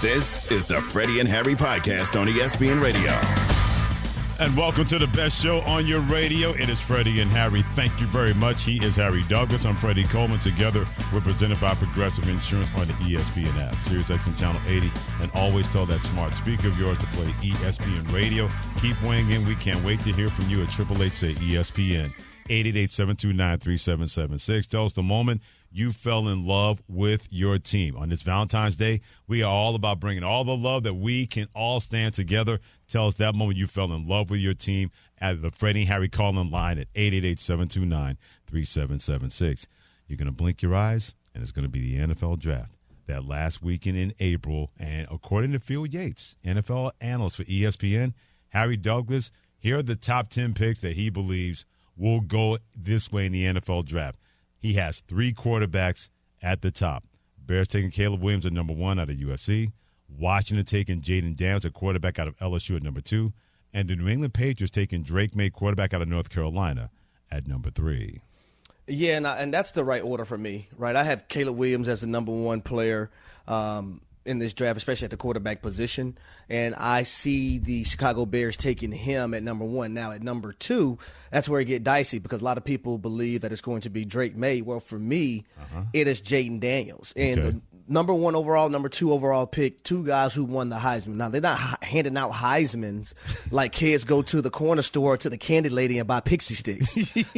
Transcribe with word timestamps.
This 0.00 0.48
is 0.52 0.64
the 0.64 0.80
Freddie 0.80 1.18
and 1.18 1.28
Harry 1.28 1.56
podcast 1.56 2.20
on 2.20 2.28
ESPN 2.28 2.80
Radio. 2.80 3.10
And 4.38 4.56
welcome 4.56 4.84
to 4.84 4.96
the 4.96 5.08
best 5.08 5.42
show 5.42 5.58
on 5.62 5.88
your 5.88 5.98
radio. 6.02 6.50
It 6.50 6.68
is 6.68 6.80
Freddie 6.80 7.20
and 7.20 7.28
Harry. 7.32 7.62
Thank 7.74 8.00
you 8.00 8.06
very 8.06 8.32
much. 8.32 8.62
He 8.62 8.76
is 8.84 8.94
Harry 8.94 9.24
Douglas. 9.24 9.66
I'm 9.66 9.76
Freddie 9.76 10.04
Coleman. 10.04 10.38
Together, 10.38 10.86
we're 11.12 11.20
presented 11.20 11.60
by 11.60 11.74
Progressive 11.74 12.28
Insurance 12.28 12.70
on 12.76 12.86
the 12.86 12.92
ESPN 12.92 13.60
app, 13.60 13.74
Sirius 13.82 14.10
XM 14.10 14.38
Channel 14.38 14.62
80. 14.68 14.92
And 15.20 15.32
always 15.34 15.66
tell 15.72 15.84
that 15.86 16.04
smart 16.04 16.32
speaker 16.32 16.68
of 16.68 16.78
yours 16.78 16.98
to 16.98 17.06
play 17.06 17.26
ESPN 17.42 18.12
Radio. 18.12 18.48
Keep 18.80 19.02
weighing 19.02 19.28
in. 19.30 19.44
We 19.48 19.56
can't 19.56 19.84
wait 19.84 19.98
to 20.04 20.12
hear 20.12 20.28
from 20.28 20.48
you 20.48 20.62
at 20.62 20.70
Triple 20.70 21.02
H 21.02 21.14
say 21.14 21.32
ESPN. 21.32 22.12
888-729-3776. 22.48 24.68
Tell 24.68 24.84
us 24.84 24.92
the 24.92 25.02
moment 25.02 25.42
you 25.70 25.92
fell 25.92 26.28
in 26.28 26.46
love 26.46 26.82
with 26.88 27.28
your 27.30 27.58
team. 27.58 27.94
On 27.96 28.08
this 28.08 28.22
Valentine's 28.22 28.76
Day, 28.76 29.02
we 29.26 29.42
are 29.42 29.52
all 29.52 29.74
about 29.74 30.00
bringing 30.00 30.24
all 30.24 30.44
the 30.44 30.56
love 30.56 30.84
that 30.84 30.94
we 30.94 31.26
can 31.26 31.48
all 31.54 31.80
stand 31.80 32.14
together. 32.14 32.60
Tell 32.88 33.08
us 33.08 33.16
that 33.16 33.34
moment 33.34 33.58
you 33.58 33.66
fell 33.66 33.92
in 33.92 34.06
love 34.06 34.30
with 34.30 34.40
your 34.40 34.54
team 34.54 34.90
at 35.20 35.42
the 35.42 35.50
Freddie 35.50 35.84
Harry 35.84 36.08
calling 36.08 36.50
line 36.50 36.78
at 36.78 36.90
888-729-3776. 36.94 39.66
You're 40.06 40.16
going 40.16 40.26
to 40.26 40.32
blink 40.32 40.62
your 40.62 40.74
eyes, 40.74 41.14
and 41.34 41.42
it's 41.42 41.52
going 41.52 41.66
to 41.66 41.70
be 41.70 41.80
the 41.80 41.98
NFL 42.06 42.40
Draft 42.40 42.72
that 43.06 43.24
last 43.24 43.62
weekend 43.62 43.98
in 43.98 44.14
April. 44.20 44.70
And 44.78 45.06
according 45.10 45.52
to 45.52 45.60
Field 45.60 45.92
Yates, 45.92 46.36
NFL 46.44 46.92
analyst 47.00 47.36
for 47.36 47.44
ESPN, 47.44 48.14
Harry 48.50 48.76
Douglas, 48.76 49.30
here 49.58 49.78
are 49.78 49.82
the 49.82 49.96
top 49.96 50.28
10 50.28 50.54
picks 50.54 50.80
that 50.80 50.96
he 50.96 51.10
believes 51.10 51.64
will 51.96 52.20
go 52.20 52.58
this 52.76 53.10
way 53.10 53.26
in 53.26 53.32
the 53.32 53.44
NFL 53.44 53.84
Draft. 53.84 54.20
He 54.58 54.74
has 54.74 55.00
three 55.00 55.32
quarterbacks 55.32 56.10
at 56.42 56.62
the 56.62 56.70
top. 56.70 57.04
Bears 57.38 57.68
taking 57.68 57.90
Caleb 57.90 58.22
Williams 58.22 58.44
at 58.46 58.52
number 58.52 58.72
one 58.72 58.98
out 58.98 59.08
of 59.08 59.16
USC. 59.16 59.72
Washington 60.08 60.64
taking 60.64 61.00
Jayden 61.00 61.36
Daniels, 61.36 61.64
a 61.64 61.70
quarterback 61.70 62.18
out 62.18 62.28
of 62.28 62.36
LSU 62.38 62.76
at 62.76 62.82
number 62.82 63.00
two. 63.00 63.32
And 63.72 63.88
the 63.88 63.96
New 63.96 64.08
England 64.08 64.34
Patriots 64.34 64.70
taking 64.70 65.02
Drake 65.02 65.36
Maye, 65.36 65.50
quarterback 65.50 65.92
out 65.92 66.02
of 66.02 66.08
North 66.08 66.30
Carolina, 66.30 66.90
at 67.30 67.46
number 67.46 67.70
three. 67.70 68.20
Yeah, 68.86 69.18
and, 69.18 69.26
I, 69.26 69.38
and 69.38 69.52
that's 69.52 69.72
the 69.72 69.84
right 69.84 70.02
order 70.02 70.24
for 70.24 70.38
me, 70.38 70.68
right? 70.76 70.96
I 70.96 71.04
have 71.04 71.28
Caleb 71.28 71.56
Williams 71.56 71.88
as 71.88 72.00
the 72.00 72.06
number 72.06 72.32
one 72.32 72.62
player. 72.62 73.10
Um, 73.46 74.00
in 74.28 74.38
this 74.38 74.52
draft, 74.52 74.76
especially 74.76 75.06
at 75.06 75.10
the 75.10 75.16
quarterback 75.16 75.62
position. 75.62 76.16
And 76.50 76.74
I 76.74 77.02
see 77.02 77.58
the 77.58 77.84
Chicago 77.84 78.26
Bears 78.26 78.56
taking 78.56 78.92
him 78.92 79.32
at 79.32 79.42
number 79.42 79.64
one. 79.64 79.94
Now, 79.94 80.12
at 80.12 80.22
number 80.22 80.52
two, 80.52 80.98
that's 81.32 81.48
where 81.48 81.60
it 81.60 81.64
get 81.64 81.82
dicey 81.82 82.18
because 82.18 82.42
a 82.42 82.44
lot 82.44 82.58
of 82.58 82.64
people 82.64 82.98
believe 82.98 83.40
that 83.40 83.52
it's 83.52 83.62
going 83.62 83.80
to 83.82 83.90
be 83.90 84.04
Drake 84.04 84.36
Maye. 84.36 84.60
Well, 84.60 84.80
for 84.80 84.98
me, 84.98 85.44
uh-huh. 85.58 85.84
it 85.94 86.06
is 86.06 86.20
Jayden 86.20 86.60
Daniels. 86.60 87.14
And 87.16 87.38
okay. 87.38 87.50
the 87.50 87.60
number 87.88 88.12
one 88.12 88.36
overall, 88.36 88.68
number 88.68 88.90
two 88.90 89.12
overall 89.14 89.46
pick, 89.46 89.82
two 89.82 90.04
guys 90.04 90.34
who 90.34 90.44
won 90.44 90.68
the 90.68 90.76
Heisman. 90.76 91.14
Now, 91.14 91.30
they're 91.30 91.40
not 91.40 91.82
handing 91.82 92.18
out 92.18 92.32
Heismans 92.32 93.14
like 93.50 93.72
kids 93.72 94.04
go 94.04 94.20
to 94.22 94.42
the 94.42 94.50
corner 94.50 94.82
store 94.82 95.16
to 95.16 95.30
the 95.30 95.38
candy 95.38 95.70
lady 95.70 95.98
and 95.98 96.06
buy 96.06 96.20
pixie 96.20 96.54
sticks. 96.54 96.94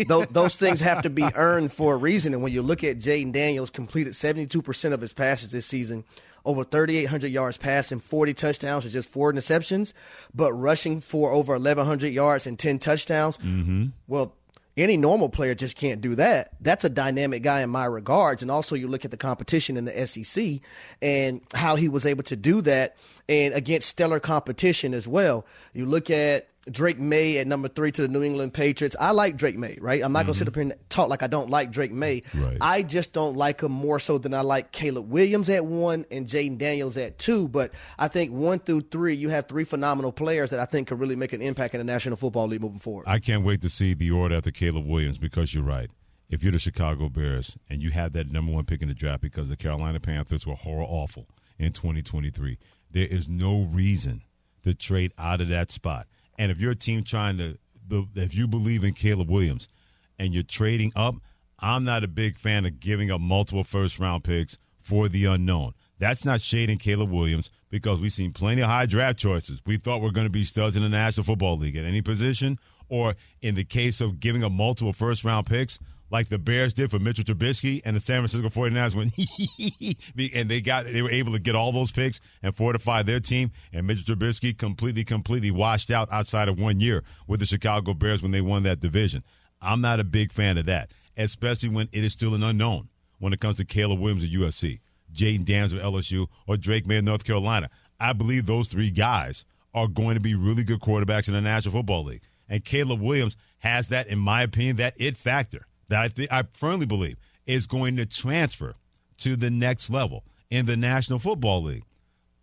those, 0.08 0.26
those, 0.30 0.56
things 0.56 0.80
have 0.80 1.02
to 1.02 1.10
be 1.10 1.24
earned 1.36 1.72
for 1.72 1.94
a 1.94 1.96
reason. 1.96 2.34
And 2.34 2.42
when 2.42 2.52
you 2.52 2.62
look 2.62 2.82
at 2.82 2.98
Jayden 2.98 3.32
Daniels, 3.32 3.70
completed 3.70 4.14
72% 4.14 4.92
of 4.92 5.00
his 5.00 5.12
passes 5.12 5.52
this 5.52 5.66
season– 5.66 6.02
over 6.44 6.64
3,800 6.64 7.28
yards 7.28 7.56
passing, 7.56 8.00
40 8.00 8.34
touchdowns 8.34 8.84
with 8.84 8.92
just 8.92 9.08
four 9.08 9.32
interceptions, 9.32 9.92
but 10.34 10.52
rushing 10.52 11.00
for 11.00 11.32
over 11.32 11.52
1,100 11.54 12.08
yards 12.08 12.46
and 12.46 12.58
10 12.58 12.78
touchdowns. 12.78 13.38
Mm-hmm. 13.38 13.86
Well, 14.06 14.34
any 14.76 14.96
normal 14.96 15.28
player 15.28 15.54
just 15.54 15.76
can't 15.76 16.00
do 16.00 16.14
that. 16.14 16.52
That's 16.60 16.84
a 16.84 16.88
dynamic 16.88 17.42
guy 17.42 17.60
in 17.60 17.70
my 17.70 17.84
regards. 17.84 18.42
And 18.42 18.50
also, 18.50 18.74
you 18.76 18.88
look 18.88 19.04
at 19.04 19.10
the 19.10 19.16
competition 19.16 19.76
in 19.76 19.84
the 19.84 20.06
SEC 20.06 20.60
and 21.02 21.40
how 21.54 21.76
he 21.76 21.88
was 21.88 22.06
able 22.06 22.22
to 22.24 22.36
do 22.36 22.60
that 22.62 22.96
and 23.30 23.54
against 23.54 23.88
stellar 23.88 24.20
competition 24.20 24.92
as 24.92 25.06
well. 25.06 25.46
You 25.72 25.86
look 25.86 26.10
at 26.10 26.48
Drake 26.68 26.98
Maye 26.98 27.38
at 27.38 27.46
number 27.46 27.68
three 27.68 27.92
to 27.92 28.02
the 28.02 28.08
New 28.08 28.22
England 28.22 28.52
Patriots. 28.52 28.96
I 28.98 29.12
like 29.12 29.36
Drake 29.36 29.56
Maye, 29.56 29.78
right? 29.80 30.02
I'm 30.04 30.12
not 30.12 30.20
mm-hmm. 30.20 30.26
going 30.26 30.32
to 30.34 30.38
sit 30.40 30.48
up 30.48 30.54
here 30.54 30.62
and 30.62 30.74
talk 30.88 31.08
like 31.08 31.22
I 31.22 31.28
don't 31.28 31.48
like 31.48 31.70
Drake 31.70 31.92
Maye. 31.92 32.22
Right. 32.34 32.58
I 32.60 32.82
just 32.82 33.12
don't 33.12 33.36
like 33.36 33.62
him 33.62 33.72
more 33.72 34.00
so 34.00 34.18
than 34.18 34.34
I 34.34 34.40
like 34.40 34.72
Caleb 34.72 35.08
Williams 35.08 35.48
at 35.48 35.64
one 35.64 36.04
and 36.10 36.26
Jayden 36.26 36.58
Daniels 36.58 36.96
at 36.96 37.18
two. 37.18 37.48
But 37.48 37.72
I 37.98 38.08
think 38.08 38.32
one 38.32 38.58
through 38.58 38.82
three, 38.90 39.14
you 39.14 39.28
have 39.28 39.46
three 39.46 39.64
phenomenal 39.64 40.10
players 40.10 40.50
that 40.50 40.58
I 40.58 40.64
think 40.64 40.88
could 40.88 40.98
really 40.98 41.16
make 41.16 41.32
an 41.32 41.40
impact 41.40 41.74
in 41.74 41.78
the 41.78 41.84
National 41.84 42.16
Football 42.16 42.48
League 42.48 42.60
moving 42.60 42.80
forward. 42.80 43.04
I 43.06 43.20
can't 43.20 43.44
wait 43.44 43.62
to 43.62 43.70
see 43.70 43.94
the 43.94 44.10
order 44.10 44.36
after 44.36 44.50
Caleb 44.50 44.86
Williams 44.86 45.18
because 45.18 45.54
you're 45.54 45.64
right. 45.64 45.90
If 46.28 46.42
you're 46.42 46.52
the 46.52 46.58
Chicago 46.58 47.08
Bears 47.08 47.56
and 47.68 47.80
you 47.80 47.90
have 47.90 48.12
that 48.12 48.30
number 48.30 48.52
one 48.52 48.64
pick 48.64 48.82
in 48.82 48.88
the 48.88 48.94
draft 48.94 49.22
because 49.22 49.48
the 49.48 49.56
Carolina 49.56 49.98
Panthers 49.98 50.46
were 50.46 50.54
horror 50.54 50.84
awful 50.84 51.26
in 51.60 51.72
2023, 51.72 52.58
there 52.90 53.06
is 53.06 53.28
no 53.28 53.62
reason 53.62 54.22
to 54.64 54.74
trade 54.74 55.12
out 55.18 55.40
of 55.40 55.48
that 55.48 55.70
spot. 55.70 56.06
And 56.38 56.50
if 56.50 56.60
you're 56.60 56.74
team 56.74 57.04
trying 57.04 57.38
to, 57.38 57.58
if 58.14 58.34
you 58.34 58.46
believe 58.46 58.84
in 58.84 58.94
Caleb 58.94 59.30
Williams 59.30 59.68
and 60.18 60.32
you're 60.34 60.42
trading 60.42 60.92
up, 60.96 61.16
I'm 61.58 61.84
not 61.84 62.04
a 62.04 62.08
big 62.08 62.38
fan 62.38 62.64
of 62.64 62.80
giving 62.80 63.10
up 63.10 63.20
multiple 63.20 63.64
first 63.64 63.98
round 63.98 64.24
picks 64.24 64.56
for 64.80 65.08
the 65.08 65.26
unknown. 65.26 65.74
That's 65.98 66.24
not 66.24 66.40
shading 66.40 66.78
Caleb 66.78 67.10
Williams 67.10 67.50
because 67.68 68.00
we've 68.00 68.12
seen 68.12 68.32
plenty 68.32 68.62
of 68.62 68.68
high 68.68 68.86
draft 68.86 69.18
choices. 69.18 69.60
We 69.66 69.76
thought 69.76 70.00
we 70.00 70.08
are 70.08 70.12
going 70.12 70.26
to 70.26 70.32
be 70.32 70.44
studs 70.44 70.76
in 70.76 70.82
the 70.82 70.88
National 70.88 71.24
Football 71.24 71.58
League 71.58 71.76
at 71.76 71.84
any 71.84 72.00
position, 72.00 72.58
or 72.88 73.14
in 73.42 73.54
the 73.54 73.64
case 73.64 74.00
of 74.00 74.18
giving 74.18 74.42
up 74.42 74.50
multiple 74.50 74.94
first 74.94 75.24
round 75.24 75.46
picks, 75.46 75.78
like 76.10 76.28
the 76.28 76.38
Bears 76.38 76.74
did 76.74 76.90
for 76.90 76.98
Mitchell 76.98 77.24
Trubisky 77.24 77.80
and 77.84 77.96
the 77.96 78.00
San 78.00 78.26
Francisco 78.26 78.48
49ers 78.48 78.94
went 78.94 80.34
and 80.34 80.50
they 80.50 80.60
got 80.60 80.86
they 80.86 81.02
were 81.02 81.10
able 81.10 81.32
to 81.32 81.38
get 81.38 81.54
all 81.54 81.72
those 81.72 81.92
picks 81.92 82.20
and 82.42 82.54
fortify 82.54 83.02
their 83.02 83.20
team 83.20 83.52
and 83.72 83.86
Mitchell 83.86 84.16
Trubisky 84.16 84.56
completely 84.56 85.04
completely 85.04 85.50
washed 85.50 85.90
out 85.90 86.10
outside 86.12 86.48
of 86.48 86.58
one 86.58 86.80
year 86.80 87.04
with 87.26 87.40
the 87.40 87.46
Chicago 87.46 87.94
Bears 87.94 88.22
when 88.22 88.32
they 88.32 88.40
won 88.40 88.62
that 88.64 88.80
division. 88.80 89.22
I'm 89.62 89.80
not 89.80 90.00
a 90.00 90.04
big 90.04 90.32
fan 90.32 90.58
of 90.58 90.66
that, 90.66 90.90
especially 91.16 91.68
when 91.68 91.88
it 91.92 92.04
is 92.04 92.12
still 92.12 92.34
an 92.34 92.42
unknown 92.42 92.88
when 93.18 93.32
it 93.32 93.40
comes 93.40 93.56
to 93.58 93.64
Caleb 93.64 94.00
Williams 94.00 94.24
of 94.24 94.30
USC, 94.30 94.80
Jayden 95.12 95.44
Daniels 95.44 95.72
of 95.72 95.80
LSU, 95.80 96.26
or 96.46 96.56
Drake 96.56 96.86
Maye 96.86 96.98
of 96.98 97.04
North 97.04 97.24
Carolina. 97.24 97.68
I 98.00 98.14
believe 98.14 98.46
those 98.46 98.68
three 98.68 98.90
guys 98.90 99.44
are 99.74 99.86
going 99.86 100.14
to 100.14 100.20
be 100.20 100.34
really 100.34 100.64
good 100.64 100.80
quarterbacks 100.80 101.28
in 101.28 101.34
the 101.34 101.40
National 101.40 101.72
Football 101.72 102.04
League. 102.04 102.22
And 102.48 102.64
Caleb 102.64 103.00
Williams 103.00 103.36
has 103.58 103.88
that, 103.88 104.08
in 104.08 104.18
my 104.18 104.42
opinion, 104.42 104.76
that 104.76 104.94
it 104.96 105.16
factor 105.16 105.66
that 105.90 106.00
I, 106.02 106.08
th- 106.08 106.28
I 106.32 106.44
firmly 106.44 106.86
believe 106.86 107.16
is 107.46 107.66
going 107.66 107.96
to 107.96 108.06
transfer 108.06 108.74
to 109.18 109.36
the 109.36 109.50
next 109.50 109.90
level 109.90 110.24
in 110.48 110.66
the 110.66 110.76
National 110.76 111.18
Football 111.18 111.64
League. 111.64 111.84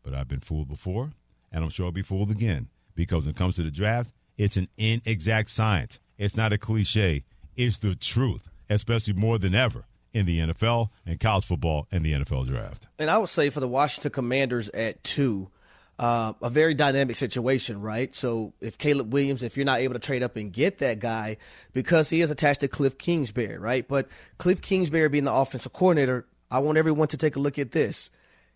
But 0.04 0.14
I've 0.14 0.28
been 0.28 0.42
fooled 0.42 0.68
before, 0.68 1.10
and 1.52 1.64
I'm 1.64 1.70
sure 1.70 1.88
I'll 1.88 1.92
be 1.92 2.04
fooled 2.04 2.30
again 2.30 2.68
because 2.94 3.26
when 3.26 3.34
it 3.34 3.38
comes 3.38 3.56
to 3.56 3.64
the 3.64 3.72
draft, 3.72 4.12
it's 4.38 4.58
an 4.58 4.68
inexact 4.78 5.50
science. 5.50 6.00
It's 6.18 6.38
not 6.38 6.54
a 6.54 6.58
cliche. 6.58 7.24
It's 7.56 7.78
the 7.78 7.96
truth, 7.96 8.50
especially 8.70 9.14
more 9.14 9.40
than 9.40 9.56
ever 9.56 9.86
in 10.14 10.26
the 10.26 10.40
NFL 10.40 10.90
and 11.06 11.20
college 11.20 11.46
football 11.46 11.88
and 11.92 12.06
the 12.06 12.14
NFL 12.14 12.48
draft. 12.48 12.88
And 13.00 13.10
I 13.10 13.18
would 13.18 13.30
say 13.30 13.50
for 13.50 13.60
the 13.60 13.68
Washington 13.68 14.12
Commanders 14.12 14.70
at 14.70 15.04
two, 15.04 15.50
uh, 16.00 16.34
a 16.42 16.50
very 16.50 16.74
dynamic 16.74 17.16
situation, 17.16 17.82
right? 17.82 18.14
So 18.14 18.54
if 18.62 18.78
Caleb 18.78 19.12
Williams, 19.12 19.42
if 19.42 19.58
you're 19.58 19.66
not 19.66 19.80
able 19.80 19.94
to 19.94 20.00
trade 20.00 20.24
up 20.24 20.36
and 20.36 20.54
get 20.54 20.78
that 20.80 21.00
guy, 21.00 21.38
because 21.74 22.10
he 22.10 22.22
is 22.22 22.30
attached 22.30 22.62
to 22.62 22.68
Cliff 22.68 22.98
Kingsbury, 22.98 23.58
right? 23.58 23.88
But 23.88 24.08
Cliff 24.38 24.62
Kingsbury 24.62 25.10
being 25.10 25.24
the 25.24 25.34
offensive 25.34 25.74
coordinator, 25.74 26.26
I 26.52 26.60
want 26.60 26.78
everyone 26.78 27.08
to 27.10 27.18
take 27.18 27.36
a 27.36 27.40
look 27.40 27.58
at 27.58 27.72
this. 27.72 28.10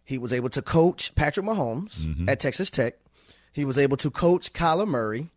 He 0.03 0.17
was 0.17 0.33
able 0.33 0.49
to 0.49 0.61
coach 0.61 1.15
Patrick 1.15 1.45
Mahomes 1.45 1.97
mm-hmm. 1.97 2.29
at 2.29 2.39
Texas 2.39 2.69
Tech. 2.69 2.95
He 3.51 3.65
was 3.65 3.77
able 3.77 3.97
to 3.97 4.11
coach 4.11 4.53
Kyler 4.53 4.87
Murray 4.87 5.29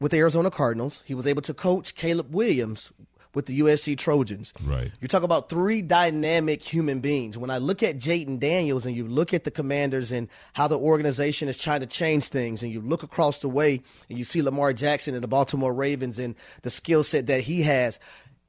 with 0.00 0.12
the 0.12 0.18
Arizona 0.18 0.50
Cardinals. 0.50 1.02
He 1.06 1.14
was 1.14 1.26
able 1.26 1.42
to 1.42 1.54
coach 1.54 1.94
Caleb 1.94 2.34
Williams 2.34 2.92
with 3.34 3.46
the 3.46 3.60
USC 3.60 3.96
Trojans. 3.96 4.52
Right. 4.64 4.90
You 5.00 5.08
talk 5.08 5.22
about 5.22 5.48
three 5.48 5.82
dynamic 5.82 6.62
human 6.62 7.00
beings. 7.00 7.36
When 7.36 7.50
I 7.50 7.58
look 7.58 7.82
at 7.82 7.98
Jayden 7.98 8.38
Daniels 8.38 8.86
and 8.86 8.96
you 8.96 9.06
look 9.06 9.34
at 9.34 9.44
the 9.44 9.50
commanders 9.50 10.12
and 10.12 10.28
how 10.54 10.68
the 10.68 10.78
organization 10.78 11.48
is 11.48 11.58
trying 11.58 11.80
to 11.80 11.86
change 11.86 12.28
things, 12.28 12.62
and 12.62 12.72
you 12.72 12.80
look 12.80 13.02
across 13.02 13.38
the 13.38 13.48
way 13.48 13.82
and 14.08 14.18
you 14.18 14.24
see 14.24 14.42
Lamar 14.42 14.72
Jackson 14.72 15.14
and 15.14 15.22
the 15.22 15.28
Baltimore 15.28 15.72
Ravens 15.72 16.18
and 16.18 16.34
the 16.62 16.70
skill 16.70 17.04
set 17.04 17.26
that 17.26 17.42
he 17.42 17.62
has, 17.62 17.98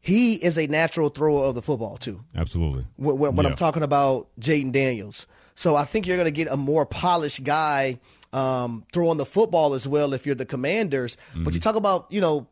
he 0.02 0.36
is 0.36 0.58
a 0.58 0.68
natural 0.68 1.10
thrower 1.10 1.46
of 1.46 1.56
the 1.56 1.62
football 1.62 1.98
too. 1.98 2.22
Absolutely. 2.36 2.86
When, 2.96 3.18
when, 3.18 3.36
when 3.36 3.46
I'm 3.46 3.56
talking 3.56 3.84
about 3.84 4.28
Jayden 4.40 4.72
Daniels. 4.72 5.28
So 5.56 5.76
I 5.76 5.84
think 5.84 6.08
you're 6.08 6.16
going 6.16 6.26
to 6.26 6.32
get 6.32 6.48
a 6.48 6.56
more 6.56 6.86
polished 6.86 7.44
guy 7.44 8.00
um, 8.32 8.86
throwing 8.94 9.18
the 9.18 9.26
football 9.26 9.74
as 9.74 9.88
well 9.88 10.14
if 10.14 10.26
you're 10.26 10.36
the 10.36 10.46
Commanders. 10.46 11.18
Mm-hmm. 11.32 11.44
But 11.44 11.54
you 11.54 11.60
talk 11.60 11.76
about 11.76 12.08
you 12.10 12.22
know 12.22 12.48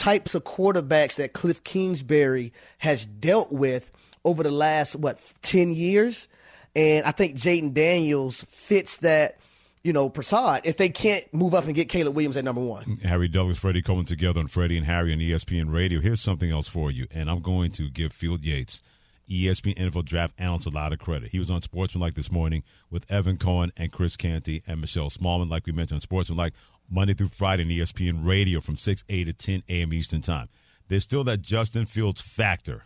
types 0.00 0.34
of 0.34 0.44
quarterbacks 0.44 1.16
that 1.16 1.34
Cliff 1.34 1.62
Kingsbury 1.62 2.54
has 2.78 3.04
dealt 3.04 3.52
with 3.52 3.90
over 4.24 4.42
the 4.42 4.50
last 4.50 4.96
what 4.96 5.20
ten 5.42 5.70
years, 5.70 6.26
and 6.74 7.04
I 7.04 7.12
think 7.12 7.36
Jayden 7.36 7.74
Daniels 7.74 8.44
fits 8.48 8.96
that 8.98 9.36
you 9.82 9.92
know, 9.94 10.10
Prasad 10.10 10.62
if 10.64 10.76
they 10.76 10.88
can't 10.90 11.24
move 11.32 11.54
up 11.54 11.64
and 11.64 11.74
get 11.74 11.88
Caleb 11.88 12.14
Williams 12.14 12.36
at 12.36 12.44
number 12.44 12.60
one. 12.60 12.98
Harry 13.02 13.28
Douglas, 13.28 13.58
Freddie 13.58 13.82
Coleman 13.82 14.04
together 14.04 14.40
on 14.40 14.46
Freddie 14.46 14.76
and 14.76 14.86
Harry 14.86 15.12
on 15.12 15.18
ESPN 15.18 15.72
Radio. 15.72 16.00
Here's 16.00 16.20
something 16.20 16.50
else 16.50 16.68
for 16.68 16.90
you, 16.90 17.06
and 17.12 17.30
I'm 17.30 17.40
going 17.40 17.70
to 17.72 17.88
give 17.88 18.12
Field 18.12 18.44
Yates, 18.44 18.82
ESPN 19.30 19.76
NFL 19.76 20.04
Draft 20.04 20.34
analyst, 20.38 20.66
a 20.66 20.70
lot 20.70 20.92
of 20.92 20.98
credit. 20.98 21.30
He 21.30 21.38
was 21.38 21.50
on 21.50 21.62
Sportsman 21.62 22.00
Like 22.00 22.14
this 22.14 22.32
morning 22.32 22.64
with 22.90 23.10
Evan 23.10 23.36
Cohen 23.36 23.72
and 23.76 23.92
Chris 23.92 24.16
Canty 24.16 24.62
and 24.66 24.80
Michelle 24.80 25.08
Smallmon, 25.08 25.48
like 25.48 25.66
we 25.66 25.72
mentioned 25.72 25.96
on 25.96 26.00
Sportsman 26.00 26.36
Like 26.36 26.52
Monday 26.90 27.14
through 27.14 27.28
Friday 27.28 27.62
on 27.62 27.68
ESPN 27.68 28.26
Radio 28.26 28.60
from 28.60 28.76
6 28.76 29.04
a 29.08 29.24
to 29.24 29.32
10 29.32 29.62
a.m. 29.68 29.92
Eastern 29.92 30.20
Time. 30.20 30.48
There's 30.88 31.04
still 31.04 31.22
that 31.24 31.42
Justin 31.42 31.86
Fields 31.86 32.20
factor 32.20 32.82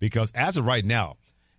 because 0.00 0.32
as 0.32 0.56
of 0.56 0.66
right 0.66 0.84
now, 0.84 1.16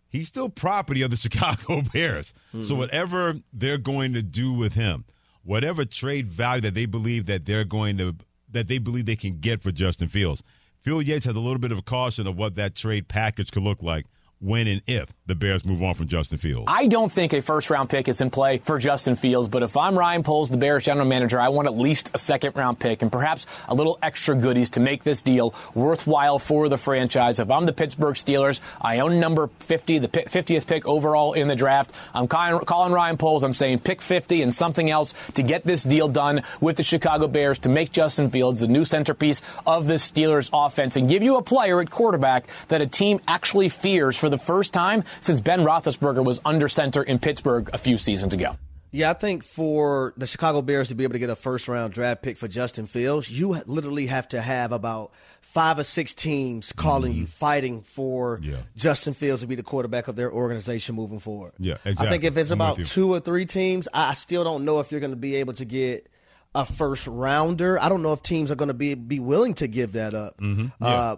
he's 0.09 0.27
still 0.27 0.49
property 0.49 1.01
of 1.01 1.11
the 1.11 1.17
Chicago 1.17 1.81
Bears. 1.93 2.33
Mm-hmm. 2.49 2.61
So 2.61 2.75
whatever 2.75 3.35
they're 3.53 3.77
going 3.77 4.11
to 4.13 4.21
do 4.21 4.51
with 4.51 4.73
him, 4.73 5.05
whatever 5.43 5.85
trade 5.85 6.27
value 6.27 6.61
that 6.61 6.73
they 6.73 6.85
believe 6.85 7.25
that 7.27 7.45
they're 7.45 7.63
going 7.63 7.97
to 7.99 8.15
that 8.51 8.67
they 8.67 8.77
believe 8.77 9.05
they 9.05 9.15
can 9.15 9.39
get 9.39 9.63
for 9.63 9.71
Justin 9.71 10.09
Fields, 10.09 10.43
Field 10.81 11.05
Yates 11.05 11.25
has 11.25 11.35
a 11.35 11.39
little 11.39 11.59
bit 11.59 11.71
of 11.71 11.79
a 11.79 11.81
caution 11.81 12.27
of 12.27 12.37
what 12.37 12.55
that 12.55 12.75
trade 12.75 13.07
package 13.07 13.51
could 13.51 13.63
look 13.63 13.81
like 13.81 14.05
when 14.39 14.67
and 14.67 14.81
if 14.87 15.09
the 15.25 15.35
Bears 15.35 15.65
move 15.65 15.81
on 15.81 15.93
from 15.95 16.07
Justin 16.07 16.37
Fields. 16.37 16.65
I 16.67 16.87
don't 16.87 17.11
think 17.11 17.33
a 17.33 17.41
first 17.41 17.69
round 17.69 17.89
pick 17.89 18.07
is 18.07 18.21
in 18.21 18.29
play 18.29 18.59
for 18.59 18.77
Justin 18.77 19.15
Fields, 19.15 19.47
but 19.47 19.63
if 19.63 19.75
I'm 19.75 19.97
Ryan 19.97 20.23
Poles, 20.23 20.49
the 20.49 20.57
Bears 20.57 20.83
general 20.83 21.07
manager, 21.07 21.39
I 21.39 21.49
want 21.49 21.67
at 21.67 21.77
least 21.77 22.11
a 22.13 22.17
second 22.17 22.55
round 22.55 22.79
pick 22.79 23.01
and 23.01 23.11
perhaps 23.11 23.47
a 23.67 23.73
little 23.75 23.97
extra 24.03 24.35
goodies 24.35 24.71
to 24.71 24.79
make 24.79 25.03
this 25.03 25.21
deal 25.21 25.55
worthwhile 25.73 26.39
for 26.39 26.69
the 26.69 26.77
franchise. 26.77 27.39
If 27.39 27.49
I'm 27.49 27.65
the 27.65 27.73
Pittsburgh 27.73 28.15
Steelers, 28.15 28.59
I 28.79 28.99
own 28.99 29.19
number 29.19 29.47
50, 29.59 29.99
the 29.99 30.07
50th 30.07 30.67
pick 30.67 30.85
overall 30.85 31.33
in 31.33 31.47
the 31.47 31.55
draft. 31.55 31.91
I'm 32.13 32.27
calling 32.27 32.93
Ryan 32.93 33.17
Poles. 33.17 33.43
I'm 33.43 33.53
saying 33.53 33.79
pick 33.79 34.01
50 34.01 34.41
and 34.41 34.53
something 34.53 34.89
else 34.89 35.13
to 35.33 35.43
get 35.43 35.63
this 35.63 35.83
deal 35.83 36.07
done 36.07 36.43
with 36.61 36.77
the 36.77 36.83
Chicago 36.83 37.27
Bears 37.27 37.59
to 37.59 37.69
make 37.69 37.91
Justin 37.91 38.29
Fields 38.29 38.59
the 38.59 38.67
new 38.67 38.85
centerpiece 38.85 39.41
of 39.65 39.87
the 39.87 39.95
Steelers 39.95 40.49
offense 40.53 40.95
and 40.95 41.09
give 41.09 41.23
you 41.23 41.37
a 41.37 41.41
player 41.41 41.81
at 41.81 41.89
quarterback 41.89 42.45
that 42.67 42.81
a 42.81 42.87
team 42.87 43.19
actually 43.27 43.69
fears 43.69 44.17
for 44.25 44.29
the 44.29 44.35
the 44.37 44.43
first 44.43 44.73
time 44.73 45.03
since 45.21 45.41
Ben 45.41 45.61
Roethlisberger 45.61 46.23
was 46.23 46.41
under 46.45 46.67
center 46.67 47.03
in 47.03 47.19
Pittsburgh 47.19 47.69
a 47.73 47.77
few 47.77 47.97
seasons 47.97 48.33
ago. 48.33 48.57
Yeah, 48.91 49.09
I 49.09 49.13
think 49.13 49.43
for 49.43 50.13
the 50.15 50.25
Chicago 50.25 50.61
Bears 50.61 50.87
to 50.87 50.95
be 50.95 51.03
able 51.03 51.13
to 51.13 51.19
get 51.19 51.29
a 51.29 51.35
first 51.35 51.67
round 51.67 51.93
draft 51.93 52.21
pick 52.21 52.37
for 52.37 52.47
Justin 52.47 52.85
Fields, 52.85 53.29
you 53.29 53.49
literally 53.65 54.07
have 54.07 54.27
to 54.29 54.41
have 54.41 54.71
about 54.71 55.11
five 55.41 55.79
or 55.79 55.83
six 55.83 56.13
teams 56.13 56.71
calling 56.71 57.11
mm-hmm. 57.11 57.21
you, 57.21 57.27
fighting 57.27 57.81
for 57.81 58.39
yeah. 58.41 58.57
Justin 58.77 59.13
Fields 59.13 59.41
to 59.41 59.47
be 59.47 59.55
the 59.55 59.63
quarterback 59.63 60.07
of 60.07 60.15
their 60.15 60.31
organization 60.31 60.95
moving 60.95 61.19
forward. 61.19 61.53
Yeah, 61.59 61.73
exactly. 61.83 62.07
I 62.07 62.09
think 62.09 62.23
if 62.23 62.37
it's 62.37 62.51
I'm 62.51 62.57
about 62.57 62.83
two 62.85 63.13
or 63.13 63.19
three 63.19 63.45
teams, 63.45 63.87
I 63.93 64.13
still 64.13 64.43
don't 64.43 64.63
know 64.63 64.79
if 64.79 64.91
you're 64.91 65.01
going 65.01 65.11
to 65.11 65.17
be 65.17 65.35
able 65.35 65.53
to 65.53 65.65
get 65.65 66.07
a 66.53 66.65
first 66.65 67.05
rounder. 67.05 67.81
I 67.81 67.89
don't 67.89 68.01
know 68.01 68.13
if 68.13 68.23
teams 68.23 68.49
are 68.49 68.55
going 68.55 68.69
to 68.69 68.73
be 68.73 68.95
be 68.95 69.19
willing 69.19 69.55
to 69.55 69.67
give 69.67 69.93
that 69.93 70.13
up. 70.13 70.39
Mm-hmm. 70.39 70.67
Yeah. 70.81 70.87
Uh, 70.87 71.15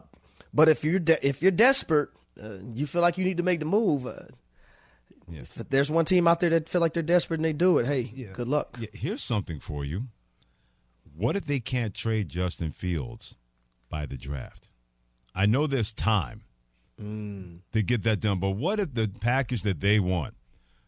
but 0.52 0.68
if 0.68 0.84
you're 0.84 1.00
de- 1.00 1.28
if 1.28 1.44
you're 1.44 1.52
desperate, 1.52 2.10
uh, 2.42 2.58
you 2.74 2.88
feel 2.88 3.02
like 3.02 3.18
you 3.18 3.26
need 3.26 3.38
to 3.38 3.44
make 3.44 3.60
the 3.60 3.66
move. 3.66 4.06
Uh, 4.06 4.26
yeah. 5.30 5.42
If 5.42 5.56
there's 5.70 5.92
one 5.92 6.06
team 6.06 6.28
out 6.28 6.40
there 6.40 6.50
that 6.52 6.70
feel 6.70 6.82
like 6.82 6.94
they're 6.94 7.04
desperate 7.04 7.40
and 7.40 7.46
they 7.46 7.54
do 7.54 7.78
it, 7.80 7.86
hey, 7.86 8.12
yeah. 8.16 8.32
good 8.34 8.48
luck. 8.48 8.78
Yeah. 8.80 8.88
Here's 8.94 9.24
something 9.24 9.60
for 9.60 9.84
you. 9.84 10.04
What 11.16 11.36
if 11.36 11.46
they 11.46 11.60
can't 11.60 11.94
trade 11.94 12.30
Justin 12.30 12.72
Fields 12.72 13.36
by 13.90 14.06
the 14.06 14.18
draft? 14.18 14.70
I 15.34 15.46
know 15.46 15.68
there's 15.68 15.92
time 15.92 16.44
mm. 17.02 17.60
to 17.72 17.82
get 17.82 18.04
that 18.04 18.22
done, 18.22 18.40
but 18.40 18.52
what 18.52 18.80
if 18.80 18.94
the 18.94 19.08
package 19.20 19.64
that 19.64 19.82
they 19.82 20.00
want, 20.00 20.36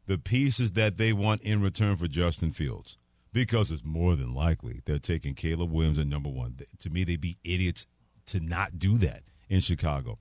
the 0.06 0.18
pieces 0.18 0.72
that 0.72 0.98
they 0.98 1.14
want 1.14 1.42
in 1.42 1.62
return 1.62 1.98
for 1.98 2.08
Justin 2.08 2.52
Fields, 2.52 2.98
because 3.34 3.72
it's 3.72 3.84
more 3.84 4.16
than 4.16 4.34
likely 4.34 4.82
they're 4.86 5.00
taking 5.00 5.34
Caleb 5.34 5.72
Williams 5.72 6.00
at 6.00 6.08
number 6.08 6.30
one. 6.30 6.58
To 6.80 6.90
me, 6.90 7.04
they'd 7.04 7.22
be 7.22 7.38
idiots 7.44 7.86
to 8.28 8.40
not 8.40 8.80
do 8.80 8.98
that 9.00 9.24
in 9.50 9.60
Chicago. 9.60 10.18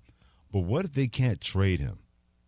But 0.52 0.60
what 0.60 0.84
if 0.84 0.92
they 0.92 1.06
can't 1.06 1.40
trade 1.40 1.80
him? 1.80 1.98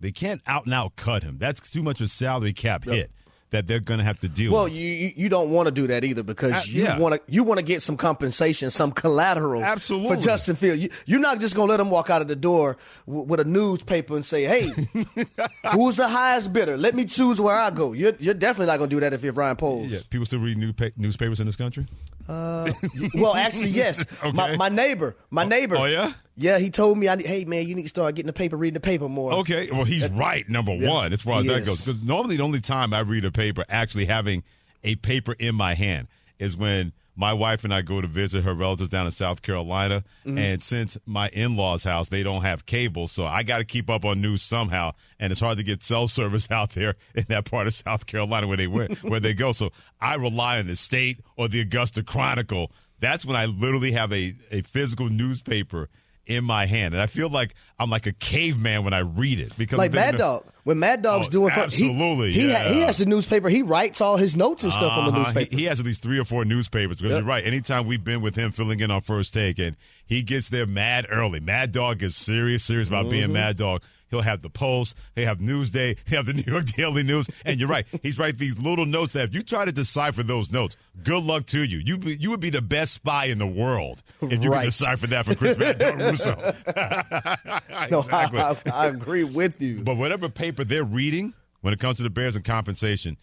They 0.00 0.12
can't 0.12 0.40
out 0.46 0.64
and 0.64 0.74
out 0.74 0.96
cut 0.96 1.22
him. 1.22 1.36
That's 1.38 1.68
too 1.68 1.82
much 1.82 2.00
of 2.00 2.06
a 2.06 2.08
salary 2.08 2.54
cap 2.54 2.86
yep. 2.86 2.94
hit 2.94 3.10
that 3.50 3.66
they're 3.66 3.80
going 3.80 3.98
to 3.98 4.04
have 4.04 4.20
to 4.20 4.28
deal 4.28 4.52
well, 4.52 4.64
with. 4.64 4.72
Well, 4.72 4.80
you 4.80 5.12
you 5.14 5.28
don't 5.28 5.50
want 5.50 5.66
to 5.66 5.72
do 5.72 5.86
that 5.88 6.04
either 6.04 6.22
because 6.22 6.52
uh, 6.52 6.62
you 6.66 6.88
want 6.98 7.14
to 7.16 7.20
you 7.26 7.44
want 7.44 7.58
to 7.58 7.64
get 7.64 7.82
some 7.82 7.96
compensation, 7.96 8.70
some 8.70 8.92
collateral 8.92 9.62
Absolutely. 9.62 10.16
for 10.16 10.22
Justin 10.22 10.56
Field. 10.56 10.78
You, 11.06 11.16
are 11.16 11.20
not 11.20 11.40
just 11.40 11.54
going 11.54 11.68
to 11.68 11.70
let 11.70 11.80
him 11.80 11.90
walk 11.90 12.10
out 12.10 12.22
of 12.22 12.28
the 12.28 12.36
door 12.36 12.76
w- 13.06 13.24
with 13.26 13.40
a 13.40 13.44
newspaper 13.44 14.14
and 14.14 14.24
say, 14.24 14.44
"Hey, 14.44 14.70
who's 15.72 15.96
the 15.96 16.08
highest 16.08 16.52
bidder? 16.52 16.76
Let 16.76 16.94
me 16.94 17.04
choose 17.04 17.40
where 17.40 17.56
I 17.56 17.70
go." 17.70 17.92
You're, 17.92 18.14
you're 18.18 18.34
definitely 18.34 18.66
not 18.66 18.78
going 18.78 18.90
to 18.90 18.96
do 18.96 19.00
that 19.00 19.12
if 19.12 19.22
you're 19.22 19.32
Ryan 19.32 19.56
Poles. 19.56 19.88
Yeah, 19.88 20.00
people 20.08 20.26
still 20.26 20.40
read 20.40 20.56
new 20.56 20.72
pa- 20.72 20.90
newspapers 20.96 21.40
in 21.40 21.46
this 21.46 21.56
country. 21.56 21.86
Uh, 22.30 22.72
well, 23.14 23.34
actually, 23.34 23.70
yes. 23.70 24.04
okay. 24.24 24.32
my, 24.32 24.56
my, 24.56 24.68
neighbor, 24.68 25.16
my 25.30 25.44
neighbor. 25.44 25.76
Oh, 25.76 25.82
oh 25.82 25.86
yeah. 25.86 26.12
Yeah, 26.36 26.58
he 26.58 26.70
told 26.70 26.96
me, 26.96 27.06
I, 27.06 27.20
"Hey 27.20 27.44
man, 27.44 27.66
you 27.66 27.74
need 27.74 27.82
to 27.82 27.88
start 27.88 28.14
getting 28.14 28.28
the 28.28 28.32
paper, 28.32 28.56
reading 28.56 28.74
the 28.74 28.80
paper 28.80 29.10
more." 29.10 29.32
Okay, 29.40 29.68
well 29.70 29.84
he's 29.84 30.08
right. 30.10 30.48
Number 30.48 30.72
yeah, 30.72 30.88
one, 30.88 31.12
as 31.12 31.20
far 31.20 31.40
as 31.40 31.46
that 31.46 31.66
goes, 31.66 31.84
because 31.84 32.02
normally 32.02 32.36
the 32.36 32.42
only 32.42 32.62
time 32.62 32.94
I 32.94 33.00
read 33.00 33.26
a 33.26 33.30
paper, 33.30 33.64
actually 33.68 34.06
having 34.06 34.42
a 34.82 34.94
paper 34.94 35.34
in 35.38 35.54
my 35.54 35.74
hand, 35.74 36.08
is 36.38 36.56
when 36.56 36.92
my 37.20 37.34
wife 37.34 37.64
and 37.64 37.72
I 37.72 37.82
go 37.82 38.00
to 38.00 38.08
visit 38.08 38.44
her 38.44 38.54
relatives 38.54 38.88
down 38.88 39.04
in 39.04 39.12
South 39.12 39.42
Carolina. 39.42 40.02
Mm-hmm. 40.24 40.38
And 40.38 40.62
since 40.62 40.96
my 41.04 41.28
in 41.28 41.54
law's 41.54 41.84
house, 41.84 42.08
they 42.08 42.22
don't 42.22 42.42
have 42.42 42.64
cable. 42.64 43.08
So 43.08 43.26
I 43.26 43.42
got 43.42 43.58
to 43.58 43.64
keep 43.64 43.90
up 43.90 44.06
on 44.06 44.22
news 44.22 44.40
somehow. 44.42 44.94
And 45.18 45.30
it's 45.30 45.40
hard 45.40 45.58
to 45.58 45.62
get 45.62 45.82
cell 45.82 46.08
service 46.08 46.48
out 46.50 46.70
there 46.70 46.96
in 47.14 47.26
that 47.28 47.44
part 47.44 47.66
of 47.66 47.74
South 47.74 48.06
Carolina 48.06 48.48
where 48.48 48.56
they 48.56 48.64
where 49.02 49.20
they 49.20 49.34
go. 49.34 49.52
So 49.52 49.70
I 50.00 50.14
rely 50.16 50.58
on 50.58 50.66
the 50.66 50.76
state 50.76 51.20
or 51.36 51.46
the 51.46 51.60
Augusta 51.60 52.02
Chronicle. 52.02 52.72
That's 52.98 53.26
when 53.26 53.36
I 53.36 53.44
literally 53.44 53.92
have 53.92 54.12
a, 54.12 54.34
a 54.50 54.62
physical 54.62 55.08
newspaper 55.08 55.90
in 56.26 56.44
my 56.44 56.66
hand, 56.66 56.94
and 56.94 57.02
I 57.02 57.06
feel 57.06 57.28
like 57.28 57.54
I'm 57.78 57.90
like 57.90 58.06
a 58.06 58.12
caveman 58.12 58.84
when 58.84 58.92
I 58.92 59.00
read 59.00 59.40
it 59.40 59.56
because 59.58 59.78
like 59.78 59.92
Mad 59.92 60.16
Dog. 60.16 60.44
When 60.64 60.78
Mad 60.78 61.02
Dog's 61.02 61.28
oh, 61.28 61.30
doing 61.30 61.52
absolutely, 61.52 62.32
he, 62.32 62.50
yeah. 62.50 62.68
he, 62.68 62.74
he, 62.74 62.80
has 62.80 62.98
the 62.98 63.06
newspaper. 63.06 63.48
He 63.48 63.62
writes 63.62 64.00
all 64.00 64.16
his 64.16 64.36
notes 64.36 64.62
and 64.62 64.72
stuff 64.72 64.92
uh-huh. 64.92 65.00
on 65.00 65.06
the 65.06 65.12
uh-huh. 65.12 65.32
newspaper. 65.32 65.50
He, 65.50 65.62
he, 65.62 65.64
has 65.64 65.80
at 65.80 65.86
least 65.86 66.02
three 66.02 66.18
or 66.18 66.24
four 66.24 66.44
newspapers 66.44 66.98
because 66.98 67.10
yep. 67.12 67.20
you're 67.20 67.28
right. 67.28 67.44
Anytime 67.44 67.86
we've 67.86 68.04
been 68.04 68.20
with 68.20 68.36
him 68.36 68.52
filling 68.52 68.80
in 68.80 68.90
on 68.90 69.00
first 69.00 69.32
take, 69.32 69.58
and 69.58 69.76
he 70.04 70.22
gets 70.22 70.48
there 70.48 70.66
mad 70.66 71.06
early. 71.10 71.40
Mad 71.40 71.72
Dog 71.72 72.02
is 72.02 72.16
serious, 72.16 72.62
serious 72.62 72.88
about 72.88 73.02
mm-hmm. 73.02 73.10
being 73.10 73.32
Mad 73.32 73.56
Dog. 73.56 73.82
He'll 74.10 74.22
have 74.22 74.42
the 74.42 74.50
Post. 74.50 74.96
He'll 75.14 75.26
have 75.26 75.38
Newsday. 75.38 75.96
He'll 76.06 76.18
have 76.18 76.26
the 76.26 76.32
New 76.32 76.44
York 76.46 76.66
Daily 76.66 77.02
News. 77.02 77.28
And 77.44 77.60
you're 77.60 77.68
right. 77.68 77.86
He's 78.02 78.18
write 78.18 78.38
these 78.38 78.58
little 78.58 78.86
notes 78.86 79.12
that 79.12 79.24
if 79.24 79.34
you 79.34 79.42
try 79.42 79.64
to 79.64 79.72
decipher 79.72 80.22
those 80.22 80.52
notes, 80.52 80.76
good 81.02 81.22
luck 81.22 81.46
to 81.46 81.62
you. 81.62 81.78
You 81.78 81.98
be, 81.98 82.16
you 82.16 82.30
would 82.30 82.40
be 82.40 82.50
the 82.50 82.62
best 82.62 82.92
spy 82.92 83.26
in 83.26 83.38
the 83.38 83.46
world 83.46 84.02
if 84.22 84.42
you 84.42 84.50
right. 84.50 84.64
could 84.64 84.66
decipher 84.66 85.06
that 85.08 85.26
from 85.26 85.36
Chris 85.36 85.56
Russo. 85.56 86.34
no, 87.90 87.98
exactly. 88.00 88.40
I, 88.40 88.50
I, 88.50 88.56
I 88.72 88.86
agree 88.86 89.24
with 89.24 89.60
you. 89.62 89.80
But 89.80 89.96
whatever 89.96 90.28
paper 90.28 90.64
they're 90.64 90.84
reading 90.84 91.34
when 91.60 91.72
it 91.72 91.80
comes 91.80 91.98
to 91.98 92.02
the 92.02 92.10
Bears 92.10 92.36
and 92.36 92.44
compensation, 92.44 93.16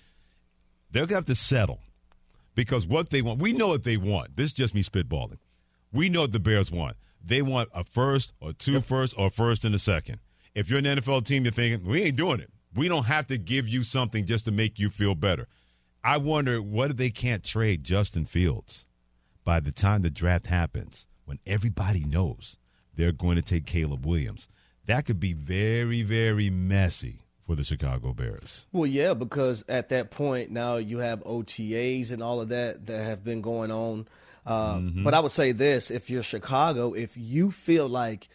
they're 0.92 1.02
going 1.02 1.10
to 1.10 1.16
have 1.16 1.26
to 1.26 1.36
settle 1.36 1.80
because 2.56 2.88
what 2.88 3.10
they 3.10 3.22
want, 3.22 3.40
we 3.40 3.54
know 3.54 3.68
what 3.68 3.84
they 3.84 3.98
want. 3.98 4.36
This 4.36 4.48
is 4.48 4.54
just 4.54 4.74
me 4.74 4.82
spitballing. 4.82 5.38
We 5.92 6.10
know 6.10 6.22
what 6.22 6.32
the 6.32 6.40
Bears 6.40 6.72
want. 6.72 6.98
They 7.24 7.42
want 7.42 7.70
a 7.74 7.84
first 7.84 8.34
or 8.40 8.54
two 8.54 8.74
yep. 8.74 8.84
first 8.84 9.16
or 9.18 9.30
first 9.30 9.66
and 9.66 9.76
a 9.76 9.80
second. 9.80 10.20
If 10.58 10.72
you're 10.72 10.80
an 10.80 10.86
NFL 10.86 11.24
team, 11.24 11.44
you're 11.44 11.52
thinking, 11.52 11.88
we 11.88 12.02
ain't 12.02 12.16
doing 12.16 12.40
it. 12.40 12.50
We 12.74 12.88
don't 12.88 13.06
have 13.06 13.28
to 13.28 13.38
give 13.38 13.70
you 13.70 13.84
something 13.84 14.26
just 14.26 14.46
to 14.46 14.52
make 14.52 14.80
you 14.80 14.90
feel 14.90 15.14
better. 15.14 15.48
I 16.04 16.18
wonder 16.18 16.64
what 16.64 16.90
if 16.90 16.98
they 16.98 17.12
can't 17.12 17.44
trade 17.44 17.84
Justin 17.84 18.26
Fields 18.26 18.88
by 19.44 19.60
the 19.60 19.72
time 19.72 20.02
the 20.02 20.10
draft 20.10 20.48
happens 20.48 21.06
when 21.26 21.38
everybody 21.46 22.04
knows 22.04 22.58
they're 22.96 23.12
going 23.12 23.36
to 23.36 23.44
take 23.44 23.68
Caleb 23.68 24.04
Williams. 24.04 24.48
That 24.88 25.06
could 25.06 25.20
be 25.20 25.32
very, 25.32 26.02
very 26.02 26.50
messy 26.50 27.20
for 27.46 27.56
the 27.56 27.64
Chicago 27.64 28.14
Bears. 28.14 28.66
Well, 28.72 28.88
yeah, 28.88 29.14
because 29.14 29.64
at 29.70 29.90
that 29.90 30.10
point 30.10 30.50
now 30.50 30.78
you 30.78 30.98
have 30.98 31.24
OTAs 31.24 32.12
and 32.12 32.24
all 32.24 32.42
of 32.42 32.50
that 32.50 32.88
that 32.88 33.04
have 33.04 33.24
been 33.24 33.42
going 33.42 33.70
on. 33.70 34.08
Uh, 34.44 34.78
mm-hmm. 34.78 35.04
But 35.04 35.14
I 35.14 35.20
would 35.20 35.32
say 35.32 35.52
this: 35.52 35.92
if 35.92 36.10
you're 36.10 36.24
Chicago, 36.24 36.94
if 36.94 37.16
you 37.16 37.52
feel 37.52 37.88
like 37.88 38.28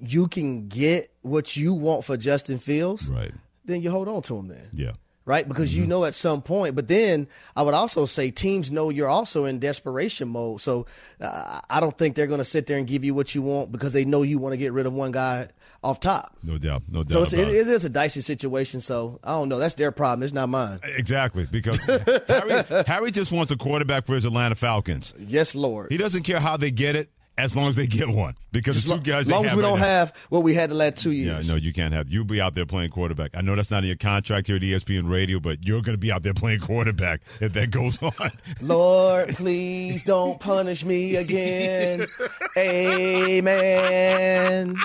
you 0.00 0.28
can 0.28 0.68
get 0.68 1.10
what 1.22 1.56
you 1.56 1.74
want 1.74 2.04
for 2.04 2.16
Justin 2.16 2.58
Fields, 2.58 3.08
right? 3.08 3.32
Then 3.64 3.82
you 3.82 3.90
hold 3.90 4.08
on 4.08 4.22
to 4.22 4.36
him. 4.36 4.48
Then, 4.48 4.68
yeah. 4.72 4.92
right? 5.24 5.48
Because 5.48 5.70
mm-hmm. 5.72 5.82
you 5.82 5.86
know 5.86 6.04
at 6.04 6.14
some 6.14 6.42
point. 6.42 6.74
But 6.74 6.88
then 6.88 7.28
I 7.56 7.62
would 7.62 7.74
also 7.74 8.06
say 8.06 8.30
teams 8.30 8.70
know 8.70 8.90
you're 8.90 9.08
also 9.08 9.44
in 9.44 9.58
desperation 9.58 10.28
mode. 10.28 10.60
So 10.60 10.86
uh, 11.20 11.60
I 11.70 11.80
don't 11.80 11.96
think 11.96 12.14
they're 12.16 12.26
going 12.26 12.38
to 12.38 12.44
sit 12.44 12.66
there 12.66 12.78
and 12.78 12.86
give 12.86 13.04
you 13.04 13.14
what 13.14 13.34
you 13.34 13.42
want 13.42 13.72
because 13.72 13.92
they 13.92 14.04
know 14.04 14.22
you 14.22 14.38
want 14.38 14.52
to 14.52 14.58
get 14.58 14.72
rid 14.72 14.86
of 14.86 14.92
one 14.92 15.12
guy 15.12 15.48
off 15.82 16.00
top. 16.00 16.36
No 16.42 16.58
doubt, 16.58 16.82
no 16.88 17.02
doubt. 17.02 17.12
So 17.12 17.22
it's, 17.22 17.32
it, 17.32 17.48
it 17.48 17.68
is 17.68 17.84
a 17.84 17.88
dicey 17.88 18.20
situation. 18.20 18.80
So 18.80 19.20
I 19.22 19.32
don't 19.32 19.48
know. 19.48 19.58
That's 19.58 19.74
their 19.74 19.92
problem. 19.92 20.24
It's 20.24 20.32
not 20.32 20.48
mine. 20.48 20.80
Exactly, 20.82 21.46
because 21.50 21.78
Harry, 22.28 22.64
Harry 22.86 23.10
just 23.10 23.32
wants 23.32 23.52
a 23.52 23.56
quarterback 23.56 24.06
for 24.06 24.14
his 24.14 24.24
Atlanta 24.24 24.56
Falcons. 24.56 25.14
Yes, 25.18 25.54
Lord. 25.54 25.92
He 25.92 25.96
doesn't 25.96 26.24
care 26.24 26.40
how 26.40 26.56
they 26.56 26.70
get 26.70 26.96
it 26.96 27.10
as 27.36 27.56
long 27.56 27.68
as 27.68 27.76
they 27.76 27.86
get 27.86 28.08
one. 28.08 28.34
Because 28.52 28.76
Just 28.76 28.88
the 28.88 28.96
two 28.96 29.02
guys, 29.02 29.26
as 29.26 29.28
long 29.28 29.44
as 29.44 29.54
we 29.54 29.62
don't 29.62 29.78
have 29.78 30.14
what 30.28 30.44
we 30.44 30.54
had 30.54 30.70
the 30.70 30.74
last 30.74 30.98
two 30.98 31.10
years. 31.10 31.46
Yeah, 31.46 31.54
no, 31.54 31.58
you 31.58 31.72
can't 31.72 31.92
have. 31.92 32.08
You'll 32.08 32.24
be 32.24 32.40
out 32.40 32.54
there 32.54 32.66
playing 32.66 32.90
quarterback. 32.90 33.32
I 33.34 33.40
know 33.40 33.56
that's 33.56 33.70
not 33.70 33.82
in 33.82 33.88
your 33.88 33.96
contract 33.96 34.46
here 34.46 34.56
at 34.56 34.62
ESPN 34.62 35.10
Radio, 35.10 35.40
but 35.40 35.66
you're 35.66 35.82
going 35.82 35.94
to 35.94 36.00
be 36.00 36.12
out 36.12 36.22
there 36.22 36.34
playing 36.34 36.60
quarterback 36.60 37.22
if 37.40 37.52
that 37.54 37.70
goes 37.70 38.00
on. 38.00 38.12
Lord, 38.62 39.30
please 39.30 40.04
don't 40.04 40.38
punish 40.38 40.84
me 40.84 41.16
again. 41.16 42.06
Amen. 42.56 44.76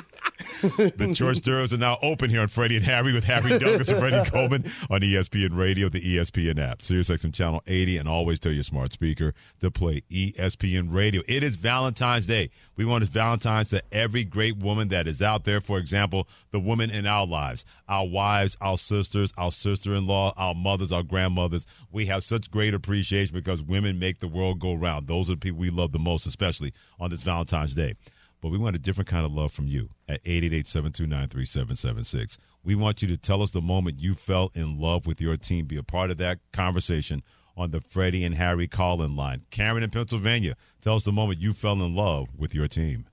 the 0.62 1.14
church 1.14 1.42
doors 1.44 1.74
are 1.74 1.78
now 1.78 1.98
open 2.02 2.30
here 2.30 2.42
on 2.42 2.48
Freddie 2.48 2.78
and 2.78 2.86
Harry 2.86 3.14
with 3.14 3.26
Harry 3.26 3.60
Douglas 3.60 3.90
and 3.90 4.00
Freddie 4.00 4.30
Coleman 4.30 4.66
on 4.90 5.02
ESPN 5.02 5.56
Radio, 5.56 5.90
the 5.90 6.02
ESPN 6.02 6.60
app, 6.60 6.80
SiriusXM 6.80 7.34
Channel 7.34 7.62
80, 7.68 7.98
and 7.98 8.10
always 8.10 8.40
tell 8.40 8.52
your 8.52 8.64
smart 8.64 8.94
speaker 8.94 9.34
to 9.60 9.70
play 9.70 10.02
ESPN 10.10 10.92
Radio. 10.92 11.22
It 11.28 11.44
is 11.44 11.56
Valentine's 11.56 12.26
Day. 12.26 12.39
We 12.76 12.86
want 12.86 13.04
Valentine's 13.04 13.70
to 13.70 13.84
every 13.92 14.24
great 14.24 14.58
woman 14.58 14.88
that 14.90 15.08
is 15.08 15.22
out 15.22 15.44
there. 15.44 15.62
For 15.62 15.78
example, 15.78 16.28
the 16.52 16.60
women 16.60 16.90
in 16.90 17.06
our 17.06 17.26
lives, 17.26 17.66
our 17.88 18.08
wives, 18.08 18.58
our 18.62 18.78
sisters, 18.78 19.34
our 19.38 19.52
sister-in-law, 19.52 20.34
our 20.38 20.56
mothers, 20.56 20.92
our 20.92 21.04
grandmothers. 21.04 21.68
We 21.92 22.06
have 22.08 22.24
such 22.24 22.52
great 22.52 22.74
appreciation 22.74 23.36
because 23.36 23.62
women 23.62 24.00
make 24.00 24.20
the 24.20 24.28
world 24.28 24.60
go 24.60 24.74
round. 24.74 25.08
Those 25.08 25.30
are 25.30 25.34
the 25.34 25.40
people 25.40 25.60
we 25.60 25.70
love 25.70 25.92
the 25.92 26.00
most, 26.00 26.26
especially 26.26 26.74
on 27.00 27.10
this 27.10 27.24
Valentine's 27.24 27.74
Day 27.74 27.96
but 28.42 28.50
we 28.50 28.58
want 28.58 28.76
a 28.76 28.80
different 28.80 29.10
kind 29.10 29.26
of 29.26 29.34
love 29.34 29.52
from 29.52 29.68
you 29.68 29.90
at 30.08 30.24
888-729-3776. 30.24 32.38
We 32.64 32.76
want 32.76 33.02
you 33.02 33.08
to 33.10 33.18
tell 33.18 33.42
us 33.42 33.52
the 33.52 33.62
moment 33.62 34.02
you 34.02 34.16
fell 34.16 34.52
in 34.54 34.80
love 34.80 35.06
with 35.06 35.20
your 35.20 35.36
team. 35.38 35.66
Be 35.66 35.78
a 35.78 35.84
part 35.84 36.12
of 36.12 36.18
that 36.18 36.40
conversation 36.54 37.24
on 37.60 37.72
the 37.72 37.82
Freddie 37.82 38.24
and 38.24 38.36
Harry 38.36 38.68
call-in 38.68 39.16
line. 39.16 39.42
Karen 39.52 39.84
in 39.84 39.90
Pennsylvania, 39.90 40.56
tell 40.82 40.96
us 40.96 41.04
the 41.04 41.12
moment 41.12 41.40
you 41.40 41.54
fell 41.54 41.74
in 41.74 41.94
love 41.94 42.30
with 42.38 42.56
your 42.56 42.68
team. 42.68 43.06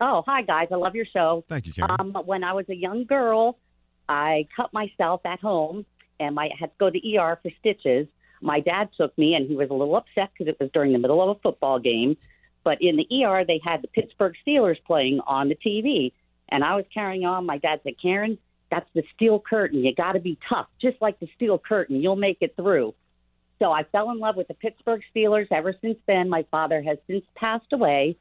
Oh, 0.00 0.22
hi 0.26 0.42
guys! 0.42 0.68
I 0.70 0.76
love 0.76 0.94
your 0.94 1.04
show. 1.04 1.44
Thank 1.48 1.66
you, 1.66 1.74
Karen. 1.74 1.90
Um, 1.98 2.14
when 2.24 2.42
I 2.42 2.54
was 2.54 2.64
a 2.70 2.74
young 2.74 3.04
girl, 3.04 3.58
I 4.08 4.46
cut 4.56 4.72
myself 4.72 5.20
at 5.26 5.40
home, 5.40 5.84
and 6.18 6.38
I 6.38 6.48
had 6.58 6.66
to 6.66 6.72
go 6.78 6.88
to 6.88 6.98
the 6.98 7.18
ER 7.18 7.38
for 7.42 7.50
stitches. 7.58 8.06
My 8.40 8.60
dad 8.60 8.88
took 8.96 9.16
me, 9.18 9.34
and 9.34 9.46
he 9.46 9.56
was 9.56 9.68
a 9.68 9.74
little 9.74 9.96
upset 9.96 10.30
because 10.32 10.48
it 10.48 10.58
was 10.58 10.70
during 10.72 10.92
the 10.92 10.98
middle 10.98 11.20
of 11.22 11.36
a 11.36 11.40
football 11.40 11.78
game. 11.78 12.16
But 12.64 12.78
in 12.80 12.96
the 12.96 13.24
ER, 13.24 13.44
they 13.46 13.60
had 13.62 13.82
the 13.82 13.88
Pittsburgh 13.88 14.34
Steelers 14.46 14.82
playing 14.86 15.20
on 15.26 15.48
the 15.48 15.56
TV. 15.56 16.12
And 16.48 16.64
I 16.64 16.76
was 16.76 16.84
carrying 16.92 17.24
on. 17.24 17.46
My 17.46 17.58
dad 17.58 17.80
said, 17.84 17.94
Karen, 18.00 18.38
that's 18.70 18.88
the 18.94 19.02
steel 19.14 19.40
curtain. 19.40 19.84
You 19.84 19.94
got 19.94 20.12
to 20.12 20.20
be 20.20 20.38
tough, 20.48 20.66
just 20.80 21.00
like 21.00 21.18
the 21.20 21.28
steel 21.36 21.58
curtain. 21.58 22.00
You'll 22.00 22.16
make 22.16 22.38
it 22.40 22.54
through. 22.56 22.94
So 23.60 23.70
I 23.70 23.84
fell 23.84 24.10
in 24.10 24.18
love 24.18 24.36
with 24.36 24.48
the 24.48 24.54
Pittsburgh 24.54 25.02
Steelers. 25.14 25.46
Ever 25.52 25.74
since 25.80 25.98
then, 26.06 26.28
my 26.28 26.44
father 26.50 26.82
has 26.82 26.98
since 27.06 27.24
passed 27.36 27.72
away. 27.72 28.16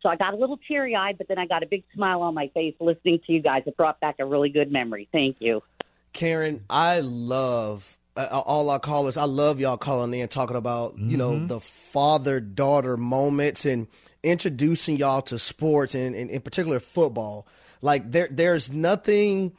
So 0.00 0.08
I 0.08 0.16
got 0.16 0.34
a 0.34 0.36
little 0.36 0.58
teary 0.68 0.94
eyed, 0.94 1.18
but 1.18 1.28
then 1.28 1.38
I 1.38 1.46
got 1.46 1.62
a 1.62 1.66
big 1.66 1.82
smile 1.94 2.22
on 2.22 2.34
my 2.34 2.48
face 2.48 2.74
listening 2.78 3.20
to 3.26 3.32
you 3.32 3.42
guys. 3.42 3.62
It 3.66 3.76
brought 3.76 4.00
back 4.00 4.16
a 4.20 4.24
really 4.24 4.50
good 4.50 4.70
memory. 4.70 5.08
Thank 5.10 5.36
you. 5.40 5.62
Karen, 6.12 6.64
I 6.70 7.00
love 7.00 7.98
uh, 8.16 8.42
all 8.46 8.70
our 8.70 8.78
callers. 8.78 9.16
I 9.16 9.24
love 9.24 9.60
y'all 9.60 9.76
calling 9.76 10.14
in 10.14 10.28
talking 10.28 10.56
about 10.56 10.94
mm-hmm. 10.94 11.10
you 11.10 11.16
know 11.16 11.32
mm-hmm. 11.32 11.46
the 11.48 11.58
father 11.58 12.38
daughter 12.38 12.96
moments 12.96 13.64
and 13.64 13.88
introducing 14.22 14.96
y'all 14.96 15.22
to 15.22 15.38
sports 15.38 15.94
and, 15.94 16.14
and 16.14 16.30
in 16.30 16.40
particular 16.40 16.80
football. 16.80 17.46
Like 17.82 18.10
there, 18.10 18.28
there's 18.30 18.70
nothing 18.70 19.52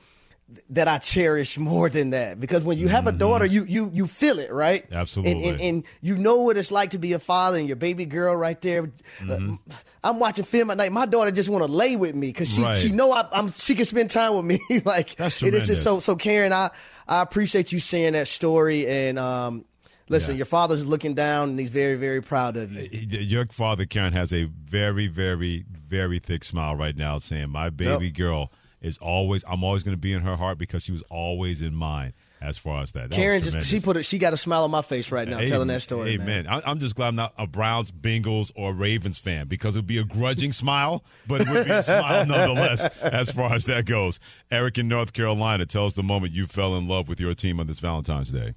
that 0.70 0.88
I 0.88 1.00
cherish 1.00 1.58
more 1.58 1.90
than 1.90 2.12
that 2.12 2.40
because 2.40 2.64
when 2.64 2.78
you 2.78 2.88
have 2.88 3.08
a 3.08 3.12
daughter, 3.12 3.46
you 3.46 3.64
you 3.64 3.90
you 3.92 4.06
feel 4.06 4.38
it, 4.38 4.52
right? 4.52 4.86
Absolutely. 4.92 5.32
And, 5.32 5.44
and, 5.44 5.62
and 5.62 5.84
you 6.02 6.18
know 6.18 6.36
what 6.38 6.56
it's 6.56 6.72
like 6.72 6.92
to 6.92 7.00
be 7.00 7.14
a 7.14 7.20
father 7.20 7.58
and 7.58 7.68
your 7.68 7.76
baby 7.76 8.06
girl 8.06 8.36
right 8.36 8.60
there. 8.62 8.84
Mm-hmm. 8.84 9.54
Uh, 9.54 9.76
I'm 10.04 10.20
watching 10.20 10.46
film 10.46 10.70
at 10.70 10.78
night. 10.78 10.92
My 10.92 11.08
daughter 11.08 11.32
just 11.32 11.50
want 11.50 11.66
to 11.66 11.72
lay 11.72 11.96
with 11.96 12.14
me 12.14 12.28
because 12.28 12.54
she 12.54 12.62
right. 12.62 12.78
she 12.78 12.92
know 12.92 13.12
I, 13.12 13.28
am 13.32 13.52
she 13.52 13.74
can 13.74 13.86
spend 13.86 14.12
time 14.12 14.36
with 14.36 14.46
me. 14.46 14.60
like 14.86 15.16
That's 15.16 15.40
tremendous. 15.40 15.68
it 15.68 15.72
is 15.72 15.78
just 15.78 15.84
so 15.84 16.00
so. 16.00 16.16
Karen, 16.16 16.54
I 16.54 16.70
I 17.08 17.24
appreciate 17.24 17.72
you 17.72 17.80
saying 17.80 18.14
that 18.14 18.28
story 18.28 18.88
and 18.88 19.18
um. 19.20 19.66
Listen, 20.08 20.36
yeah. 20.36 20.38
your 20.38 20.46
father's 20.46 20.86
looking 20.86 21.16
down 21.16 21.50
and 21.50 21.60
he's 21.60 21.70
very, 21.70 21.96
very 21.96 22.22
proud 22.22 22.58
of 22.58 22.72
you. 22.72 22.84
Your 22.92 23.48
father, 23.48 23.88
Karen, 23.88 24.14
has 24.14 24.32
a 24.32 24.44
very, 24.44 25.08
very, 25.08 25.66
very 25.68 26.20
thick 26.20 26.44
smile 26.44 26.76
right 26.76 26.96
now 26.96 27.18
saying, 27.18 27.50
My 27.50 27.72
baby 27.72 28.06
yep. 28.06 28.14
girl 28.14 28.52
is 28.86 28.98
always 29.00 29.44
I'm 29.48 29.64
always 29.64 29.84
going 29.84 29.96
to 29.96 30.00
be 30.00 30.14
in 30.14 30.22
her 30.22 30.36
heart 30.36 30.58
because 30.58 30.84
she 30.84 30.92
was 30.92 31.02
always 31.10 31.62
in 31.62 31.74
mine 31.74 32.14
as 32.40 32.58
far 32.58 32.84
as 32.84 32.92
that. 32.92 33.10
that 33.10 33.16
Karen 33.16 33.42
just 33.42 33.66
she 33.66 33.80
put 33.80 33.98
it. 33.98 34.04
She 34.04 34.20
got 34.20 34.32
a 34.32 34.38
smile 34.38 34.64
on 34.64 34.72
my 34.72 34.84
face 34.84 35.12
right 35.12 35.28
now, 35.28 35.40
telling 35.40 35.68
that 35.70 35.82
story. 35.82 36.14
Amen. 36.14 36.46
Man. 36.46 36.62
I'm 36.66 36.80
just 36.80 36.96
glad 36.96 37.10
I'm 37.10 37.16
not 37.16 37.34
a 37.38 37.48
Browns, 37.48 37.92
Bengals, 37.92 38.52
or 38.56 38.74
Ravens 38.74 39.18
fan 39.18 39.48
because 39.48 39.76
it 39.76 39.80
would 39.80 39.88
be 39.88 39.98
a 39.98 40.04
grudging 40.04 40.52
smile, 40.52 41.04
but 41.28 41.42
it 41.42 41.50
would 41.50 41.66
be 41.66 41.72
a 41.72 41.82
smile 41.82 42.26
nonetheless. 42.28 42.86
As 43.02 43.32
far 43.32 43.54
as 43.54 43.66
that 43.66 43.86
goes, 43.86 44.20
Eric 44.52 44.78
in 44.78 44.88
North 44.88 45.14
Carolina 45.14 45.66
tells 45.66 45.96
the 45.96 46.04
moment 46.04 46.34
you 46.34 46.46
fell 46.46 46.76
in 46.78 46.88
love 46.88 47.10
with 47.10 47.20
your 47.20 47.34
team 47.34 47.60
on 47.60 47.68
this 47.68 47.80
Valentine's 47.80 48.32
Day. 48.32 48.54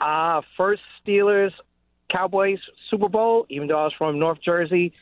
Uh 0.00 0.42
first 0.56 0.82
Steelers 1.06 1.52
Cowboys 2.10 2.58
Super 2.90 3.08
Bowl. 3.08 3.46
Even 3.48 3.68
though 3.68 3.78
I 3.78 3.84
was 3.84 3.94
from 3.96 4.18
North 4.18 4.38
Jersey, 4.44 4.92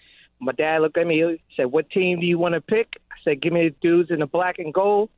my 0.41 0.53
dad 0.53 0.83
looked 0.83 0.99
at 0.99 1.07
me. 1.07 1.17
He 1.17 1.55
said, 1.57 1.67
"What 1.67 1.89
team 1.91 2.21
do 2.21 2.27
you 2.27 2.39
want 2.39 2.55
to 2.55 2.61
pick?" 2.61 2.95
Said, 3.27 3.43
"Give 3.43 3.53
me 3.53 3.69
the 3.69 3.75
dudes 3.83 4.11
in 4.11 4.21
the 4.21 4.27
black 4.27 4.59
and 4.59 4.73
gold." 4.73 5.11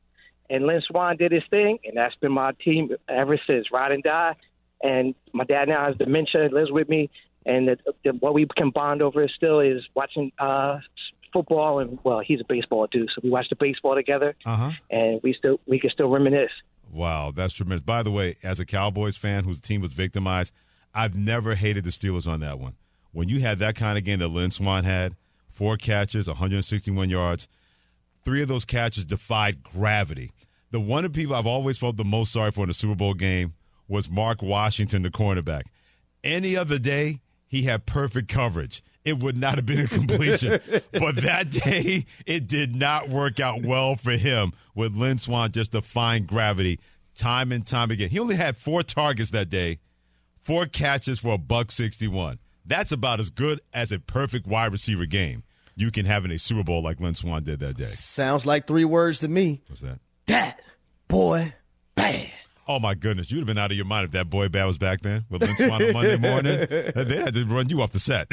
And 0.50 0.66
Lynn 0.66 0.82
Swann 0.86 1.16
did 1.16 1.30
his 1.30 1.42
thing, 1.50 1.78
and 1.84 1.96
that's 1.96 2.14
been 2.16 2.32
my 2.32 2.52
team 2.64 2.90
ever 3.08 3.38
since. 3.46 3.70
Ride 3.70 3.92
and 3.92 4.02
die. 4.02 4.34
And 4.82 5.14
my 5.32 5.44
dad 5.44 5.68
now 5.68 5.86
has 5.86 5.96
dementia, 5.96 6.48
lives 6.50 6.70
with 6.70 6.88
me, 6.88 7.10
and 7.44 7.68
the, 7.68 7.78
the, 8.04 8.10
what 8.12 8.34
we 8.34 8.46
can 8.56 8.70
bond 8.70 9.02
over 9.02 9.26
still 9.28 9.60
is 9.60 9.82
watching 9.94 10.32
uh, 10.38 10.78
football. 11.32 11.80
And 11.80 11.98
well, 12.04 12.20
he's 12.20 12.40
a 12.40 12.44
baseball 12.48 12.86
dude, 12.86 13.10
so 13.14 13.20
we 13.22 13.30
watch 13.30 13.48
the 13.48 13.56
baseball 13.56 13.94
together, 13.94 14.34
uh-huh. 14.46 14.70
and 14.90 15.20
we 15.22 15.34
still 15.34 15.58
we 15.66 15.80
can 15.80 15.90
still 15.90 16.08
reminisce. 16.08 16.52
Wow, 16.92 17.32
that's 17.34 17.52
tremendous. 17.52 17.84
By 17.84 18.02
the 18.02 18.10
way, 18.10 18.36
as 18.42 18.60
a 18.60 18.64
Cowboys 18.64 19.16
fan 19.16 19.44
whose 19.44 19.60
team 19.60 19.80
was 19.80 19.92
victimized, 19.92 20.52
I've 20.94 21.16
never 21.16 21.54
hated 21.54 21.84
the 21.84 21.90
Steelers 21.90 22.26
on 22.26 22.40
that 22.40 22.58
one. 22.58 22.74
When 23.12 23.28
you 23.28 23.40
had 23.40 23.58
that 23.58 23.74
kind 23.76 23.98
of 23.98 24.04
game 24.04 24.20
that 24.20 24.28
Lynn 24.28 24.50
Swann 24.50 24.84
had, 24.84 25.16
four 25.52 25.76
catches, 25.76 26.28
161 26.28 27.10
yards, 27.10 27.48
Three 28.28 28.42
of 28.42 28.48
those 28.48 28.66
catches 28.66 29.06
defied 29.06 29.62
gravity. 29.62 30.32
The 30.70 30.80
one 30.80 31.06
of 31.06 31.14
people 31.14 31.34
I've 31.34 31.46
always 31.46 31.78
felt 31.78 31.96
the 31.96 32.04
most 32.04 32.30
sorry 32.30 32.50
for 32.50 32.62
in 32.62 32.68
a 32.68 32.74
Super 32.74 32.94
Bowl 32.94 33.14
game 33.14 33.54
was 33.88 34.10
Mark 34.10 34.42
Washington, 34.42 35.00
the 35.00 35.08
cornerback. 35.08 35.62
Any 36.22 36.54
other 36.54 36.78
day, 36.78 37.22
he 37.46 37.62
had 37.62 37.86
perfect 37.86 38.28
coverage. 38.28 38.84
It 39.02 39.22
would 39.22 39.38
not 39.38 39.54
have 39.54 39.64
been 39.64 39.80
a 39.80 39.88
completion. 39.88 40.60
but 40.92 41.16
that 41.22 41.48
day, 41.48 42.04
it 42.26 42.46
did 42.46 42.76
not 42.76 43.08
work 43.08 43.40
out 43.40 43.62
well 43.62 43.96
for 43.96 44.12
him 44.12 44.52
with 44.74 44.94
Lynn 44.94 45.16
Swann 45.16 45.50
just 45.50 45.72
defying 45.72 46.26
gravity 46.26 46.80
time 47.14 47.50
and 47.50 47.66
time 47.66 47.90
again. 47.90 48.10
He 48.10 48.18
only 48.18 48.36
had 48.36 48.58
four 48.58 48.82
targets 48.82 49.30
that 49.30 49.48
day, 49.48 49.78
four 50.44 50.66
catches 50.66 51.18
for 51.18 51.32
a 51.32 51.38
buck 51.38 51.72
61. 51.72 52.40
That's 52.66 52.92
about 52.92 53.20
as 53.20 53.30
good 53.30 53.62
as 53.72 53.90
a 53.90 53.98
perfect 53.98 54.46
wide 54.46 54.72
receiver 54.72 55.06
game 55.06 55.44
you 55.78 55.90
can 55.92 56.06
have 56.06 56.24
in 56.24 56.32
a 56.32 56.38
Super 56.38 56.64
Bowl 56.64 56.82
like 56.82 56.98
Lynn 57.00 57.14
Swann 57.14 57.44
did 57.44 57.60
that 57.60 57.76
day. 57.76 57.86
Sounds 57.86 58.44
like 58.44 58.66
three 58.66 58.84
words 58.84 59.20
to 59.20 59.28
me. 59.28 59.62
What's 59.68 59.80
that? 59.82 60.00
That 60.26 60.60
boy 61.06 61.54
bad. 61.94 62.26
Oh 62.66 62.78
my 62.78 62.94
goodness, 62.94 63.30
you'd 63.30 63.38
have 63.38 63.46
been 63.46 63.56
out 63.56 63.70
of 63.70 63.76
your 63.78 63.86
mind 63.86 64.04
if 64.04 64.10
that 64.12 64.28
boy 64.28 64.48
bad 64.48 64.66
was 64.66 64.76
back 64.76 65.00
then 65.00 65.24
with 65.30 65.40
Lynn 65.40 65.56
Swann 65.56 65.82
on 65.82 65.92
Monday 65.92 66.16
morning. 66.18 66.58
Uh, 66.98 67.04
they 67.04 67.16
had 67.16 67.32
to 67.34 67.44
run 67.46 67.68
you 67.68 67.80
off 67.80 67.92
the 67.92 68.00
set. 68.00 68.26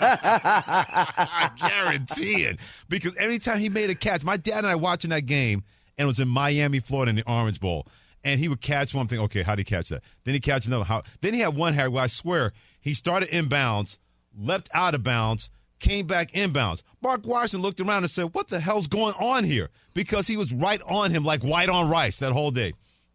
I 0.00 1.50
guarantee 1.56 2.44
it. 2.44 2.58
Because 2.88 3.16
anytime 3.16 3.58
he 3.58 3.68
made 3.68 3.90
a 3.90 3.94
catch, 3.94 4.24
my 4.24 4.36
dad 4.36 4.58
and 4.58 4.66
I 4.66 4.74
watching 4.74 5.10
that 5.10 5.22
game, 5.26 5.62
and 5.96 6.04
it 6.04 6.08
was 6.08 6.20
in 6.20 6.28
Miami, 6.28 6.80
Florida, 6.80 7.10
in 7.10 7.16
the 7.16 7.30
Orange 7.30 7.60
Bowl, 7.60 7.86
and 8.24 8.40
he 8.40 8.48
would 8.48 8.60
catch 8.60 8.94
one 8.94 9.06
thing. 9.06 9.20
Okay, 9.20 9.42
how 9.42 9.54
did 9.54 9.66
he 9.68 9.74
catch 9.74 9.88
that? 9.90 10.02
Then 10.24 10.34
he 10.34 10.40
catch 10.40 10.66
another. 10.66 10.84
How? 10.84 11.02
Then 11.20 11.32
he 11.34 11.40
had 11.40 11.54
one 11.56 11.74
Harry 11.74 11.88
where 11.88 12.02
I 12.04 12.08
swear 12.08 12.52
he 12.80 12.92
started 12.94 13.28
inbounds, 13.30 13.98
left 14.36 14.68
out 14.74 14.94
of 14.94 15.02
bounds, 15.02 15.50
came 15.84 16.06
back 16.06 16.32
inbounds. 16.32 16.82
Mark 17.02 17.26
Washington 17.26 17.62
looked 17.62 17.80
around 17.80 18.02
and 18.04 18.10
said, 18.10 18.30
What 18.32 18.48
the 18.48 18.58
hell's 18.60 18.86
going 18.88 19.14
on 19.14 19.44
here? 19.44 19.70
Because 19.92 20.26
he 20.26 20.36
was 20.36 20.52
right 20.52 20.80
on 20.88 21.10
him 21.10 21.24
like 21.24 21.42
white 21.42 21.68
on 21.68 21.88
rice 21.90 22.18
that 22.18 22.32
whole 22.32 22.50
day. 22.50 22.72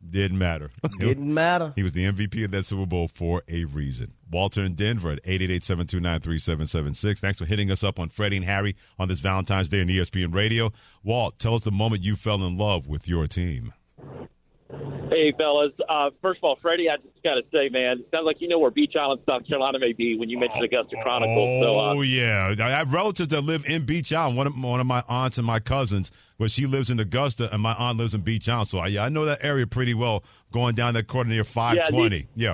Didn't 0.07 0.37
matter. 0.37 0.71
Didn't 0.99 1.33
matter. 1.33 1.73
He 1.75 1.83
was 1.83 1.91
the 1.91 2.05
MVP 2.05 2.45
of 2.45 2.51
that 2.51 2.63
Super 2.65 2.85
Bowl 2.85 3.09
for 3.09 3.43
a 3.49 3.65
reason. 3.65 4.13
Walter 4.31 4.63
in 4.63 4.75
Denver 4.75 5.11
at 5.11 5.23
888-729-3776. 5.23 7.19
Thanks 7.19 7.37
for 7.37 7.45
hitting 7.45 7.69
us 7.69 7.83
up 7.83 7.99
on 7.99 8.07
Freddie 8.07 8.37
and 8.37 8.45
Harry 8.45 8.75
on 8.97 9.09
this 9.09 9.19
Valentine's 9.19 9.67
Day 9.67 9.81
on 9.81 9.87
ESPN 9.87 10.33
Radio. 10.33 10.71
Walt, 11.03 11.37
tell 11.37 11.55
us 11.55 11.65
the 11.65 11.71
moment 11.71 12.03
you 12.03 12.15
fell 12.15 12.45
in 12.45 12.57
love 12.57 12.87
with 12.87 13.09
your 13.09 13.27
team. 13.27 13.73
Hey, 15.09 15.33
fellas. 15.35 15.71
Uh, 15.89 16.11
first 16.21 16.37
of 16.37 16.43
all, 16.43 16.55
Freddie, 16.61 16.89
I 16.89 16.97
just 16.97 17.23
got 17.23 17.33
to 17.35 17.41
say, 17.51 17.69
man, 17.69 17.99
it 17.99 18.07
sounds 18.11 18.25
like 18.25 18.39
you 18.41 18.47
know 18.47 18.59
where 18.59 18.69
Beech 18.69 18.95
Island, 18.95 19.21
South 19.27 19.47
Carolina 19.47 19.79
may 19.79 19.93
be 19.93 20.15
when 20.17 20.29
you 20.29 20.37
mentioned 20.37 20.63
Augusta 20.63 20.95
Chronicles. 21.01 21.63
So, 21.63 21.79
uh, 21.79 21.93
Oh 21.95 22.01
yeah, 22.01 22.53
I 22.61 22.69
have 22.69 22.93
relatives 22.93 23.29
that 23.29 23.41
live 23.41 23.65
in 23.65 23.85
Beech 23.85 24.13
Island. 24.13 24.37
One 24.37 24.45
of 24.47 24.61
one 24.61 24.79
of 24.79 24.85
my 24.85 25.03
aunts 25.09 25.39
and 25.39 25.47
my 25.47 25.59
cousins, 25.59 26.11
where 26.37 26.47
she 26.49 26.67
lives 26.67 26.91
in 26.91 26.99
Augusta, 26.99 27.51
and 27.51 27.61
my 27.63 27.73
aunt 27.73 27.97
lives 27.97 28.13
in 28.13 28.21
Beech 28.21 28.47
Island. 28.47 28.67
So 28.69 28.77
I, 28.77 28.87
yeah, 28.87 29.03
I 29.03 29.09
know 29.09 29.25
that 29.25 29.39
area 29.43 29.65
pretty 29.65 29.95
well. 29.95 30.23
Going 30.51 30.75
down 30.75 30.93
that 30.93 31.07
corner 31.07 31.31
near 31.31 31.43
five 31.43 31.79
twenty. 31.89 32.27
Yeah, 32.35 32.53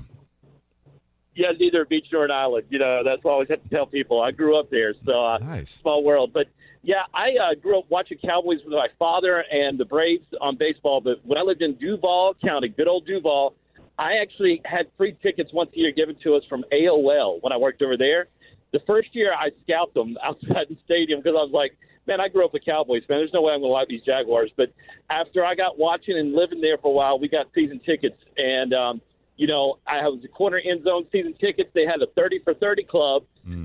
yeah, 1.36 1.52
neither 1.60 1.82
a 1.82 1.86
beach 1.86 2.08
nor 2.14 2.24
an 2.24 2.32
island. 2.32 2.68
You 2.70 2.80
know, 2.80 3.04
that's 3.04 3.22
what 3.26 3.32
I 3.32 3.34
always 3.34 3.50
have 3.50 3.62
to 3.64 3.70
tell 3.70 3.86
people. 3.88 4.22
I 4.22 4.32
grew 4.32 4.58
up 4.58 4.70
there, 4.70 4.94
so 5.06 5.26
uh, 5.26 5.38
Nice. 5.40 5.72
small 5.82 6.02
world. 6.04 6.32
But 6.34 6.48
yeah, 6.86 7.02
I 7.16 7.30
uh, 7.42 7.56
grew 7.56 7.80
up 7.80 7.86
watching 7.90 8.20
Cowboys 8.20 8.60
with 8.64 8.74
my 8.74 8.88
father 9.00 9.44
and 9.52 9.80
the 9.80 9.86
Braves 9.86 10.26
on 10.40 10.56
baseball. 10.56 11.02
But 11.02 11.26
when 11.26 11.38
I 11.38 11.42
lived 11.42 11.64
in 11.64 11.74
Duval 11.76 12.36
County, 12.44 12.70
good 12.70 12.88
old 12.88 13.08
Duval, 13.08 13.56
I 13.98 14.18
actually 14.22 14.62
had 14.66 14.86
free 14.96 15.18
tickets 15.24 15.50
once 15.52 15.72
a 15.76 15.80
year 15.80 15.92
given 15.92 16.16
to 16.24 16.36
us 16.36 16.44
from 16.48 16.64
AOL 16.72 17.42
when 17.42 17.52
I 17.52 17.58
worked 17.58 17.82
over 17.82 17.98
there. 17.98 18.28
The 18.72 18.80
first 18.86 19.10
year, 19.14 19.34
I 19.34 19.50
scalped 19.64 19.96
them 19.96 20.16
outside 20.24 20.68
the 20.70 20.78
stadium 20.86 21.22
because 21.22 21.36
I 21.36 21.42
was 21.42 21.52
like, 21.52 21.76
man, 22.08 22.22
I 22.22 22.28
grew 22.28 22.46
up 22.46 22.54
a 22.54 22.60
Cowboys 22.60 23.02
fan. 23.08 23.18
There's 23.18 23.34
no 23.34 23.42
way 23.42 23.54
I'm 23.54 23.62
going 23.62 23.72
to 23.72 23.74
like 23.74 23.88
these 23.88 24.04
Jaguars. 24.04 24.52
But 24.56 24.72
after 25.10 25.44
I 25.44 25.56
got 25.56 25.80
watching 25.80 26.20
and 26.20 26.34
living 26.34 26.62
there 26.62 26.78
for 26.78 26.90
a 26.90 26.94
while, 26.94 27.18
we 27.18 27.28
got 27.28 27.48
season 27.56 27.80
tickets. 27.84 28.18
And, 28.38 28.76
um, 28.76 29.02
you 29.38 29.48
know, 29.48 29.80
I 29.88 30.02
was 30.04 30.22
a 30.24 30.28
corner 30.28 30.62
end 30.64 30.84
zone 30.84 31.08
season 31.12 31.34
tickets. 31.42 31.72
They 31.74 31.86
had 31.86 32.00
a 32.04 32.08
30 32.16 32.42
for 32.44 32.54
30 32.54 32.84
club. 32.84 33.24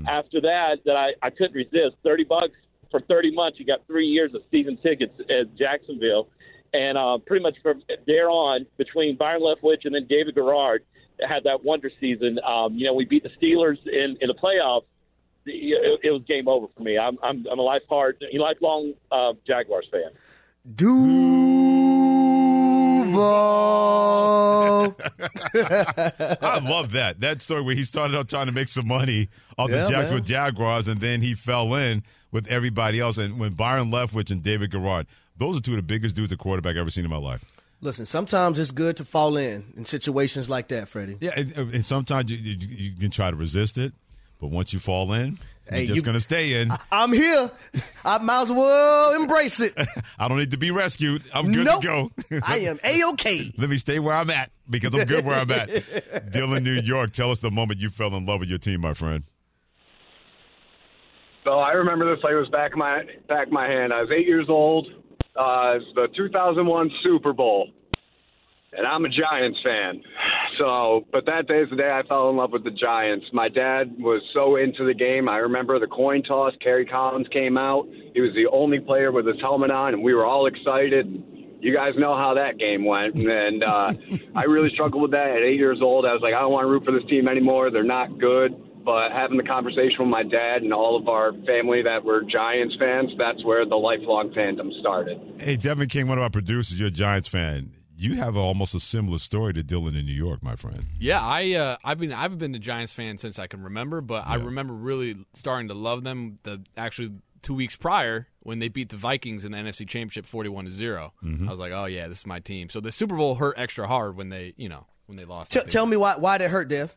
After 0.09 0.41
that, 0.41 0.77
that 0.85 0.95
I, 0.95 1.09
I 1.21 1.29
couldn't 1.29 1.53
resist. 1.53 1.97
30 2.03 2.23
bucks 2.23 2.55
for 2.91 2.99
30 3.01 3.33
months. 3.33 3.59
You 3.59 3.65
got 3.65 3.85
three 3.87 4.05
years 4.07 4.33
of 4.35 4.41
season 4.51 4.77
tickets 4.83 5.13
at 5.19 5.55
Jacksonville. 5.57 6.27
And 6.73 6.97
uh, 6.97 7.17
pretty 7.25 7.43
much 7.43 7.55
from 7.61 7.81
there 8.07 8.29
on, 8.29 8.65
between 8.77 9.17
Byron 9.17 9.41
Leftwich 9.41 9.83
and 9.85 9.93
then 9.95 10.05
David 10.07 10.35
Garrard, 10.35 10.83
had 11.27 11.43
that 11.43 11.63
wonder 11.63 11.91
season. 11.99 12.39
Um, 12.45 12.73
you 12.75 12.85
know, 12.87 12.93
we 12.93 13.05
beat 13.05 13.23
the 13.23 13.29
Steelers 13.29 13.77
in, 13.85 14.17
in 14.21 14.27
the 14.27 14.33
playoffs. 14.33 14.83
It, 15.45 15.99
it 16.03 16.11
was 16.11 16.21
game 16.27 16.47
over 16.47 16.67
for 16.75 16.83
me. 16.83 16.97
I'm, 16.97 17.17
I'm, 17.23 17.45
I'm 17.51 17.59
a 17.59 17.61
life 17.61 17.81
hard, 17.89 18.23
lifelong 18.33 18.93
uh, 19.11 19.33
Jaguars 19.45 19.87
fan. 19.91 20.11
Duval. 20.75 21.31
I 25.53 26.59
love 26.63 26.91
that 26.91 27.19
that 27.19 27.41
story 27.41 27.61
where 27.61 27.75
he 27.75 27.83
started 27.83 28.17
out 28.17 28.29
trying 28.29 28.45
to 28.45 28.51
make 28.51 28.67
some 28.67 28.87
money 28.87 29.29
off 29.57 29.69
Yeah, 29.69 29.83
the 29.83 29.89
Jacksonville 29.89 30.13
man. 30.17 30.25
Jaguars, 30.25 30.87
and 30.87 30.99
then 30.99 31.21
he 31.21 31.33
fell 31.33 31.73
in 31.75 32.03
with 32.31 32.47
everybody 32.47 32.99
else. 32.99 33.17
And 33.17 33.39
when 33.39 33.53
Byron 33.53 33.91
Leftwich 33.91 34.31
and 34.31 34.41
David 34.41 34.71
Garrard, 34.71 35.07
those 35.37 35.57
are 35.57 35.61
two 35.61 35.71
of 35.71 35.77
the 35.77 35.83
biggest 35.83 36.15
dudes 36.15 36.31
at 36.31 36.39
quarterback 36.39 36.71
I've 36.71 36.81
ever 36.81 36.89
seen 36.89 37.05
in 37.05 37.11
my 37.11 37.17
life. 37.17 37.43
Listen, 37.83 38.05
sometimes 38.05 38.59
it's 38.59 38.69
good 38.69 38.97
to 38.97 39.05
fall 39.05 39.37
in 39.37 39.73
in 39.75 39.85
situations 39.85 40.49
like 40.49 40.67
that, 40.67 40.87
Freddie. 40.87 41.17
Yeah, 41.19 41.31
and, 41.35 41.51
and 41.55 41.85
sometimes 41.85 42.29
you, 42.29 42.37
you, 42.37 42.55
you 42.59 42.91
can 42.99 43.09
try 43.09 43.31
to 43.31 43.35
resist 43.35 43.79
it, 43.79 43.91
but 44.39 44.51
once 44.51 44.71
you 44.71 44.79
fall 44.79 45.11
in, 45.13 45.39
you're 45.71 45.85
just 45.85 45.95
you- 45.95 46.01
going 46.03 46.13
to 46.13 46.21
stay 46.21 46.61
in. 46.61 46.71
I'm 46.91 47.11
here. 47.11 47.49
I 48.05 48.19
might 48.19 48.43
as 48.43 48.51
well 48.51 49.13
embrace 49.13 49.59
it. 49.59 49.73
I 50.19 50.27
don't 50.27 50.37
need 50.37 50.51
to 50.51 50.57
be 50.57 50.69
rescued. 50.69 51.23
I'm 51.33 51.51
good 51.51 51.65
nope. 51.65 51.81
to 51.81 51.87
go. 51.87 52.41
I 52.43 52.59
am 52.59 52.79
a 52.83 53.03
okay. 53.11 53.51
Let 53.57 53.69
me 53.69 53.77
stay 53.77 53.97
where 53.97 54.15
I'm 54.15 54.29
at 54.29 54.51
because 54.69 54.93
I'm 54.93 55.05
good 55.05 55.25
where 55.25 55.39
I'm 55.39 55.49
at. 55.49 55.69
Dylan, 56.31 56.63
New 56.63 56.73
York, 56.73 57.11
tell 57.13 57.31
us 57.31 57.39
the 57.39 57.51
moment 57.51 57.79
you 57.79 57.89
fell 57.89 58.15
in 58.15 58.25
love 58.27 58.41
with 58.41 58.49
your 58.49 58.59
team, 58.59 58.81
my 58.81 58.93
friend. 58.93 59.23
So 61.43 61.51
I 61.51 61.71
remember 61.71 62.13
this 62.13 62.23
like 62.23 62.33
it 62.33 62.37
was 62.37 62.49
back 62.49 62.75
my 62.77 63.01
back 63.27 63.51
my 63.51 63.67
hand. 63.67 63.93
I 63.93 64.01
was 64.01 64.11
eight 64.15 64.27
years 64.27 64.45
old. 64.47 64.87
Uh, 65.35 65.77
it's 65.77 65.85
the 65.95 66.07
2001 66.15 66.91
Super 67.03 67.33
Bowl, 67.33 67.69
and 68.73 68.85
I'm 68.85 69.05
a 69.05 69.09
Giants 69.09 69.57
fan. 69.63 70.03
So, 70.59 71.07
but 71.11 71.25
that 71.25 71.47
day 71.47 71.61
is 71.61 71.69
the 71.69 71.77
day 71.77 71.89
I 71.89 72.03
fell 72.07 72.29
in 72.29 72.35
love 72.35 72.51
with 72.51 72.63
the 72.63 72.71
Giants. 72.71 73.25
My 73.33 73.49
dad 73.49 73.95
was 73.97 74.21
so 74.33 74.57
into 74.57 74.85
the 74.85 74.93
game. 74.93 75.27
I 75.29 75.37
remember 75.37 75.79
the 75.79 75.87
coin 75.87 76.21
toss. 76.21 76.53
Kerry 76.61 76.85
Collins 76.85 77.27
came 77.31 77.57
out. 77.57 77.87
He 78.13 78.21
was 78.21 78.33
the 78.35 78.47
only 78.51 78.79
player 78.79 79.11
with 79.11 79.25
his 79.25 79.39
helmet 79.41 79.71
on, 79.71 79.93
and 79.93 80.03
we 80.03 80.13
were 80.13 80.25
all 80.25 80.45
excited. 80.45 81.23
You 81.61 81.73
guys 81.73 81.93
know 81.97 82.15
how 82.15 82.35
that 82.35 82.59
game 82.59 82.85
went, 82.85 83.15
and 83.15 83.63
uh, 83.63 83.93
I 84.35 84.43
really 84.43 84.69
struggled 84.73 85.01
with 85.01 85.11
that 85.11 85.29
at 85.29 85.41
eight 85.41 85.57
years 85.57 85.79
old. 85.81 86.05
I 86.05 86.13
was 86.13 86.21
like, 86.21 86.35
I 86.35 86.41
don't 86.41 86.51
want 86.51 86.65
to 86.65 86.69
root 86.69 86.85
for 86.85 86.91
this 86.91 87.09
team 87.09 87.27
anymore. 87.27 87.71
They're 87.71 87.83
not 87.83 88.19
good 88.19 88.70
but 88.83 89.11
having 89.11 89.37
the 89.37 89.43
conversation 89.43 89.99
with 89.99 90.07
my 90.09 90.23
dad 90.23 90.61
and 90.63 90.73
all 90.73 90.95
of 90.95 91.07
our 91.07 91.33
family 91.45 91.81
that 91.83 92.03
were 92.03 92.21
Giants 92.23 92.75
fans, 92.79 93.11
that's 93.17 93.43
where 93.43 93.65
the 93.65 93.75
lifelong 93.75 94.29
fandom 94.31 94.77
started. 94.79 95.19
Hey, 95.39 95.55
Devin 95.57 95.87
King, 95.89 96.07
one 96.07 96.17
of 96.17 96.23
our 96.23 96.29
producers, 96.29 96.79
you're 96.79 96.89
a 96.89 96.91
Giants 96.91 97.27
fan. 97.27 97.71
You 97.97 98.15
have 98.15 98.35
almost 98.35 98.73
a 98.73 98.79
similar 98.79 99.19
story 99.19 99.53
to 99.53 99.63
Dylan 99.63 99.89
in 99.99 100.05
New 100.07 100.13
York, 100.13 100.41
my 100.41 100.55
friend. 100.55 100.85
Yeah, 100.99 101.21
I 101.21 101.51
uh, 101.53 101.77
I've 101.83 101.99
been 101.99 102.11
I've 102.11 102.39
been 102.39 102.55
a 102.55 102.59
Giants 102.59 102.93
fan 102.93 103.19
since 103.19 103.37
I 103.37 103.45
can 103.45 103.61
remember, 103.61 104.01
but 104.01 104.25
I 104.25 104.35
remember 104.35 104.73
really 104.73 105.23
starting 105.33 105.67
to 105.67 105.75
love 105.75 106.03
them 106.03 106.39
the 106.41 106.61
actually 106.75 107.11
two 107.43 107.53
weeks 107.53 107.75
prior 107.75 108.27
when 108.39 108.57
they 108.57 108.69
beat 108.69 108.89
the 108.89 108.97
Vikings 108.97 109.45
in 109.45 109.51
the 109.51 109.57
NFC 109.59 109.87
Championship 109.87 110.25
forty 110.25 110.49
one 110.49 110.65
to 110.65 110.71
0 110.71 111.13
Mm-hmm. 111.23 111.47
I 111.47 111.51
was 111.51 111.59
like, 111.59 111.73
oh 111.73 111.85
yeah, 111.85 112.07
this 112.07 112.19
is 112.19 112.25
my 112.25 112.39
team. 112.39 112.69
So 112.71 112.79
the 112.79 112.91
Super 112.91 113.15
Bowl 113.15 113.35
hurt 113.35 113.53
extra 113.59 113.87
hard 113.87 114.15
when 114.15 114.29
they 114.29 114.55
you 114.57 114.67
know 114.67 114.87
when 115.05 115.15
they 115.17 115.25
lost. 115.25 115.51
T- 115.51 115.59
tell 115.67 115.85
me 115.85 115.95
why 115.95 116.15
why 116.15 116.39
that 116.39 116.49
hurt, 116.49 116.69
Dev. 116.69 116.95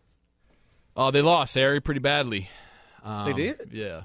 Oh, 0.96 1.10
they 1.10 1.22
lost 1.22 1.54
Harry 1.54 1.80
pretty 1.80 2.00
badly. 2.00 2.48
Um, 3.02 3.26
They 3.26 3.32
did? 3.32 3.60
Yeah, 3.72 4.02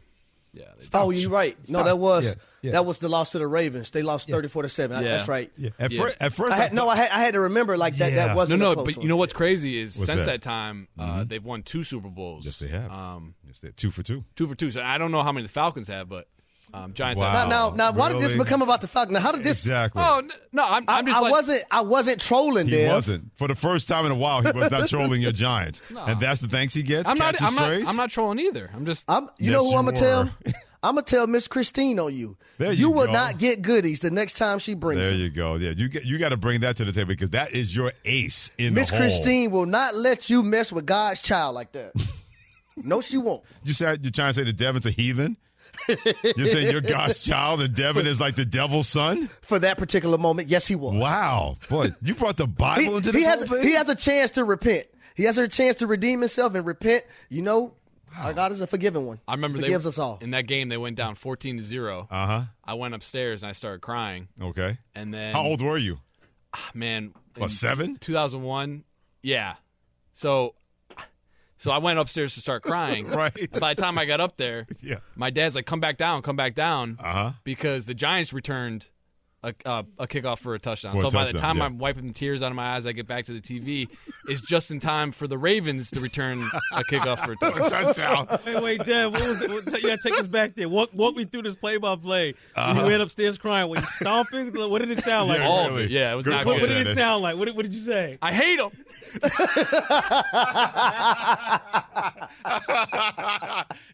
yeah. 0.53 0.65
They 0.75 0.81
did. 0.83 0.89
Oh, 0.93 1.09
you're 1.11 1.29
right. 1.29 1.55
No, 1.69 1.83
that 1.83 1.97
was 1.99 2.25
Yeah, 2.25 2.33
yeah. 2.63 2.71
that 2.71 2.85
was 2.85 2.97
the 2.99 3.07
loss 3.09 3.31
to 3.31 3.39
the 3.39 3.47
Ravens. 3.47 3.91
They 3.91 4.01
lost 4.03 4.27
thirty 4.29 4.47
four 4.47 4.63
to 4.63 4.69
seven. 4.69 5.03
Yeah. 5.03 5.11
That's 5.11 5.27
right. 5.27 5.51
Yeah. 5.57 5.69
At, 5.79 5.91
Yeah. 5.91 6.01
fir- 6.01 6.13
at 6.19 6.33
first, 6.33 6.53
I 6.53 6.57
had, 6.57 6.73
no, 6.73 6.89
I 6.89 6.95
had, 6.95 7.09
I 7.11 7.19
had 7.19 7.33
to 7.35 7.41
remember 7.41 7.77
like 7.77 7.95
that. 7.97 8.11
Yeah. 8.11 8.27
That 8.27 8.35
wasn't 8.35 8.59
no, 8.61 8.71
a 8.71 8.73
close 8.73 8.85
but 8.87 8.97
one. 8.97 9.03
you 9.03 9.09
know 9.09 9.17
what's 9.17 9.33
crazy 9.33 9.79
is 9.79 9.95
What's 9.95 10.07
since 10.07 10.21
that? 10.25 10.25
that, 10.25 10.41
time 10.41 10.87
uh, 10.97 11.23
they've 11.23 11.43
won 11.43 11.63
two 11.63 11.83
Super 11.83 12.09
Bowls. 12.09 12.45
Yes, 12.45 12.59
they 12.59 12.67
have. 12.67 12.91
Um, 12.91 13.35
Yes, 13.47 13.59
they're 13.59 13.71
two 13.71 13.91
for 13.91 14.03
two. 14.03 14.25
two 14.35 14.47
for 14.47 14.55
two. 14.55 14.71
So 14.71 14.81
I 14.81 14.97
don't 14.97 15.11
know 15.11 15.23
how 15.23 15.31
many 15.31 15.45
the 15.45 15.51
Falcons 15.53 15.87
have, 15.87 16.09
but 16.09 16.27
um, 16.73 16.93
Giants 16.93 17.19
Wow. 17.19 17.31
have. 17.31 17.49
now, 17.49 17.69
now, 17.69 17.75
now 17.75 17.91
why 17.91 18.11
did 18.11 18.19
this 18.19 18.35
become 18.35 18.61
about 18.61 18.81
the 18.81 18.87
Falcons? 18.87 19.13
Now, 19.13 19.19
how 19.21 19.31
did 19.31 19.43
this? 19.43 19.59
Exactly. 19.59 20.01
Oh 20.05 20.21
no, 20.51 20.63
I'm, 20.65 20.83
I, 20.87 20.99
I'm 20.99 21.05
just 21.05 21.17
I 21.17 21.21
like, 21.21 21.31
wasn't. 21.31 21.63
I 21.71 21.81
wasn't 21.81 22.21
trolling. 22.21 22.65
He 22.67 22.71
Dev. 22.77 22.91
wasn't. 22.93 23.31
For 23.37 23.47
the 23.47 23.55
first 23.55 23.87
time 23.87 24.05
in 24.05 24.11
a 24.11 24.15
while, 24.15 24.41
he 24.41 24.51
was 24.51 24.69
not 24.71 24.87
trolling 24.89 25.21
your 25.21 25.31
Giants. 25.31 25.81
And 25.95 26.19
that's 26.19 26.41
the 26.41 26.47
thanks 26.47 26.73
he 26.73 26.83
gets? 26.83 27.09
I'm 27.09 27.17
not, 27.17 27.41
I'm 27.41 27.55
not. 27.55 27.87
I'm 27.87 27.95
not 27.95 28.09
trolling 28.11 28.39
either. 28.39 28.69
I'm 28.73 28.85
just. 28.85 29.05
I'm, 29.09 29.23
you 29.37 29.51
Yes, 29.51 29.53
know 29.53 29.63
who 29.63 29.71
you 29.71 29.77
I'm 29.77 29.85
gonna 29.85 29.97
tell? 29.97 30.29
I'm 30.81 30.95
gonna 30.95 31.01
tell 31.01 31.27
Miss 31.27 31.47
Christine 31.49 31.99
on 31.99 32.13
you. 32.15 32.37
There 32.57 32.71
you 32.71 32.79
you 32.87 32.89
will 32.91 33.07
go. 33.07 33.11
not 33.11 33.37
get 33.37 33.61
goodies 33.61 33.99
the 33.99 34.11
next 34.11 34.33
time 34.37 34.59
she 34.59 34.75
brings 34.75 35.01
There 35.01 35.11
them. 35.11 35.19
you 35.19 35.29
go. 35.29 35.55
Yeah, 35.55 35.71
you 35.71 35.89
get, 35.89 36.05
you 36.05 36.17
got 36.17 36.29
to 36.29 36.37
bring 36.37 36.61
that 36.61 36.77
to 36.77 36.85
the 36.85 36.93
table 36.93 37.09
because 37.09 37.31
that 37.31 37.51
is 37.53 37.75
your 37.75 37.91
ace 38.05 38.49
in 38.57 38.73
Miss 38.75 38.89
the 38.89 38.95
hole. 38.95 39.01
Christine 39.05 39.51
will 39.51 39.65
not 39.65 39.95
let 39.95 40.29
you 40.29 40.41
mess 40.41 40.71
with 40.71 40.85
God's 40.85 41.21
child 41.21 41.53
like 41.55 41.73
that. 41.73 41.91
no, 42.77 43.01
she 43.01 43.17
won't. 43.17 43.43
You 43.65 43.73
said 43.73 44.03
you're 44.03 44.11
trying 44.11 44.29
to 44.29 44.33
say 44.35 44.43
that 44.45 44.53
Devin's 44.55 44.85
a 44.85 44.91
heathen? 44.91 45.35
You're 45.87 46.47
saying 46.47 46.71
you're 46.71 46.81
God's 46.81 47.23
child 47.23 47.61
and 47.61 47.73
Devin 47.73 48.05
is 48.07 48.19
like 48.21 48.35
the 48.35 48.45
devil's 48.45 48.87
son? 48.87 49.29
For 49.41 49.59
that 49.59 49.77
particular 49.77 50.17
moment, 50.17 50.49
yes, 50.49 50.67
he 50.67 50.75
was. 50.75 50.95
Wow, 50.95 51.55
boy, 51.69 51.93
you 52.01 52.15
brought 52.15 52.37
the 52.37 52.45
He, 52.45 52.51
Bible 52.53 52.97
into 52.97 53.11
he 53.11 53.23
has 53.23 53.45
whole 53.47 53.57
thing. 53.59 53.67
he 53.67 53.73
has 53.75 53.89
a 53.89 53.95
chance 53.95 54.31
to 54.31 54.43
repent. 54.43 54.87
He 55.15 55.23
has 55.23 55.37
a 55.37 55.47
chance 55.47 55.77
to 55.77 55.87
redeem 55.87 56.21
himself 56.21 56.55
and 56.55 56.65
repent. 56.65 57.03
You 57.29 57.41
know, 57.41 57.73
our 58.17 58.33
God 58.33 58.51
is 58.51 58.61
a 58.61 58.67
forgiving 58.67 59.05
one. 59.05 59.19
I 59.27 59.33
remember 59.33 59.57
he 59.57 59.61
they 59.63 59.67
forgives 59.67 59.85
us 59.85 59.99
all. 59.99 60.17
in 60.21 60.31
that 60.31 60.47
game. 60.47 60.69
They 60.69 60.77
went 60.77 60.95
down 60.95 61.15
14 61.15 61.57
to 61.57 61.63
zero. 61.63 62.07
uh 62.09 62.25
huh. 62.27 62.41
I 62.63 62.73
went 62.75 62.93
upstairs 62.93 63.43
and 63.43 63.49
I 63.49 63.53
started 63.53 63.81
crying. 63.81 64.27
Okay. 64.41 64.77
And 64.95 65.13
then 65.13 65.33
How 65.33 65.43
old 65.43 65.61
were 65.61 65.77
you? 65.77 65.99
man? 66.73 67.13
What, 67.37 67.51
seven? 67.51 67.97
2001. 67.97 68.83
Yeah. 69.21 69.55
So, 70.13 70.55
so 71.59 71.69
I 71.71 71.77
went 71.77 71.99
upstairs 71.99 72.33
to 72.33 72.41
start 72.41 72.63
crying. 72.63 73.07
Right. 73.19 73.51
By 73.59 73.75
the 73.75 73.81
time 73.81 73.97
I 73.99 74.05
got 74.05 74.19
up 74.19 74.37
there, 74.37 74.65
Yeah. 74.81 74.97
my 75.15 75.29
dad's 75.29 75.53
like, 75.55 75.65
"Come 75.67 75.79
back 75.79 75.97
down, 75.97 76.21
come 76.23 76.35
back 76.35 76.55
down," 76.55 76.97
Uh-huh. 76.99 77.33
because 77.43 77.85
the 77.85 77.93
Giants 77.93 78.33
returned 78.33 78.87
a, 79.43 79.53
uh, 79.65 79.83
a 79.97 80.07
kickoff 80.07 80.39
for 80.39 80.53
a 80.53 80.59
touchdown. 80.59 80.91
For 80.93 80.97
a 80.99 81.01
so 81.03 81.11
by 81.11 81.31
the 81.31 81.37
time 81.37 81.57
yeah. 81.57 81.65
I'm 81.65 81.77
wiping 81.77 82.07
the 82.07 82.13
tears 82.13 82.41
out 82.41 82.51
of 82.51 82.55
my 82.55 82.75
eyes, 82.75 82.85
I 82.85 82.91
get 82.91 83.07
back 83.07 83.25
to 83.25 83.33
the 83.33 83.41
TV. 83.41 83.87
it's 84.27 84.41
just 84.41 84.69
in 84.71 84.79
time 84.79 85.11
for 85.11 85.27
the 85.27 85.37
Ravens 85.37 85.91
to 85.91 86.01
return 86.01 86.39
a 86.73 86.83
kickoff 86.83 87.23
for 87.25 87.31
a 87.33 87.35
touchdown. 87.37 87.69
Touchdown. 87.69 88.39
Wait, 88.45 88.63
wait, 88.63 88.83
Dad, 88.85 89.07
what 89.07 89.21
was 89.21 89.41
it? 89.41 89.49
What, 89.49 89.65
you 89.81 89.87
gotta 89.89 90.01
take 90.03 90.19
us 90.19 90.27
back 90.27 90.55
there. 90.55 90.67
Walk, 90.67 90.89
walk 90.93 91.15
me 91.15 91.25
through 91.25 91.43
this 91.43 91.55
play 91.55 91.77
by 91.77 91.95
play. 91.95 92.33
You 92.57 92.83
went 92.83 93.01
upstairs 93.01 93.37
crying. 93.37 93.69
Were 93.69 93.77
you 93.77 93.83
stomping? 93.83 94.51
What 94.53 94.79
did 94.79 94.91
it 94.91 95.03
sound 95.03 95.29
like? 95.29 95.39
Yeah, 95.39 95.47
All 95.47 95.65
of 95.65 95.71
really. 95.71 95.83
it. 95.85 95.91
Yeah, 95.91 96.11
it 96.13 96.15
was 96.15 96.25
Good 96.25 96.31
not 96.31 96.45
What, 96.45 96.59
good. 96.59 96.69
what 96.69 96.77
did 96.77 96.87
it 96.87 96.95
sound 96.95 97.23
like? 97.23 97.37
What, 97.37 97.45
did- 97.45 97.55
what 97.55 97.63
did 97.63 97.73
you 97.73 97.79
say? 97.79 98.17
I 98.21 98.33
hate 98.33 98.59
him. 98.59 98.71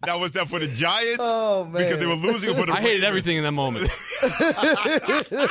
now 0.06 0.20
was 0.20 0.32
that 0.34 0.48
for 0.50 0.60
the 0.60 0.68
Giants? 0.68 1.18
Oh, 1.20 1.66
man. 1.66 1.84
Because 1.84 2.00
they 2.00 2.06
were 2.06 2.14
losing 2.16 2.56
for 2.56 2.66
the 2.66 2.74
I 2.74 2.82
hated 2.82 3.04
everything 3.04 3.38
in 3.38 3.44
that 3.44 3.52
moment. 3.52 3.90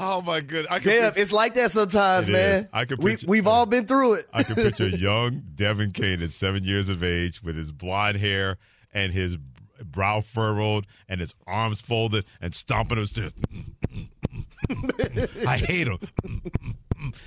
Oh 0.00 0.22
my 0.22 0.40
good. 0.40 0.68
I 0.70 0.78
can 0.78 0.92
Damn, 0.92 1.02
picture, 1.06 1.20
it's 1.22 1.32
like 1.32 1.54
that 1.54 1.72
sometimes, 1.72 2.28
man. 2.28 2.64
is. 2.64 2.70
I 2.72 2.84
could 2.84 3.02
we, 3.02 3.10
picture- 3.12 3.26
we've 3.26 3.48
all 3.48 3.66
been 3.66 3.84
through 3.84 4.12
it. 4.14 4.26
I 4.32 4.44
can 4.44 4.54
picture 4.54 4.86
young 4.88 5.42
Devin 5.56 5.90
Kane 5.90 6.22
at 6.22 6.30
seven 6.30 6.62
years 6.62 6.88
of 6.88 7.02
age 7.02 7.42
with 7.42 7.56
his 7.56 7.72
blonde 7.72 8.16
hair 8.16 8.58
and 8.94 9.12
his 9.12 9.36
brow 9.84 10.20
furrowed 10.20 10.86
and 11.08 11.18
his 11.20 11.34
arms 11.48 11.80
folded 11.80 12.26
and 12.40 12.54
stomping 12.54 12.98
upstairs. 12.98 13.32
I 15.48 15.56
hate 15.56 15.88
him. 15.88 15.98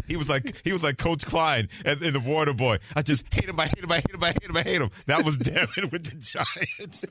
he 0.08 0.16
was 0.16 0.30
like 0.30 0.62
he 0.64 0.72
was 0.72 0.82
like 0.82 0.98
Coach 0.98 1.26
Klein 1.26 1.68
in 1.84 2.14
the 2.14 2.22
Water 2.26 2.54
Boy. 2.54 2.78
I 2.96 3.02
just 3.02 3.26
hate 3.34 3.50
him. 3.50 3.60
I 3.60 3.66
hate 3.68 3.84
him. 3.84 3.92
I 3.92 3.96
hate 3.98 4.14
him. 4.14 4.24
I 4.24 4.28
hate 4.32 4.44
him. 4.50 4.56
I 4.58 4.62
hate 4.62 4.82
him. 4.82 4.92
That 5.08 5.26
was 5.26 5.38
Devin 5.38 5.90
with 5.92 6.06
the 6.06 6.16
Giants. 6.16 7.04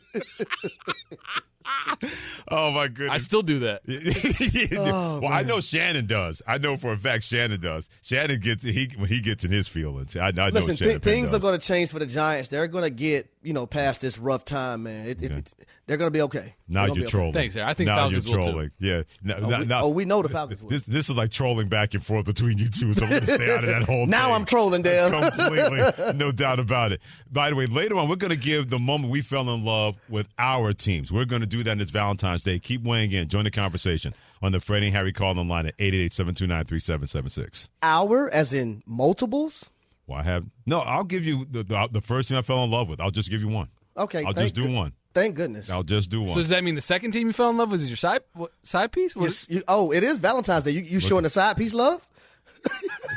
Oh 2.51 2.71
my 2.71 2.89
goodness! 2.89 3.15
I 3.15 3.19
still 3.19 3.43
do 3.43 3.61
that. 3.61 3.83
oh, 4.79 4.83
well, 4.83 5.21
man. 5.21 5.33
I 5.33 5.43
know 5.43 5.61
Shannon 5.61 6.07
does. 6.07 6.43
I 6.47 6.59
know 6.59 6.77
for 6.77 6.93
a 6.93 6.97
fact 6.97 7.25
Shannon 7.25 7.61
does. 7.61 7.89
Shannon 8.03 8.41
gets 8.41 8.63
he 8.63 8.91
when 8.97 9.09
he 9.09 9.21
gets 9.21 9.45
in 9.45 9.51
his 9.51 9.69
feelings. 9.69 10.17
I, 10.17 10.29
I 10.29 10.49
Listen, 10.49 10.77
th- 10.77 11.03
things 11.03 11.31
does. 11.31 11.39
are 11.39 11.43
going 11.43 11.59
to 11.59 11.67
change 11.67 11.91
for 11.91 11.99
the 11.99 12.07
Giants. 12.07 12.49
They're 12.49 12.69
going 12.69 12.85
to 12.85 12.91
get 12.91 13.31
you 13.43 13.53
know 13.53 13.67
past 13.67 14.01
this 14.01 14.19
rough 14.19 14.45
time, 14.45 14.85
man. 14.85 15.09
It, 15.09 15.23
okay. 15.23 15.35
it, 15.35 15.53
they're 15.87 15.97
going 15.97 16.07
to 16.07 16.13
be 16.13 16.23
okay. 16.23 16.55
Now 16.69 16.87
you're 16.87 17.09
trolling. 17.09 17.31
Okay. 17.31 17.49
Thanks, 17.49 17.57
I 17.57 17.75
think 17.75 17.89
now 17.89 17.97
Falcons 17.97 18.29
you're 18.29 18.43
trolling. 18.43 18.71
Yeah. 18.79 19.03
Now, 19.23 19.35
oh, 19.41 19.59
we, 19.59 19.65
now, 19.67 19.83
oh, 19.85 19.89
we 19.89 20.05
know 20.05 20.23
the 20.23 20.29
Falcons. 20.29 20.61
This, 20.61 20.83
this 20.83 21.09
is 21.09 21.17
like 21.17 21.31
trolling 21.31 21.69
back 21.69 21.95
and 21.95 22.05
forth 22.05 22.27
between 22.27 22.59
you 22.59 22.69
two. 22.69 22.95
So 22.95 23.05
I'm 23.05 23.11
going 23.11 23.25
to 23.25 23.35
stay 23.35 23.53
out 23.53 23.65
of 23.65 23.71
that 23.71 23.83
whole. 23.83 24.07
now 24.09 24.27
thing. 24.27 24.35
I'm 24.35 24.45
trolling, 24.45 24.83
Dale. 24.83 25.11
Completely, 25.31 26.13
no 26.15 26.33
doubt 26.33 26.61
about 26.61 26.93
it. 26.93 27.01
By 27.31 27.51
the 27.51 27.57
way, 27.57 27.67
later 27.67 27.97
on, 27.97 28.09
we're 28.09 28.17
going 28.17 28.33
to 28.33 28.39
give 28.39 28.69
the 28.69 28.79
moment 28.79 29.11
we 29.11 29.23
fell 29.23 29.53
in 29.53 29.65
love 29.65 29.97
with 30.09 30.33
our 30.39 30.73
teams. 30.73 31.11
We're 31.13 31.25
going 31.25 31.43
to 31.43 31.49
do 31.49 31.63
that 31.65 31.79
this 31.79 31.91
Valentine's 31.91 32.43
Day. 32.43 32.59
Keep 32.59 32.85
weighing 32.85 33.13
in. 33.13 33.29
Join 33.29 33.45
the 33.45 33.51
conversation 33.51 34.15
on 34.43 34.53
the 34.53 34.61
Freddie 34.61 34.87
and 34.87 34.97
Harry 34.97 35.13
call 35.13 35.39
on 35.39 35.49
line 35.49 35.67
at 35.67 35.77
888-729-3776. 35.79 37.69
Our, 37.83 38.29
as 38.31 38.53
in 38.53 38.83
multiples? 38.87 39.71
Well, 40.11 40.19
I 40.19 40.25
have 40.25 40.45
no. 40.67 40.81
I'll 40.81 41.05
give 41.05 41.25
you 41.25 41.45
the, 41.49 41.63
the, 41.63 41.89
the 41.93 42.01
first 42.01 42.29
team 42.29 42.37
I 42.37 42.43
fell 42.43 42.65
in 42.65 42.71
love 42.71 42.89
with. 42.89 43.01
I'll 43.01 43.13
just 43.13 43.31
give 43.31 43.43
you 43.43 43.49
one. 43.49 43.69
Okay, 43.97 44.25
I'll 44.25 44.33
just 44.33 44.57
do 44.57 44.63
good, 44.63 44.75
one. 44.75 44.93
Thank 45.15 45.37
goodness. 45.37 45.71
I'll 45.71 45.85
just 45.85 46.11
do 46.11 46.23
one. 46.23 46.31
So 46.31 46.41
does 46.41 46.49
that 46.49 46.65
mean 46.65 46.75
the 46.75 46.81
second 46.81 47.13
team 47.13 47.29
you 47.29 47.33
fell 47.33 47.51
in 47.51 47.57
love 47.57 47.71
with 47.71 47.81
is 47.81 47.89
your 47.89 47.97
side 47.97 48.23
what, 48.33 48.51
side 48.65 48.91
piece? 48.91 49.15
Yes, 49.15 49.47
you, 49.49 49.63
oh, 49.69 49.93
it 49.93 50.03
is 50.03 50.19
Valentine's 50.19 50.65
Day. 50.65 50.73
You, 50.73 50.81
you 50.81 50.99
showing 50.99 51.23
the 51.23 51.31
side 51.31 51.57
piece 51.57 51.75
love? 51.75 52.05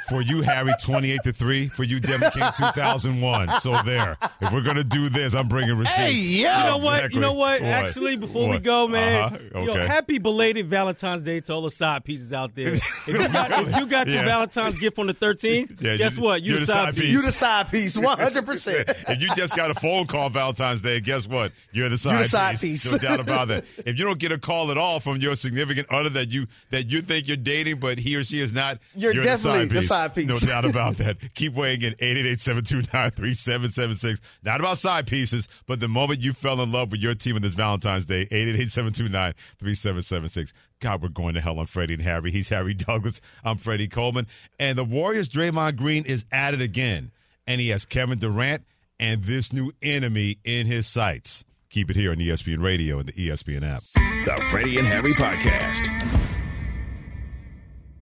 For 0.10 0.22
you, 0.22 0.42
Harry, 0.42 0.74
28 0.82 1.24
to 1.24 1.34
3. 1.34 1.68
For 1.70 1.84
you, 1.84 2.00
Devin 2.00 2.32
King, 2.32 2.50
2001. 2.58 3.60
So 3.62 3.82
there. 3.84 4.18
If 4.42 4.52
we're 4.52 4.62
going 4.62 4.76
to 4.76 4.84
do 4.84 5.10
this, 5.10 5.34
I'm 5.34 5.48
bringing 5.48 5.78
receipts. 5.78 5.96
Hey, 5.96 6.12
yeah. 6.12 6.60
You 6.60 6.70
know 6.70 6.86
what? 6.86 6.96
Exactly. 6.96 7.16
You 7.16 7.22
know 7.22 7.34
what? 7.34 7.62
what? 7.62 7.70
Actually, 7.70 8.16
before 8.18 8.48
what? 8.48 8.58
we 8.58 8.64
go, 8.64 8.88
man, 8.88 9.24
uh-huh. 9.24 9.36
okay. 9.36 9.62
you 9.62 9.68
know, 9.68 9.88
happy 9.88 10.18
belated 10.18 10.68
Valentine's 10.68 11.24
Day 11.24 11.40
to 11.42 11.54
all 11.54 11.62
the 11.62 11.72
side 11.72 12.04
pieces 12.04 12.34
out 12.34 12.56
there. 12.56 12.74
If 12.74 13.08
you 13.08 13.28
got, 13.28 13.52
if 13.52 13.78
you 13.78 13.86
got 13.88 14.08
yeah. 14.08 14.16
your 14.16 14.24
Valentine's 14.24 14.80
gift 14.80 15.00
on 15.00 15.08
the 15.08 15.14
13th, 15.14 15.82
yeah, 15.82 15.98
guess 15.98 16.18
you, 16.18 16.24
what? 16.24 16.42
You're 16.42 16.60
the, 16.60 16.66
side, 16.66 16.96
piece. 16.96 17.06
You're 17.06 17.22
the 17.22 17.32
side 17.32 17.70
piece, 17.70 17.98
100%. 17.98 19.10
if 19.10 19.22
you 19.22 19.34
just 19.36 19.56
got 19.56 19.72
a 19.72 19.76
phone 19.76 20.08
call 20.08 20.30
Valentine's 20.30 20.82
Day, 20.82 21.00
guess 21.00 21.28
what? 21.28 21.52
You're 21.72 21.90
the 21.90 21.98
side, 21.98 22.14
You're 22.14 22.24
the 22.24 22.30
side 22.30 22.60
piece. 22.60 22.84
piece. 22.84 22.92
No 22.92 22.98
doubt 22.98 23.20
about 23.20 23.48
that. 23.50 23.66
If 23.86 24.00
you 24.00 24.06
don't 24.06 24.20
get 24.20 24.32
a 24.32 24.38
call 24.38 24.72
at 24.72 24.78
all 24.78 25.00
from 25.00 25.18
your 25.18 25.36
significant 25.36 25.90
other 25.92 26.10
that 26.10 26.32
you 26.32 26.48
that 26.70 26.90
you 26.90 27.02
think 27.02 27.28
you're 27.28 27.38
dating, 27.38 27.80
but 27.80 27.98
he 27.98 28.16
or 28.16 28.24
she 28.24 28.40
is 28.40 28.54
not, 28.54 28.80
you're, 28.96 29.14
you're 29.14 29.24
definitely 29.42 29.80
the 29.80 29.86
side 29.86 30.14
piece. 30.14 30.28
No 30.28 30.38
doubt 30.40 30.66
about 30.66 30.98
that. 30.98 31.18
Keep 31.36 31.54
weighing 31.54 31.82
in 31.82 31.94
888-729-3776. 31.96 34.20
Not 34.44 34.60
about 34.60 34.78
side 34.78 35.08
pieces, 35.08 35.48
but 35.66 35.80
the 35.80 35.88
moment 35.88 36.20
you 36.22 36.34
fell 36.34 36.62
in 36.62 36.72
love 36.72 36.92
with 36.92 37.02
your 37.02 37.16
team 37.16 37.36
on 37.36 37.42
this 37.42 37.54
Valentine's 37.54 38.06
Day, 38.06 38.26
888-729-3776. 38.28 40.54
God, 40.80 41.02
we're 41.02 41.10
going 41.10 41.34
to 41.36 41.42
hell 41.42 41.60
on 41.60 41.66
Freddie 41.66 41.96
and 41.96 42.04
Harry. 42.04 42.32
He's 42.32 42.50
Harry 42.50 42.74
Douglas. 42.74 43.22
I'm 43.44 43.58
Freddie 43.58 43.88
Coleman. 43.88 44.28
And 44.60 44.78
the 44.78 44.84
Warriors' 44.84 45.30
Draymond 45.30 45.78
Green 45.78 46.06
is 46.06 46.26
at 46.32 46.54
it 46.54 46.62
again. 46.62 47.12
And 47.48 47.60
he 47.62 47.70
has 47.70 47.86
Kevin 47.86 48.20
Durant 48.20 48.64
and 49.00 49.24
this 49.24 49.54
new 49.54 49.72
enemy 49.82 50.38
in 50.44 50.68
his 50.68 50.86
sights. 50.88 51.44
Keep 51.70 51.90
it 51.90 51.96
here 51.96 52.12
on 52.12 52.18
ESPN 52.18 52.62
Radio 52.62 53.00
and 53.00 53.08
the 53.10 53.14
ESPN 53.14 53.64
app. 53.64 53.82
The 54.26 54.40
Freddie 54.50 54.78
and 54.78 54.88
Harry 54.88 55.14
Podcast. 55.14 56.23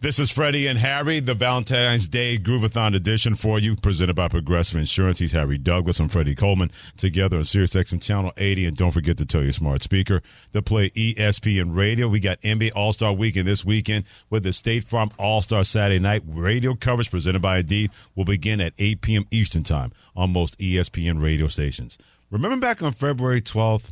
This 0.00 0.20
is 0.20 0.30
Freddie 0.30 0.68
and 0.68 0.78
Harry, 0.78 1.18
the 1.18 1.34
Valentine's 1.34 2.06
Day 2.06 2.38
Groovathon 2.38 2.94
edition 2.94 3.34
for 3.34 3.58
you, 3.58 3.74
presented 3.74 4.14
by 4.14 4.28
Progressive 4.28 4.78
Insurance. 4.78 5.18
He's 5.18 5.32
Harry 5.32 5.58
Douglas. 5.58 5.98
I'm 5.98 6.08
Freddie 6.08 6.36
Coleman, 6.36 6.70
together 6.96 7.36
on 7.36 7.42
Sirius 7.42 7.74
XM 7.74 8.00
Channel 8.00 8.32
80. 8.36 8.66
And 8.66 8.76
don't 8.76 8.92
forget 8.92 9.16
to 9.16 9.26
tell 9.26 9.42
your 9.42 9.52
smart 9.52 9.82
speaker 9.82 10.22
to 10.52 10.62
play 10.62 10.90
ESPN 10.90 11.74
Radio. 11.74 12.06
We 12.06 12.20
got 12.20 12.40
NBA 12.42 12.70
All-Star 12.76 13.12
Weekend 13.12 13.48
this 13.48 13.64
weekend 13.64 14.04
with 14.30 14.44
the 14.44 14.52
State 14.52 14.84
Farm 14.84 15.10
All-Star 15.18 15.64
Saturday 15.64 15.98
Night 15.98 16.22
radio 16.28 16.76
coverage 16.76 17.10
presented 17.10 17.42
by 17.42 17.58
Indeed 17.58 17.90
will 18.14 18.24
begin 18.24 18.60
at 18.60 18.74
8 18.78 19.00
p.m. 19.00 19.26
Eastern 19.32 19.64
Time 19.64 19.90
on 20.14 20.32
most 20.32 20.56
ESPN 20.60 21.20
radio 21.20 21.48
stations. 21.48 21.98
Remember 22.30 22.56
back 22.58 22.84
on 22.84 22.92
February 22.92 23.40
12th 23.40 23.90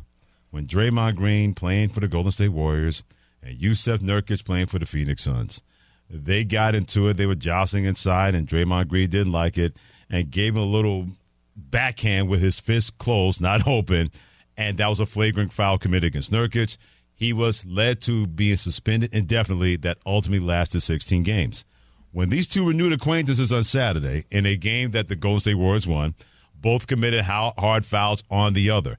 when 0.51 0.67
Draymond 0.67 1.17
Green 1.17 1.53
playing 1.53 1.89
for 1.89 1.99
the 1.99 2.07
Golden 2.07 2.31
State 2.31 2.53
Warriors 2.53 3.03
and 3.43 3.59
Jusuf 3.59 3.97
Nurkic 3.97 4.45
playing 4.45 4.67
for 4.67 4.79
the 4.79 4.85
Phoenix 4.85 5.23
Suns? 5.23 5.63
They 6.09 6.45
got 6.45 6.75
into 6.75 7.07
it. 7.07 7.17
They 7.17 7.25
were 7.25 7.35
jostling 7.35 7.85
inside, 7.85 8.35
and 8.35 8.47
Draymond 8.47 8.87
Green 8.87 9.09
didn't 9.09 9.33
like 9.33 9.57
it 9.57 9.75
and 10.09 10.31
gave 10.31 10.55
him 10.55 10.61
a 10.61 10.65
little 10.65 11.07
backhand 11.55 12.29
with 12.29 12.41
his 12.41 12.59
fist 12.59 12.97
closed, 12.97 13.41
not 13.41 13.67
open. 13.67 14.11
And 14.55 14.77
that 14.77 14.87
was 14.87 14.99
a 14.99 15.05
flagrant 15.05 15.53
foul 15.53 15.77
committed 15.77 16.05
against 16.05 16.31
Nurkic. 16.31 16.77
He 17.13 17.33
was 17.33 17.65
led 17.65 17.99
to 18.01 18.27
being 18.27 18.57
suspended 18.57 19.13
indefinitely, 19.13 19.75
that 19.77 19.97
ultimately 20.05 20.45
lasted 20.45 20.81
16 20.81 21.23
games. 21.23 21.65
When 22.11 22.29
these 22.29 22.47
two 22.47 22.67
renewed 22.67 22.93
acquaintances 22.93 23.51
on 23.51 23.63
Saturday 23.63 24.25
in 24.31 24.45
a 24.45 24.55
game 24.55 24.91
that 24.91 25.07
the 25.07 25.15
Golden 25.15 25.41
State 25.41 25.55
Warriors 25.55 25.87
won, 25.87 26.15
both 26.55 26.87
committed 26.87 27.23
hard 27.23 27.85
fouls 27.85 28.23
on 28.29 28.53
the 28.53 28.69
other. 28.69 28.97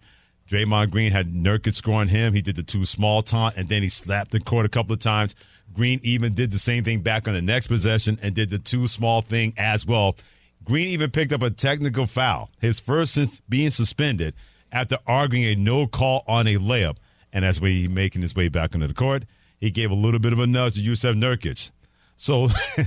Draymond 0.49 0.91
Green 0.91 1.13
had 1.13 1.33
Nurkic 1.33 1.75
scoring 1.75 2.09
him. 2.09 2.33
He 2.33 2.41
did 2.41 2.57
the 2.57 2.63
too 2.63 2.85
small 2.85 3.23
taunt, 3.23 3.57
and 3.57 3.69
then 3.69 3.83
he 3.83 3.89
slapped 3.89 4.31
the 4.31 4.41
court 4.41 4.67
a 4.67 4.71
couple 4.71 4.93
of 4.93 5.01
times. 5.01 5.35
Green 5.75 6.01
even 6.03 6.35
did 6.35 6.51
the 6.51 6.59
same 6.59 6.85
thing 6.85 7.01
back 7.01 7.29
on 7.29 7.35
the 7.35 7.43
next 7.43 7.69
possession 7.69 8.19
and 8.23 8.35
did 8.35 8.51
the 8.51 8.59
too 8.59 8.89
small 8.89 9.23
thing 9.23 9.55
as 9.57 9.87
well. 9.87 10.17
Green 10.65 10.89
even 10.89 11.11
picked 11.11 11.33
up 11.33 11.43
a 11.43 11.51
technical 11.51 12.07
foul, 12.07 12.51
his 12.61 12.81
first 12.81 13.15
since 13.15 13.41
being 13.49 13.71
suspended, 13.71 14.35
after 14.73 14.99
arguing 15.07 15.45
a 15.45 15.55
no 15.55 15.87
call 15.87 16.25
on 16.27 16.47
a 16.47 16.57
layup. 16.57 16.97
And 17.33 17.45
as 17.45 17.61
we 17.61 17.89
making 17.89 18.23
his 18.23 18.35
way 18.35 18.49
back 18.49 18.75
onto 18.75 18.87
the 18.87 18.95
court, 18.95 19.25
he 19.59 19.71
gave 19.71 19.91
a 19.91 19.95
little 19.95 20.21
bit 20.21 20.33
of 20.33 20.39
a 20.39 20.47
nudge 20.47 20.75
to 20.75 20.81
Jusuf 20.81 21.15
Nurkic. 21.15 21.71
So 22.17 22.49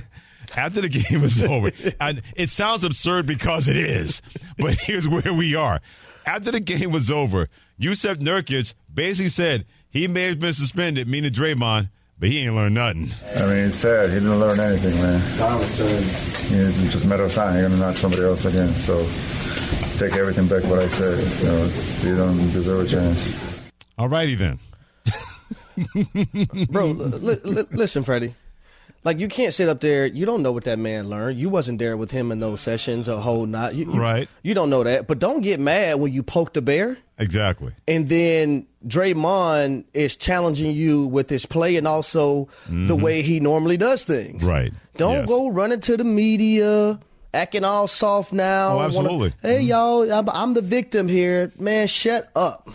After 0.56 0.80
the 0.80 0.88
game 0.88 1.22
was 1.22 1.42
over, 1.42 1.70
and 2.00 2.22
it 2.36 2.50
sounds 2.50 2.84
absurd 2.84 3.26
because 3.26 3.68
it 3.68 3.76
is, 3.76 4.22
but 4.58 4.74
here's 4.80 5.08
where 5.08 5.32
we 5.32 5.54
are. 5.54 5.80
After 6.26 6.50
the 6.50 6.60
game 6.60 6.92
was 6.92 7.10
over, 7.10 7.48
Jusuf 7.80 8.16
Nurkic 8.16 8.74
basically 8.92 9.30
said 9.30 9.64
he 9.90 10.06
may 10.08 10.24
have 10.24 10.40
been 10.40 10.52
suspended, 10.52 11.08
meaning 11.08 11.32
Draymond, 11.32 11.88
but 12.22 12.30
he 12.30 12.44
ain't 12.44 12.54
learned 12.54 12.76
nothing. 12.76 13.10
I 13.34 13.46
mean, 13.46 13.64
it's 13.66 13.78
sad. 13.78 14.06
He 14.10 14.14
didn't 14.14 14.38
learn 14.38 14.60
anything, 14.60 14.94
man. 14.94 15.20
It's 15.20 16.92
just 16.92 17.04
a 17.04 17.08
matter 17.08 17.24
of 17.24 17.34
time. 17.34 17.54
You're 17.54 17.66
going 17.66 17.80
to 17.80 17.84
knock 17.84 17.96
somebody 17.96 18.22
else 18.22 18.44
again. 18.44 18.68
So 18.68 18.98
take 19.98 20.16
everything 20.16 20.46
back 20.46 20.62
what 20.70 20.78
I 20.78 20.86
said. 20.86 21.18
You, 21.42 21.46
know, 21.48 21.64
you 22.04 22.16
don't 22.16 22.52
deserve 22.52 22.86
a 22.86 22.88
chance. 22.88 23.72
All 23.98 24.08
righty 24.08 24.36
then. 24.36 24.60
Bro, 26.70 26.92
li- 26.92 27.38
li- 27.42 27.64
listen, 27.72 28.04
Freddie. 28.04 28.36
Like 29.04 29.18
you 29.18 29.28
can't 29.28 29.52
sit 29.52 29.68
up 29.68 29.80
there. 29.80 30.06
You 30.06 30.24
don't 30.26 30.42
know 30.42 30.52
what 30.52 30.64
that 30.64 30.78
man 30.78 31.08
learned. 31.08 31.38
You 31.38 31.48
wasn't 31.48 31.78
there 31.80 31.96
with 31.96 32.12
him 32.12 32.30
in 32.30 32.38
those 32.38 32.60
sessions 32.60 33.08
a 33.08 33.20
whole 33.20 33.46
night. 33.46 33.74
You, 33.74 33.92
you, 33.92 34.00
right. 34.00 34.28
You 34.42 34.54
don't 34.54 34.70
know 34.70 34.84
that. 34.84 35.08
But 35.08 35.18
don't 35.18 35.40
get 35.40 35.58
mad 35.58 35.98
when 35.98 36.12
you 36.12 36.22
poke 36.22 36.52
the 36.52 36.62
bear. 36.62 36.98
Exactly. 37.18 37.72
And 37.88 38.08
then 38.08 38.66
Draymond 38.86 39.84
is 39.92 40.14
challenging 40.16 40.72
you 40.72 41.06
with 41.06 41.28
his 41.28 41.46
play 41.46 41.76
and 41.76 41.86
also 41.86 42.44
mm-hmm. 42.66 42.86
the 42.86 42.96
way 42.96 43.22
he 43.22 43.40
normally 43.40 43.76
does 43.76 44.04
things. 44.04 44.44
Right. 44.44 44.72
Don't 44.96 45.18
yes. 45.18 45.28
go 45.28 45.48
running 45.48 45.80
to 45.80 45.96
the 45.96 46.04
media, 46.04 47.00
acting 47.34 47.64
all 47.64 47.88
soft 47.88 48.32
now. 48.32 48.78
Oh, 48.78 48.82
absolutely. 48.82 49.18
Wanna, 49.18 49.34
hey, 49.42 49.58
mm-hmm. 49.58 49.66
y'all, 49.66 50.12
I'm, 50.12 50.28
I'm 50.28 50.54
the 50.54 50.62
victim 50.62 51.08
here. 51.08 51.52
Man, 51.58 51.88
shut 51.88 52.30
up. 52.36 52.68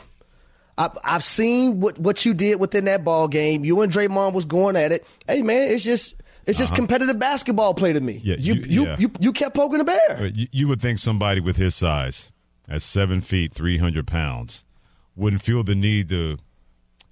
I've, 0.78 0.98
I've 1.04 1.24
seen 1.24 1.80
what, 1.80 1.98
what 1.98 2.24
you 2.24 2.34
did 2.34 2.60
within 2.60 2.86
that 2.86 3.04
ball 3.04 3.28
game. 3.28 3.66
You 3.66 3.82
and 3.82 3.92
Draymond 3.92 4.34
was 4.34 4.46
going 4.46 4.76
at 4.76 4.92
it. 4.92 5.06
Hey 5.28 5.42
man, 5.42 5.70
it's 5.70 5.84
just 5.84 6.16
it's 6.48 6.58
just 6.58 6.72
uh-huh. 6.72 6.78
competitive 6.78 7.20
basketball 7.20 7.74
play 7.74 7.94
to 7.94 8.00
me. 8.00 8.22
Yeah, 8.24 8.38
you 8.40 8.54
you, 8.54 8.64
you, 8.64 8.86
yeah. 8.86 8.96
you, 9.00 9.12
you 9.20 9.34
kept 9.34 9.56
poking 9.56 9.80
the 9.80 9.84
bear. 9.84 10.28
You, 10.28 10.48
you, 10.52 10.68
would 10.70 10.82
think 10.82 10.98
somebody 10.98 11.42
with 11.42 11.58
his 11.58 11.76
size, 11.76 12.32
at 12.70 12.82
seven 12.82 13.22
feet, 13.22 13.54
three 13.54 13.78
hundred 13.78 14.08
pounds, 14.08 14.64
wouldn't 15.16 15.42
feel 15.42 15.64
the 15.64 15.76
need 15.76 16.10
to 16.10 16.38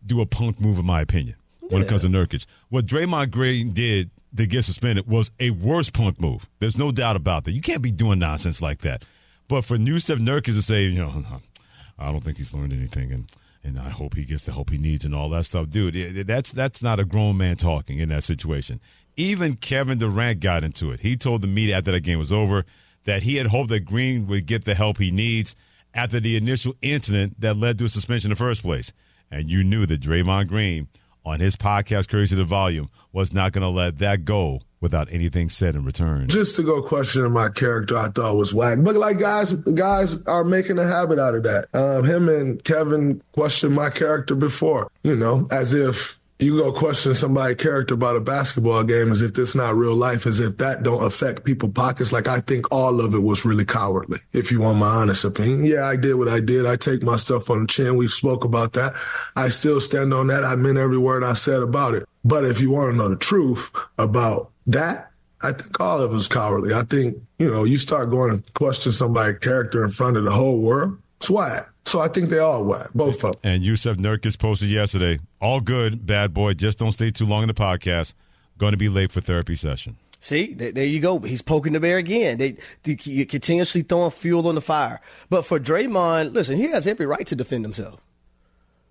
do 0.06 0.22
a 0.22 0.26
punk 0.26 0.62
move, 0.62 0.80
in 0.80 0.86
my 0.86 1.02
opinion, 1.02 1.36
when 1.60 1.82
yeah. 1.82 1.86
it 1.86 1.90
comes 1.90 2.02
to 2.02 2.08
Nurkic. 2.08 2.46
What 2.70 2.86
Draymond 2.86 3.32
Green 3.32 3.74
did 3.74 4.10
to 4.36 4.48
get 4.48 4.64
suspended 4.64 5.08
was 5.08 5.32
a 5.40 5.50
worse 5.52 5.90
punk 5.90 6.20
move. 6.20 6.48
There's 6.60 6.78
no 6.78 6.92
doubt 6.92 7.16
about 7.16 7.44
that. 7.44 7.52
You 7.52 7.62
can't 7.62 7.82
be 7.82 7.92
doing 7.92 8.20
nonsense 8.20 8.62
like 8.62 8.80
that. 8.80 9.04
But 9.48 9.64
for 9.64 9.78
Jusuf 9.78 10.20
Nurkic 10.20 10.56
to 10.56 10.62
say, 10.62 10.84
you 10.84 11.00
know, 11.00 11.26
I 12.00 12.12
don't 12.12 12.24
think 12.24 12.38
he's 12.38 12.54
learned 12.54 12.74
anything, 12.74 13.12
and 13.12 13.30
and 13.66 13.80
I 13.80 13.90
hope 13.90 14.16
he 14.16 14.24
gets 14.24 14.46
the 14.46 14.52
help 14.52 14.70
he 14.70 14.78
needs 14.78 15.06
and 15.06 15.16
all 15.16 15.30
that 15.30 15.46
stuff, 15.46 15.70
dude. 15.70 16.28
That's 16.28 16.52
that's 16.52 16.84
not 16.84 17.00
a 17.00 17.06
grown 17.06 17.38
man 17.38 17.58
talking 17.58 18.00
in 18.00 18.10
that 18.10 18.24
situation. 18.24 18.80
Even 19.18 19.56
Kevin 19.56 19.98
Durant 19.98 20.40
got 20.40 20.64
into 20.64 20.92
it. 20.92 21.00
He 21.00 21.16
told 21.16 21.42
the 21.42 21.48
media 21.48 21.78
after 21.78 21.92
that 21.92 22.02
game 22.02 22.20
was 22.20 22.34
over 22.34 22.66
that 23.06 23.24
he 23.24 23.36
had 23.38 23.48
hoped 23.48 23.70
that 23.70 23.86
Green 23.86 24.28
would 24.28 24.46
get 24.46 24.66
the 24.66 24.76
help 24.76 24.98
he 24.98 25.12
needs 25.12 25.56
after 25.94 26.20
the 26.20 26.36
initial 26.36 26.76
incident 26.82 27.40
that 27.40 27.56
led 27.56 27.78
to 27.80 27.86
a 27.86 27.90
suspension 27.90 28.30
in 28.30 28.36
the 28.36 28.36
first 28.36 28.62
place. 28.62 28.92
And 29.32 29.50
you 29.50 29.64
knew 29.64 29.86
that 29.86 30.02
Draymond 30.02 30.48
Green 30.48 30.88
on 31.26 31.40
his 31.40 31.56
podcast, 31.56 32.08
Courtesy 32.10 32.36
the 32.36 32.44
Volume, 32.44 32.90
was 33.12 33.34
not 33.34 33.52
going 33.52 33.64
to 33.64 33.70
let 33.70 33.98
that 34.00 34.26
go 34.26 34.62
without 34.82 35.12
anything 35.12 35.50
said 35.50 35.74
in 35.74 35.84
return. 35.84 36.28
Just 36.28 36.56
to 36.58 36.64
go 36.64 36.82
questioning 36.82 37.32
my 37.32 37.50
character, 37.50 37.98
I 37.98 38.10
thought 38.10 38.36
was 38.36 38.54
whack. 38.54 38.78
But 38.82 38.96
like 38.96 39.18
guys, 39.18 39.54
guys 39.54 40.24
are 40.28 40.44
making 40.44 40.78
a 40.78 40.86
habit 40.86 41.18
out 41.18 41.34
of 41.34 41.44
that. 41.44 41.74
Um, 41.74 42.04
him 42.04 42.30
and 42.30 42.64
Kevin 42.64 43.22
questioned 43.32 43.74
my 43.74 43.90
character 43.90 44.36
before, 44.36 44.92
you 45.04 45.16
know, 45.16 45.48
as 45.50 45.74
if 45.74 46.20
you 46.38 46.58
go 46.58 46.74
question 46.74 47.14
somebody's 47.14 47.58
character 47.58 47.94
about 47.94 48.18
a 48.18 48.20
basketball 48.20 48.84
game 48.84 49.10
as 49.12 49.22
if 49.22 49.34
this 49.34 49.56
not 49.56 49.76
real 49.76 49.96
life, 49.96 50.28
as 50.28 50.42
if 50.42 50.58
that 50.58 50.84
don't 50.84 51.04
affect 51.04 51.46
people 51.46 51.70
pockets. 51.70 52.12
Like 52.12 52.28
I 52.28 52.42
think 52.42 52.72
all 52.72 53.00
of 53.00 53.14
it 53.14 53.20
was 53.20 53.46
really 53.46 53.64
cowardly, 53.64 54.20
if 54.34 54.52
you 54.52 54.60
want 54.60 54.80
my 54.80 54.88
honest 54.88 55.24
opinion. 55.24 55.66
Yeah, 55.66 55.86
I 55.86 55.96
did 55.96 56.16
what 56.16 56.28
I 56.28 56.42
did. 56.42 56.66
I 56.66 56.76
take 56.76 57.04
my 57.04 57.16
stuff 57.16 57.50
on 57.50 57.62
the 57.62 57.68
chin. 57.68 57.96
We 57.96 58.10
spoke 58.10 58.44
about 58.44 58.74
that. 58.74 58.96
I 59.36 59.48
still 59.50 59.80
stand 59.80 60.14
on 60.14 60.28
that. 60.28 60.44
I 60.44 60.56
meant 60.56 60.78
every 60.78 60.98
word 60.98 61.24
I 61.24 61.34
said 61.34 61.62
about 61.62 61.94
it. 61.94 62.06
But 62.26 62.44
if 62.44 62.60
you 62.60 62.72
want 62.72 62.92
to 62.92 62.98
know 62.98 63.08
the 63.08 63.16
truth 63.16 63.72
about 63.98 64.52
that, 64.68 65.12
I 65.42 65.54
think 65.54 65.80
all 65.80 66.02
of 66.02 66.12
it 66.12 66.14
was 66.14 66.28
cowardly. 66.28 66.74
I 66.74 66.84
think, 66.84 67.18
you 67.38 67.50
know, 67.50 67.64
you 67.64 67.78
start 67.78 68.10
going 68.10 68.42
to 68.42 68.52
question 68.54 68.92
somebody's 68.92 69.40
character 69.40 69.84
in 69.84 69.92
front 69.92 70.18
of 70.18 70.26
the 70.26 70.32
whole 70.32 70.60
world. 70.60 70.98
It's 71.18 71.30
whack. 71.30 71.70
So 71.86 72.00
I 72.00 72.08
think 72.08 72.30
they 72.30 72.40
are 72.40 72.62
whack, 72.62 72.90
both 72.96 73.24
of 73.24 73.34
them. 73.34 73.40
And 73.44 73.64
Jusuf 73.64 73.96
Nurkic 73.96 74.38
posted 74.40 74.70
yesterday, 74.70 75.20
all 75.40 75.62
good, 75.62 76.06
bad 76.06 76.34
boy, 76.34 76.54
just 76.54 76.80
don't 76.80 76.92
stay 76.92 77.12
too 77.12 77.26
long 77.26 77.44
in 77.44 77.48
the 77.48 77.54
podcast. 77.54 78.14
Going 78.58 78.72
to 78.72 78.78
be 78.78 78.90
late 78.90 79.12
for 79.12 79.22
therapy 79.22 79.56
session. 79.56 79.98
See, 80.20 80.56
there 80.56 80.86
you 80.86 81.00
go. 81.00 81.20
He's 81.20 81.44
poking 81.44 81.74
the 81.74 81.80
bear 81.80 81.98
again. 81.98 82.40
They, 82.40 82.58
they 82.82 82.96
continuously 82.96 83.84
throwing 83.84 84.10
fuel 84.10 84.48
on 84.48 84.56
the 84.56 84.62
fire. 84.62 85.00
But 85.30 85.44
for 85.46 85.60
Draymond, 85.60 86.34
listen, 86.34 86.58
he 86.58 86.70
has 86.70 86.88
every 86.88 87.06
right 87.06 87.28
to 87.28 87.36
defend 87.36 87.64
himself, 87.64 88.00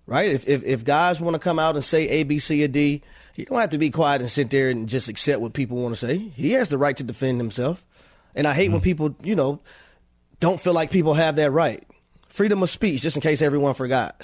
right? 0.05 0.31
If 0.31 0.47
if, 0.47 0.63
if 0.63 0.85
guys 0.85 1.19
want 1.19 1.33
to 1.33 1.39
come 1.39 1.59
out 1.59 1.75
and 1.75 1.83
say 1.83 2.07
A, 2.07 2.23
B, 2.23 2.39
C, 2.39 2.63
or 2.63 2.69
D, 2.69 3.01
he 3.33 3.43
don't 3.43 3.59
have 3.59 3.71
to 3.71 3.77
be 3.77 3.89
quiet 3.89 4.21
and 4.21 4.31
sit 4.31 4.49
there 4.49 4.69
and 4.69 4.87
just 4.87 5.09
accept 5.09 5.41
what 5.41 5.51
people 5.51 5.75
want 5.75 5.93
to 5.93 5.99
say. 5.99 6.17
He 6.17 6.51
has 6.51 6.69
the 6.69 6.77
right 6.77 6.95
to 6.95 7.03
defend 7.03 7.41
himself. 7.41 7.83
And 8.33 8.47
I 8.47 8.53
hate 8.53 8.69
mm 8.69 8.73
when 8.73 8.81
people, 8.81 9.15
you 9.21 9.35
know, 9.35 9.59
don't 10.39 10.59
feel 10.59 10.73
like 10.73 10.89
people 10.89 11.15
have 11.15 11.35
that 11.35 11.51
right. 11.51 11.83
Freedom 12.35 12.61
of 12.61 12.69
speech, 12.69 13.01
just 13.01 13.15
in 13.15 13.21
case 13.21 13.41
everyone 13.41 13.73
forgot. 13.75 14.21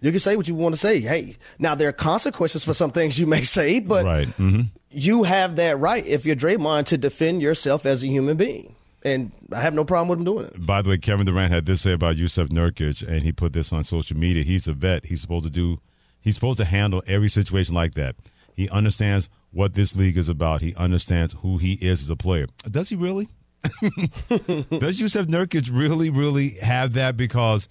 You 0.00 0.12
can 0.12 0.20
say 0.20 0.36
what 0.36 0.46
you 0.46 0.54
want 0.54 0.76
to 0.76 0.80
say. 0.80 1.00
Hey, 1.00 1.34
now 1.58 1.74
there 1.74 1.88
are 1.88 1.92
consequences 1.92 2.64
for 2.64 2.72
some 2.72 2.92
things 2.92 3.18
you 3.18 3.26
may 3.26 3.42
say, 3.42 3.80
but 3.80 4.04
right. 4.04 4.28
mm-hmm. 4.28 4.60
you 4.90 5.24
have 5.24 5.56
that 5.56 5.80
right 5.80 6.06
if 6.06 6.24
you're 6.24 6.36
Draymond 6.36 6.84
to 6.86 6.96
defend 6.96 7.42
yourself 7.42 7.84
as 7.84 8.04
a 8.04 8.06
human 8.06 8.36
being. 8.36 8.76
And 9.02 9.32
I 9.52 9.60
have 9.60 9.74
no 9.74 9.84
problem 9.84 10.06
with 10.06 10.20
him 10.20 10.24
doing 10.24 10.46
it. 10.46 10.64
By 10.64 10.82
the 10.82 10.90
way, 10.90 10.98
Kevin 10.98 11.26
Durant 11.26 11.52
had 11.52 11.66
this 11.66 11.82
to 11.82 11.88
say 11.88 11.92
about 11.94 12.14
Jusuf 12.14 12.46
Nurkic, 12.50 13.04
and 13.04 13.24
he 13.24 13.32
put 13.32 13.52
this 13.54 13.72
on 13.72 13.82
social 13.82 14.16
media. 14.16 14.44
He's 14.44 14.68
a 14.68 14.72
vet. 14.72 15.06
He's 15.06 15.20
supposed 15.20 15.46
to 15.46 15.50
do. 15.50 15.80
He's 16.20 16.36
supposed 16.36 16.58
to 16.58 16.64
handle 16.64 17.02
every 17.08 17.28
situation 17.28 17.74
like 17.74 17.94
that. 17.94 18.14
He 18.54 18.68
understands 18.70 19.28
what 19.50 19.74
this 19.74 19.96
league 19.96 20.16
is 20.16 20.28
about. 20.28 20.60
He 20.60 20.76
understands 20.76 21.34
who 21.40 21.58
he 21.58 21.72
is 21.74 22.02
as 22.02 22.10
a 22.10 22.14
player. 22.14 22.46
Does 22.70 22.88
he 22.90 22.94
really? 22.94 23.28
Does 24.78 25.00
Jusuf 25.00 25.26
Nurkic 25.26 25.68
really, 25.72 26.10
really 26.10 26.50
have 26.62 26.92
that? 26.94 27.16
Because 27.16 27.68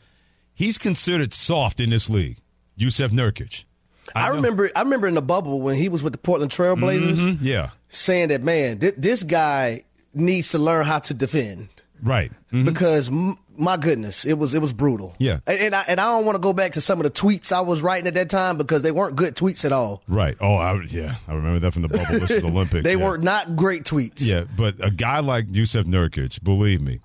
he's 0.53 0.77
considered 0.77 1.33
soft 1.33 1.79
in 1.79 1.89
this 1.89 2.09
league. 2.09 2.37
Jusuf 2.77 3.09
Nurkic. 3.09 3.65
I, 4.13 4.27
I 4.27 4.27
remember. 4.29 4.69
I 4.75 4.81
remember 4.81 5.07
in 5.07 5.15
the 5.15 5.21
bubble 5.21 5.61
when 5.61 5.75
he 5.75 5.89
was 5.89 6.03
with 6.03 6.13
the 6.13 6.19
Portland 6.19 6.51
Trailblazers. 6.51 7.15
Mm-hmm, 7.15 7.45
yeah, 7.45 7.69
saying 7.89 8.29
that 8.29 8.43
man, 8.43 8.79
th- 8.79 8.95
this 8.97 9.23
guy 9.23 9.83
needs 10.13 10.49
to 10.51 10.59
learn 10.59 10.85
how 10.85 10.99
to 10.99 11.13
defend. 11.13 11.69
Right. 12.01 12.31
Mm-hmm. 12.51 12.65
Because 12.65 13.09
m- 13.09 13.37
my 13.57 13.77
goodness, 13.77 14.25
it 14.25 14.37
was 14.37 14.53
it 14.53 14.61
was 14.61 14.73
brutal. 14.73 15.15
Yeah. 15.17 15.39
And, 15.47 15.59
and 15.59 15.75
I 15.75 15.85
and 15.87 15.99
I 15.99 16.05
don't 16.05 16.25
want 16.25 16.35
to 16.35 16.39
go 16.39 16.53
back 16.53 16.73
to 16.73 16.81
some 16.81 16.99
of 16.99 17.03
the 17.03 17.09
tweets 17.09 17.51
I 17.51 17.61
was 17.61 17.81
writing 17.81 18.07
at 18.07 18.13
that 18.15 18.29
time 18.29 18.57
because 18.57 18.81
they 18.81 18.91
weren't 18.91 19.15
good 19.15 19.35
tweets 19.35 19.65
at 19.65 19.71
all. 19.71 20.01
Right. 20.07 20.37
Oh, 20.39 20.55
I, 20.55 20.81
yeah, 20.83 21.15
I 21.27 21.33
remember 21.33 21.59
that 21.59 21.71
from 21.71 21.83
the 21.83 21.89
bubble 21.89 22.19
versus 22.19 22.43
Olympics. 22.45 22.83
they 22.83 22.95
yeah. 22.95 23.07
were 23.07 23.17
not 23.17 23.55
great 23.55 23.83
tweets. 23.83 24.25
Yeah, 24.25 24.45
but 24.55 24.75
a 24.83 24.91
guy 24.91 25.19
like 25.19 25.47
Jusuf 25.47 25.85
Nurkic, 25.85 26.43
believe 26.43 26.81
me, 26.81 26.99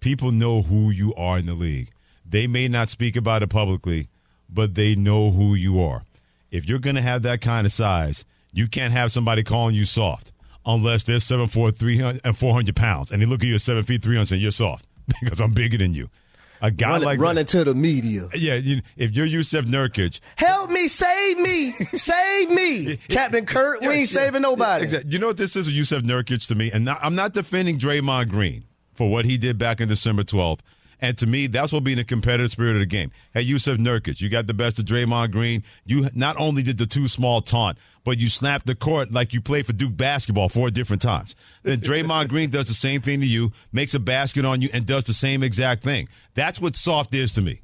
people 0.00 0.32
know 0.32 0.62
who 0.62 0.90
you 0.90 1.14
are 1.14 1.38
in 1.38 1.46
the 1.46 1.54
league. 1.54 1.90
They 2.26 2.46
may 2.46 2.68
not 2.68 2.88
speak 2.88 3.16
about 3.16 3.42
it 3.42 3.48
publicly, 3.48 4.08
but 4.48 4.74
they 4.74 4.94
know 4.94 5.30
who 5.30 5.54
you 5.54 5.80
are. 5.80 6.02
If 6.50 6.68
you're 6.68 6.78
going 6.78 6.96
to 6.96 7.02
have 7.02 7.22
that 7.22 7.40
kind 7.40 7.66
of 7.66 7.72
size, 7.72 8.24
you 8.52 8.68
can't 8.68 8.92
have 8.92 9.12
somebody 9.12 9.42
calling 9.42 9.74
you 9.74 9.84
soft 9.84 10.32
unless 10.66 11.04
they're 11.04 11.16
7'4", 11.16 11.74
300, 11.74 12.20
and 12.24 12.36
400 12.36 12.76
pounds, 12.76 13.10
and 13.10 13.22
they 13.22 13.26
look 13.26 13.42
at 13.42 13.46
you 13.46 13.54
at 13.54 13.62
7 13.62 13.82
feet, 13.84 14.02
300 14.02 14.32
and 14.32 14.42
you're 14.42 14.50
soft 14.50 14.84
because 15.22 15.40
I'm 15.40 15.52
bigger 15.52 15.78
than 15.78 15.94
you. 15.94 16.08
A 16.60 16.70
guy 16.72 16.90
Run, 16.90 17.02
like 17.02 17.20
running 17.20 17.44
to 17.46 17.62
the 17.62 17.74
media. 17.74 18.28
Yeah, 18.34 18.54
you, 18.54 18.82
if 18.96 19.16
you're 19.16 19.26
Jusuf 19.26 19.66
Nurkic, 19.66 20.18
help 20.34 20.70
me, 20.70 20.88
save 20.88 21.38
me, 21.38 21.70
save 21.70 22.50
me, 22.50 22.96
Captain 23.08 23.46
Kirk. 23.46 23.80
We 23.80 23.88
ain't 23.88 24.08
saving 24.08 24.42
nobody. 24.42 24.84
Exactly. 24.84 25.12
You 25.12 25.18
know 25.20 25.28
what 25.28 25.36
this 25.36 25.54
is 25.54 25.68
Jusuf 25.68 26.02
Nurkic 26.02 26.48
to 26.48 26.56
me, 26.56 26.72
and 26.72 26.84
not, 26.84 26.98
I'm 27.00 27.14
not 27.14 27.32
defending 27.32 27.78
Draymond 27.78 28.30
Green 28.30 28.64
for 28.92 29.08
what 29.08 29.24
he 29.24 29.38
did 29.38 29.56
back 29.56 29.80
in 29.80 29.88
December 29.88 30.24
12th. 30.24 30.60
And 31.00 31.16
to 31.18 31.28
me, 31.28 31.46
that's 31.46 31.72
what 31.72 31.84
being 31.84 31.98
the 31.98 32.04
competitive 32.04 32.50
spirit 32.50 32.74
of 32.74 32.80
the 32.80 32.86
game. 32.86 33.12
Hey, 33.32 33.44
Jusuf 33.44 33.78
Nurkic, 33.78 34.20
you 34.20 34.28
got 34.28 34.48
the 34.48 34.54
best 34.54 34.80
of 34.80 34.84
Draymond 34.84 35.30
Green. 35.30 35.62
You 35.84 36.08
not 36.12 36.36
only 36.38 36.64
did 36.64 36.78
the 36.78 36.86
too 36.86 37.06
small 37.06 37.40
taunt, 37.40 37.78
but 38.08 38.18
you 38.18 38.30
snapped 38.30 38.64
the 38.64 38.74
court 38.74 39.12
like 39.12 39.34
you 39.34 39.40
played 39.42 39.66
for 39.66 39.74
Duke 39.74 39.94
basketball 39.94 40.48
four 40.48 40.70
different 40.70 41.02
times. 41.02 41.36
Then 41.62 41.78
Draymond 41.78 42.28
Green 42.30 42.48
does 42.48 42.66
the 42.66 42.72
same 42.72 43.02
thing 43.02 43.20
to 43.20 43.26
you, 43.26 43.52
makes 43.70 43.92
a 43.92 43.98
basket 43.98 44.46
on 44.46 44.62
you, 44.62 44.70
and 44.72 44.86
does 44.86 45.04
the 45.04 45.12
same 45.12 45.42
exact 45.42 45.82
thing. 45.82 46.08
That's 46.32 46.58
what 46.58 46.74
soft 46.74 47.14
is 47.14 47.32
to 47.32 47.42
me. 47.42 47.60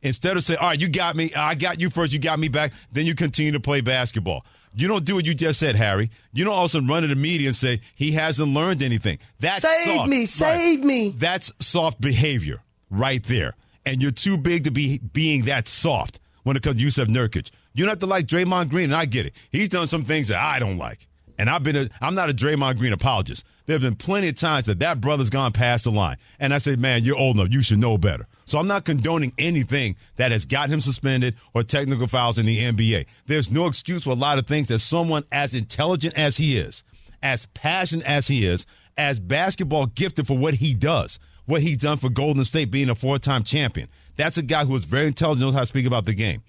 Instead 0.00 0.36
of 0.36 0.44
saying, 0.44 0.60
all 0.60 0.68
right, 0.68 0.80
you 0.80 0.88
got 0.88 1.16
me, 1.16 1.34
I 1.34 1.56
got 1.56 1.80
you 1.80 1.90
first, 1.90 2.12
you 2.12 2.20
got 2.20 2.38
me 2.38 2.46
back, 2.46 2.72
then 2.92 3.04
you 3.04 3.16
continue 3.16 3.50
to 3.50 3.58
play 3.58 3.80
basketball. 3.80 4.46
You 4.76 4.86
don't 4.86 5.04
do 5.04 5.16
what 5.16 5.26
you 5.26 5.34
just 5.34 5.58
said, 5.58 5.74
Harry. 5.74 6.12
You 6.32 6.44
don't 6.44 6.54
also 6.54 6.80
run 6.80 7.02
to 7.02 7.08
the 7.08 7.16
media 7.16 7.48
and 7.48 7.56
say 7.56 7.80
he 7.96 8.12
hasn't 8.12 8.46
learned 8.46 8.84
anything. 8.84 9.18
That's 9.40 9.62
save 9.62 9.96
soft. 9.96 10.08
me, 10.08 10.26
save 10.26 10.78
right. 10.78 10.86
me. 10.86 11.10
That's 11.16 11.52
soft 11.58 12.00
behavior 12.00 12.62
right 12.90 13.24
there. 13.24 13.56
And 13.84 14.00
you're 14.00 14.12
too 14.12 14.36
big 14.36 14.62
to 14.64 14.70
be 14.70 14.98
being 14.98 15.46
that 15.46 15.66
soft 15.66 16.20
when 16.44 16.56
it 16.56 16.62
comes 16.62 16.76
to 16.76 16.86
Jusuf 16.86 17.08
Nurkic. 17.08 17.50
You 17.72 17.84
don't 17.84 17.90
have 17.90 17.98
to 18.00 18.06
like 18.06 18.26
Draymond 18.26 18.70
Green, 18.70 18.84
and 18.84 18.94
I 18.94 19.04
get 19.04 19.26
it. 19.26 19.34
He's 19.50 19.68
done 19.68 19.86
some 19.86 20.04
things 20.04 20.28
that 20.28 20.38
I 20.38 20.58
don't 20.58 20.78
like. 20.78 21.06
And 21.38 21.48
I've 21.48 21.62
been 21.62 21.76
a, 21.76 21.88
I'm 22.02 22.14
not 22.14 22.28
a 22.28 22.34
Draymond 22.34 22.78
Green 22.78 22.92
apologist. 22.92 23.46
There 23.64 23.74
have 23.74 23.82
been 23.82 23.96
plenty 23.96 24.28
of 24.28 24.34
times 24.34 24.66
that 24.66 24.80
that 24.80 25.00
brother's 25.00 25.30
gone 25.30 25.52
past 25.52 25.84
the 25.84 25.92
line. 25.92 26.16
And 26.38 26.52
I 26.52 26.58
say, 26.58 26.76
man, 26.76 27.04
you're 27.04 27.16
old 27.16 27.36
enough. 27.36 27.52
You 27.52 27.62
should 27.62 27.78
know 27.78 27.96
better. 27.96 28.26
So 28.44 28.58
I'm 28.58 28.66
not 28.66 28.84
condoning 28.84 29.32
anything 29.38 29.96
that 30.16 30.32
has 30.32 30.44
gotten 30.44 30.74
him 30.74 30.80
suspended 30.80 31.36
or 31.54 31.62
technical 31.62 32.08
fouls 32.08 32.36
in 32.36 32.46
the 32.46 32.58
NBA. 32.58 33.06
There's 33.26 33.50
no 33.50 33.66
excuse 33.66 34.04
for 34.04 34.10
a 34.10 34.14
lot 34.14 34.38
of 34.38 34.46
things 34.46 34.68
that 34.68 34.80
someone 34.80 35.22
as 35.30 35.54
intelligent 35.54 36.18
as 36.18 36.36
he 36.36 36.58
is, 36.58 36.82
as 37.22 37.46
passionate 37.54 38.06
as 38.06 38.26
he 38.26 38.44
is, 38.44 38.66
as 38.98 39.20
basketball 39.20 39.86
gifted 39.86 40.26
for 40.26 40.36
what 40.36 40.54
he 40.54 40.74
does, 40.74 41.20
what 41.46 41.62
he's 41.62 41.78
done 41.78 41.98
for 41.98 42.10
Golden 42.10 42.44
State 42.44 42.70
being 42.70 42.90
a 42.90 42.94
four 42.94 43.18
time 43.18 43.44
champion. 43.44 43.88
That's 44.16 44.36
a 44.36 44.42
guy 44.42 44.64
who 44.64 44.74
is 44.74 44.84
very 44.84 45.06
intelligent, 45.06 45.40
knows 45.40 45.54
how 45.54 45.60
to 45.60 45.66
speak 45.66 45.86
about 45.86 46.04
the 46.04 46.14
game. 46.14 46.42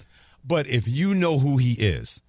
But 0.43 0.67
if 0.67 0.87
you 0.87 1.13
know 1.13 1.39
who 1.39 1.57
he 1.57 1.73
is, 1.73 2.21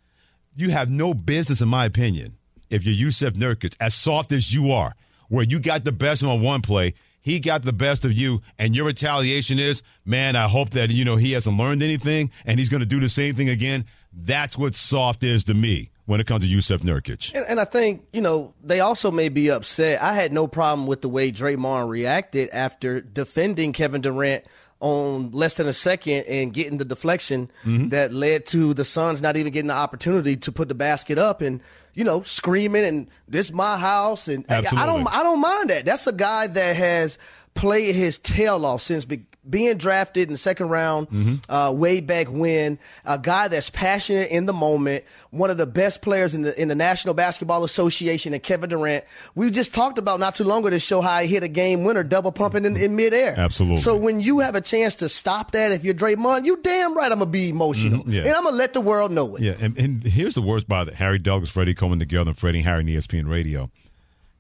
you 0.55 0.71
have 0.71 0.91
no 0.91 1.15
business, 1.15 1.61
in 1.61 1.69
my 1.69 1.85
opinion, 1.85 2.37
if 2.71 2.85
you're 2.85 3.09
Jusuf 3.11 3.33
Nurkic, 3.33 3.77
as 3.81 3.95
soft 3.95 4.33
as 4.33 4.53
you 4.53 4.73
are, 4.73 4.95
where 5.29 5.45
you 5.45 5.61
got 5.61 5.85
the 5.85 5.93
best 5.93 6.23
on 6.23 6.43
one 6.43 6.61
play, 6.61 6.95
he 7.23 7.39
got 7.39 7.63
the 7.63 7.73
best 7.73 8.05
of 8.05 8.13
you, 8.13 8.43
and 8.59 8.75
your 8.75 8.87
retaliation 8.87 9.59
is, 9.59 9.83
man, 10.05 10.37
I 10.37 10.49
hope 10.49 10.71
that 10.71 10.91
you 10.91 11.05
know 11.05 11.17
he 11.17 11.33
hasn't 11.33 11.57
learned 11.57 11.83
anything 11.83 12.31
and 12.45 12.59
he's 12.59 12.69
going 12.69 12.81
to 12.81 12.87
do 12.87 13.01
the 13.01 13.09
same 13.09 13.35
thing 13.35 13.49
again. 13.49 13.87
That's 14.13 14.59
what 14.59 14.75
soft 14.75 15.25
is 15.25 15.45
to 15.45 15.55
me 15.55 15.91
when 16.07 16.21
it 16.21 16.27
comes 16.27 16.45
to 16.45 16.51
Jusuf 16.51 16.81
Nurkic. 16.81 17.35
And, 17.35 17.47
and, 17.47 17.61
I 17.61 17.65
think, 17.65 18.05
you 18.13 18.21
know, 18.21 18.55
they 18.63 18.81
also 18.81 19.11
may 19.11 19.29
be 19.29 19.51
upset. 19.51 20.03
I 20.03 20.15
had 20.15 20.33
no 20.33 20.47
problem 20.47 20.87
with 20.87 21.01
the 21.01 21.09
way 21.09 21.31
Draymond 21.31 21.89
reacted 21.89 22.51
after 22.51 23.01
defending 23.01 23.73
Kevin 23.73 24.01
Durant 24.01 24.45
on 24.83 25.31
less 25.31 25.55
than 25.55 25.69
a 25.69 25.73
second 25.73 26.25
and 26.25 26.53
getting 26.53 26.77
the 26.77 26.85
deflection 26.85 27.49
mm-hmm. 27.65 27.89
that 27.91 28.13
led 28.13 28.45
to 28.45 28.75
the 28.75 28.85
Suns 28.85 29.23
not 29.23 29.37
even 29.37 29.53
getting 29.53 29.69
the 29.69 29.75
opportunity 29.75 30.37
to 30.37 30.51
put 30.51 30.69
the 30.69 30.75
basket 30.75 31.19
up 31.19 31.41
and 31.41 31.61
you 31.95 32.03
know 32.03 32.23
screaming 32.23 32.85
and 32.85 33.07
this 33.29 33.53
my 33.53 33.79
house 33.79 34.27
and 34.27 34.45
Absolutely. 34.51 34.79
I 34.83 34.87
don't 34.87 35.15
I 35.15 35.23
don't 35.23 35.41
mind 35.41 35.71
that. 35.71 35.85
That's 35.85 36.07
a 36.09 36.13
guy 36.13 36.49
that 36.49 36.77
has 36.77 37.17
played 37.55 37.95
his 37.95 38.19
tail 38.19 38.65
off 38.65 38.83
since 38.83 39.05
be- 39.05 39.27
being 39.49 39.77
drafted 39.77 40.29
in 40.29 40.33
the 40.33 40.39
second 40.39 40.69
round 40.69 41.09
mm-hmm. 41.11 41.53
uh, 41.53 41.73
way 41.73 42.01
back 42.01 42.29
when, 42.29 42.79
a 43.05 43.19
guy 43.19 43.49
that's 43.49 43.71
passionate 43.71 44.31
in 44.31 44.47
the 44.47 44.53
moment, 44.53 45.05
one 45.31 45.51
of 45.51 45.57
the 45.57 45.67
best 45.67 46.01
players 46.01 46.35
in 46.35 46.43
the 46.43 46.61
in 46.61 46.69
the 46.69 46.75
National 46.75 47.13
Basketball 47.13 47.65
Association, 47.65 48.35
and 48.35 48.43
Kevin 48.43 48.71
Durant. 48.71 49.05
We 49.35 49.51
just 49.51 49.75
talked 49.75 49.99
about 49.99 50.21
not 50.21 50.37
too 50.37 50.45
long 50.45 50.61
ago 50.61 50.71
to 50.71 50.79
show 50.79 51.01
how 51.01 51.19
he 51.21 51.27
hit 51.27 51.43
a 51.43 51.49
game 51.49 51.83
winner, 51.83 52.05
double 52.05 52.31
pumping 52.31 52.65
in, 52.65 52.77
in 52.77 52.95
midair. 52.95 53.35
Absolutely. 53.37 53.81
So 53.81 53.97
when 53.97 54.21
you 54.21 54.39
have 54.41 54.55
a 54.55 54.61
chance 54.61 54.95
to 54.97 55.09
stop 55.09 55.51
that, 55.53 55.73
if 55.73 55.85
you're 55.85 55.95
Draymond, 55.95 56.47
you 56.47 56.59
damn 56.59 56.95
right 56.95 57.11
I'm 57.11 57.19
gonna 57.19 57.31
be 57.31 57.49
emotional, 57.49 58.01
mm-hmm. 58.01 58.13
yeah. 58.13 58.23
and 58.23 58.35
I'm 58.35 58.45
gonna 58.45 58.57
let 58.57 58.75
the 58.75 58.81
world 58.81 59.11
know 59.11 59.37
it. 59.37 59.43
Yeah, 59.43 59.55
and, 59.59 59.77
and 59.77 60.05
here's 60.05 60.35
the 60.35 60.43
worst 60.43 60.69
part: 60.69 60.95
Harry 60.95 61.19
Douglas, 61.19 61.51
Freddie 61.51 61.75
coming 61.75 61.99
together, 61.99 62.31
and 62.31 62.39
Freddie 62.39 62.59
and 62.59 62.67
Harry 62.69 62.81
and 62.81 62.89
ESPN 62.89 63.29
Radio. 63.29 63.71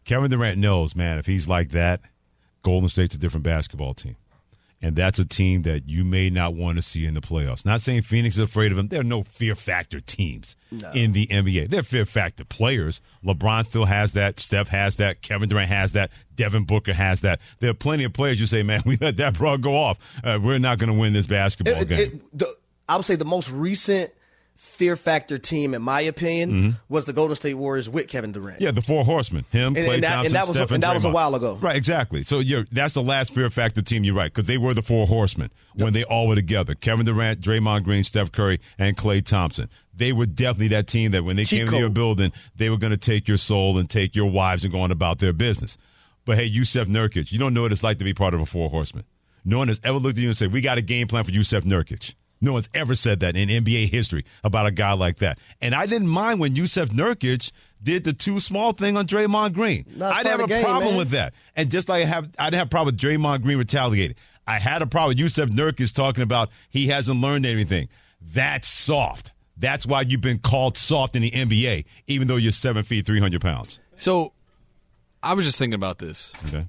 Kevin 0.05 0.31
Durant 0.31 0.59
knows, 0.59 0.97
man, 0.97 1.19
if 1.19 1.27
he's 1.27 1.47
like 1.47 1.71
that, 1.71 2.01
Golden 2.63 2.89
State's 2.89 3.15
a 3.15 3.19
different 3.19 3.45
basketball 3.45 3.95
team 3.95 4.17
and 4.83 4.97
that's 4.97 5.19
a 5.21 5.25
team 5.25 5.63
that 5.63 5.89
you 5.89 6.05
may 6.05 6.29
not 6.29 6.55
want 6.55 6.77
to 6.77 6.83
see 6.83 7.07
in 7.07 7.15
the 7.15 7.21
playoffs. 7.21 7.65
Not 7.65 7.81
saying 7.81 8.03
Phoenix 8.03 8.35
is 8.35 8.43
afraid 8.43 8.73
of 8.73 8.77
them. 8.77 8.89
There 8.89 9.01
are 9.01 9.05
no 9.05 9.23
fear 9.23 9.55
factor 9.55 10.01
teams 10.01 10.57
no. 10.73 10.91
in 10.91 11.13
the 11.13 11.29
NBA. 11.29 11.71
They're 11.71 11.85
fear 11.85 12.05
factor 12.05 12.45
players. 12.45 13.01
LeBron 13.25 13.65
still 13.65 13.85
has 13.85 14.13
that. 14.15 14.41
Steph 14.41 14.69
has 14.69 14.97
that. 14.97 15.23
Kevin 15.23 15.49
Durant 15.49 15.69
has 15.69 15.93
that. 15.93 16.11
Devin 16.35 16.65
Booker 16.65 16.93
has 16.93 17.21
that. 17.21 17.41
There 17.61 17.71
are 17.71 17.75
plenty 17.75 18.03
of 18.03 18.13
players 18.13 18.41
you 18.41 18.47
say, 18.47 18.65
man, 18.65 18.83
we 18.87 18.97
let 18.97 19.17
that 19.19 19.39
bro 19.39 19.57
go 19.57 19.77
off. 19.77 19.99
Uh, 20.25 20.41
we're 20.43 20.59
not 20.59 20.79
going 20.79 20.93
to 20.93 20.99
win 20.99 21.13
this 21.13 21.27
basketball 21.27 21.81
it, 21.81 21.89
game. 21.89 22.01
It, 22.01 22.39
the, 22.39 22.57
I 22.89 22.97
would 22.97 23.07
say 23.07 23.15
the 23.15 23.25
most 23.25 23.51
recent– 23.51 24.13
fear 24.63 24.95
factor 24.97 25.39
team, 25.39 25.75
in 25.75 25.83
my 25.83 26.01
opinion, 26.03 26.51
mm-hmm. 26.51 26.71
was 26.89 27.05
the 27.05 27.13
Golden 27.13 27.35
State 27.35 27.55
Warriors 27.55 27.89
with 27.89 28.09
Kevin 28.09 28.31
Durant. 28.31 28.61
Yeah, 28.61 28.71
the 28.71 28.81
four 28.81 29.05
horsemen. 29.05 29.45
Him, 29.51 29.77
and, 29.77 29.77
Klay 29.77 29.95
and 29.95 30.05
that, 30.05 30.09
Thompson, 30.09 30.27
and 30.27 30.35
that 30.35 30.49
was, 30.49 30.57
Steph, 30.57 30.71
and 30.71 30.83
that 30.83 30.95
was 30.95 31.05
a 31.05 31.11
while 31.11 31.35
ago. 31.35 31.57
Right, 31.61 31.77
exactly. 31.77 32.23
So 32.23 32.39
you're, 32.39 32.65
that's 32.71 32.95
the 32.95 33.03
last 33.03 33.35
fear 33.35 33.51
factor 33.51 33.83
team. 33.83 34.05
You're 34.05 34.15
right, 34.15 34.33
because 34.33 34.47
they 34.47 34.59
were 34.59 34.73
the 34.73 34.83
four 34.83 35.07
horsemen 35.07 35.51
when 35.75 35.93
yep. 35.93 35.95
they 35.95 36.05
all 36.05 36.29
were 36.29 36.37
together. 36.37 36.75
Kevin 36.75 37.05
Durant, 37.05 37.41
Draymond 37.41 37.83
Green, 37.83 38.05
Steph 38.05 38.33
Curry, 38.33 38.61
and 38.79 38.97
Klay 38.97 39.25
Thompson. 39.25 39.69
They 39.95 40.13
were 40.13 40.27
definitely 40.27 40.69
that 40.69 40.87
team 40.87 41.11
that 41.11 41.25
when 41.25 41.37
they 41.37 41.45
Cheat 41.45 41.61
came 41.61 41.69
to 41.69 41.79
your 41.79 41.91
building, 41.91 42.33
they 42.57 42.71
were 42.71 42.79
going 42.79 42.93
to 42.93 42.97
take 42.97 43.29
your 43.29 43.37
soul 43.37 43.79
and 43.79 43.91
take 43.91 44.17
your 44.17 44.31
wives 44.31 44.65
and 44.65 44.73
go 44.73 44.81
on 44.81 44.91
about 44.91 45.19
their 45.19 45.33
business. 45.33 45.77
But 46.25 46.39
hey, 46.39 46.49
Jusuf 46.49 46.87
Nurkic, 46.87 47.33
you 47.33 47.39
don't 47.39 47.53
know 47.53 47.63
what 47.63 47.73
it's 47.73 47.83
like 47.83 47.99
to 47.99 48.05
be 48.05 48.15
part 48.15 48.33
of 48.33 48.41
a 48.41 48.47
four 48.47 48.71
horsemen. 48.71 49.05
No 49.45 49.59
one 49.59 49.69
has 49.69 49.81
ever 49.83 49.99
looked 49.99 50.19
at 50.19 50.23
you 50.23 50.29
and 50.29 50.37
said, 50.37 50.53
"We 50.53 50.61
got 50.61 50.79
a 50.79 50.83
game 50.83 51.09
plan 51.09 51.25
for 51.25 51.33
Jusuf 51.33 51.63
Nurkic." 51.63 52.15
No 52.43 52.53
one's 52.55 52.69
ever 52.75 52.97
said 52.97 53.21
that 53.21 53.37
in 53.37 53.49
NBA 53.49 53.89
history 53.89 54.25
about 54.43 54.67
a 54.67 54.73
guy 54.73 54.93
like 54.95 55.19
that. 55.19 55.39
And 55.61 55.77
I 55.77 55.87
didn't 55.87 56.09
mind 56.09 56.41
when 56.41 56.55
Jusuf 56.55 56.89
Nurkic 56.89 57.53
did 57.81 58.03
the 58.03 58.13
too 58.13 58.41
small 58.41 58.73
thing 58.73 58.97
on 58.97 59.07
Draymond 59.07 59.55
Green. 59.55 59.87
I 60.03 60.25
didn't 60.25 60.41
have 60.41 60.41
a 60.41 60.49
game, 60.49 60.65
problem 60.65 60.91
man. 60.91 60.99
with 60.99 61.11
that. 61.11 61.35
And 61.55 61.71
just 61.71 61.89
like 61.89 62.03
I 62.03 62.07
have, 62.07 62.29
I 62.41 62.47
didn't 62.47 62.59
have 62.59 62.67
a 62.67 62.71
problem 62.71 62.95
with 62.95 63.01
Draymond 63.01 63.43
Green 63.43 63.59
retaliating. 63.59 64.17
I 64.45 64.59
had 64.59 64.83
a 64.83 64.87
problem 64.89 65.17
with 65.17 65.19
Jusuf 65.19 65.51
Nurkic 65.51 65.95
talking 65.95 66.25
about 66.25 66.51
he 66.69 66.89
hasn't 66.89 67.21
learned 67.21 67.47
anything. 67.47 67.89
That's 68.21 68.67
soft. 68.67 69.31
That's 69.57 69.87
why 69.87 70.01
you've 70.01 70.21
been 70.21 70.41
called 70.41 70.77
soft 70.77 71.15
in 71.15 71.23
the 71.23 71.31
NBA, 71.31 71.85
even 72.09 72.27
though 72.27 72.37
you're 72.37 72.51
seven 72.51 72.83
feet, 72.83 73.07
300 73.07 73.41
pounds. 73.41 73.79
So 73.95 74.33
I 75.23 75.35
was 75.35 75.45
just 75.45 75.59
thinking 75.59 75.75
about 75.75 75.99
this. 75.99 76.33
Okay 76.49 76.67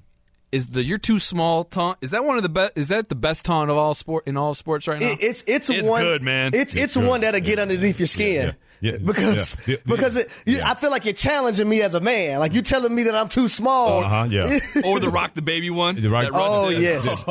is 0.54 0.68
the 0.68 0.84
"you're 0.84 0.98
too 0.98 1.18
small" 1.18 1.64
taunt? 1.64 1.98
Is 2.00 2.12
that 2.12 2.24
one 2.24 2.36
of 2.36 2.44
the 2.44 2.48
best? 2.48 2.72
Is 2.76 2.88
that 2.88 3.08
the 3.08 3.16
best 3.16 3.44
taunt 3.44 3.70
of 3.70 3.76
all 3.76 3.92
sport 3.92 4.26
in 4.26 4.36
all 4.36 4.54
sports 4.54 4.86
right 4.86 5.00
now? 5.00 5.08
It, 5.08 5.18
it's 5.20 5.44
it's, 5.46 5.68
it's 5.68 5.88
one, 5.88 6.02
good, 6.02 6.22
man. 6.22 6.52
It's 6.54 6.74
it's, 6.74 6.96
it's 6.96 6.96
one 6.96 7.22
that'll 7.22 7.40
get 7.40 7.58
underneath 7.58 7.98
your 7.98 8.06
skin. 8.06 8.54
Yeah, 8.80 8.92
yeah. 8.92 8.98
because 8.98 9.56
yeah. 9.66 9.76
because 9.84 10.14
it, 10.14 10.30
you, 10.46 10.60
I 10.64 10.74
feel 10.74 10.92
like 10.92 11.04
you're 11.04 11.12
challenging 11.12 11.68
me 11.68 11.82
as 11.82 11.94
a 11.94 12.00
man. 12.00 12.38
Like 12.38 12.54
you're 12.54 12.62
telling 12.62 12.94
me 12.94 13.02
that 13.02 13.16
I'm 13.16 13.28
too 13.28 13.48
small. 13.48 14.04
Uh-huh, 14.04 14.28
yeah. 14.30 14.60
or 14.84 15.00
the 15.00 15.10
rock 15.10 15.34
the 15.34 15.42
baby 15.42 15.70
one. 15.70 15.96
The 16.00 16.08
rock, 16.08 16.28
oh 16.32 16.68
yes. 16.68 17.24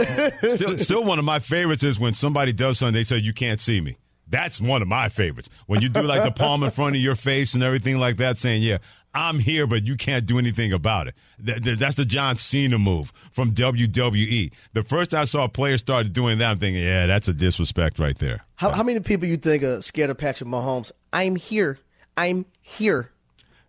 still, 0.55 0.77
still 0.77 1.03
one 1.05 1.17
of 1.17 1.25
my 1.25 1.39
favorites 1.39 1.83
is 1.83 1.97
when 1.97 2.13
somebody 2.13 2.51
does 2.51 2.77
something 2.77 2.93
they 2.93 3.05
say 3.05 3.17
you 3.17 3.33
can't 3.33 3.61
see 3.61 3.79
me. 3.79 3.97
That's 4.27 4.59
one 4.59 4.81
of 4.81 4.87
my 4.87 5.09
favorites. 5.09 5.49
When 5.67 5.81
you 5.81 5.89
do 5.89 6.01
like 6.01 6.23
the 6.23 6.31
palm 6.31 6.63
in 6.63 6.71
front 6.71 6.95
of 6.95 7.01
your 7.01 7.15
face 7.15 7.53
and 7.53 7.61
everything 7.61 7.99
like 7.99 8.17
that, 8.17 8.37
saying, 8.37 8.63
"Yeah, 8.63 8.79
I'm 9.13 9.39
here, 9.39 9.67
but 9.67 9.85
you 9.85 9.95
can't 9.95 10.25
do 10.25 10.39
anything 10.39 10.73
about 10.73 11.07
it. 11.07 11.15
That's 11.39 11.95
the 11.95 12.05
John 12.05 12.35
Cena 12.35 12.79
move 12.79 13.13
from 13.31 13.53
WWE. 13.53 14.51
The 14.73 14.83
first 14.83 15.11
time 15.11 15.21
I 15.21 15.25
saw 15.25 15.43
a 15.43 15.49
player 15.49 15.77
started 15.77 16.13
doing 16.13 16.39
that, 16.39 16.51
I'm 16.51 16.59
thinking, 16.59 16.81
yeah, 16.81 17.05
that's 17.05 17.27
a 17.27 17.33
disrespect 17.33 17.99
right 17.99 18.17
there. 18.17 18.43
How, 18.55 18.71
how 18.71 18.83
many 18.83 18.99
people 19.01 19.27
you 19.27 19.37
think 19.37 19.63
are 19.63 19.81
scared 19.81 20.09
of 20.09 20.17
Patrick 20.17 20.49
Mahomes? 20.49 20.91
I'm 21.11 21.35
here. 21.35 21.79
I'm 22.17 22.45
here. 22.61 23.11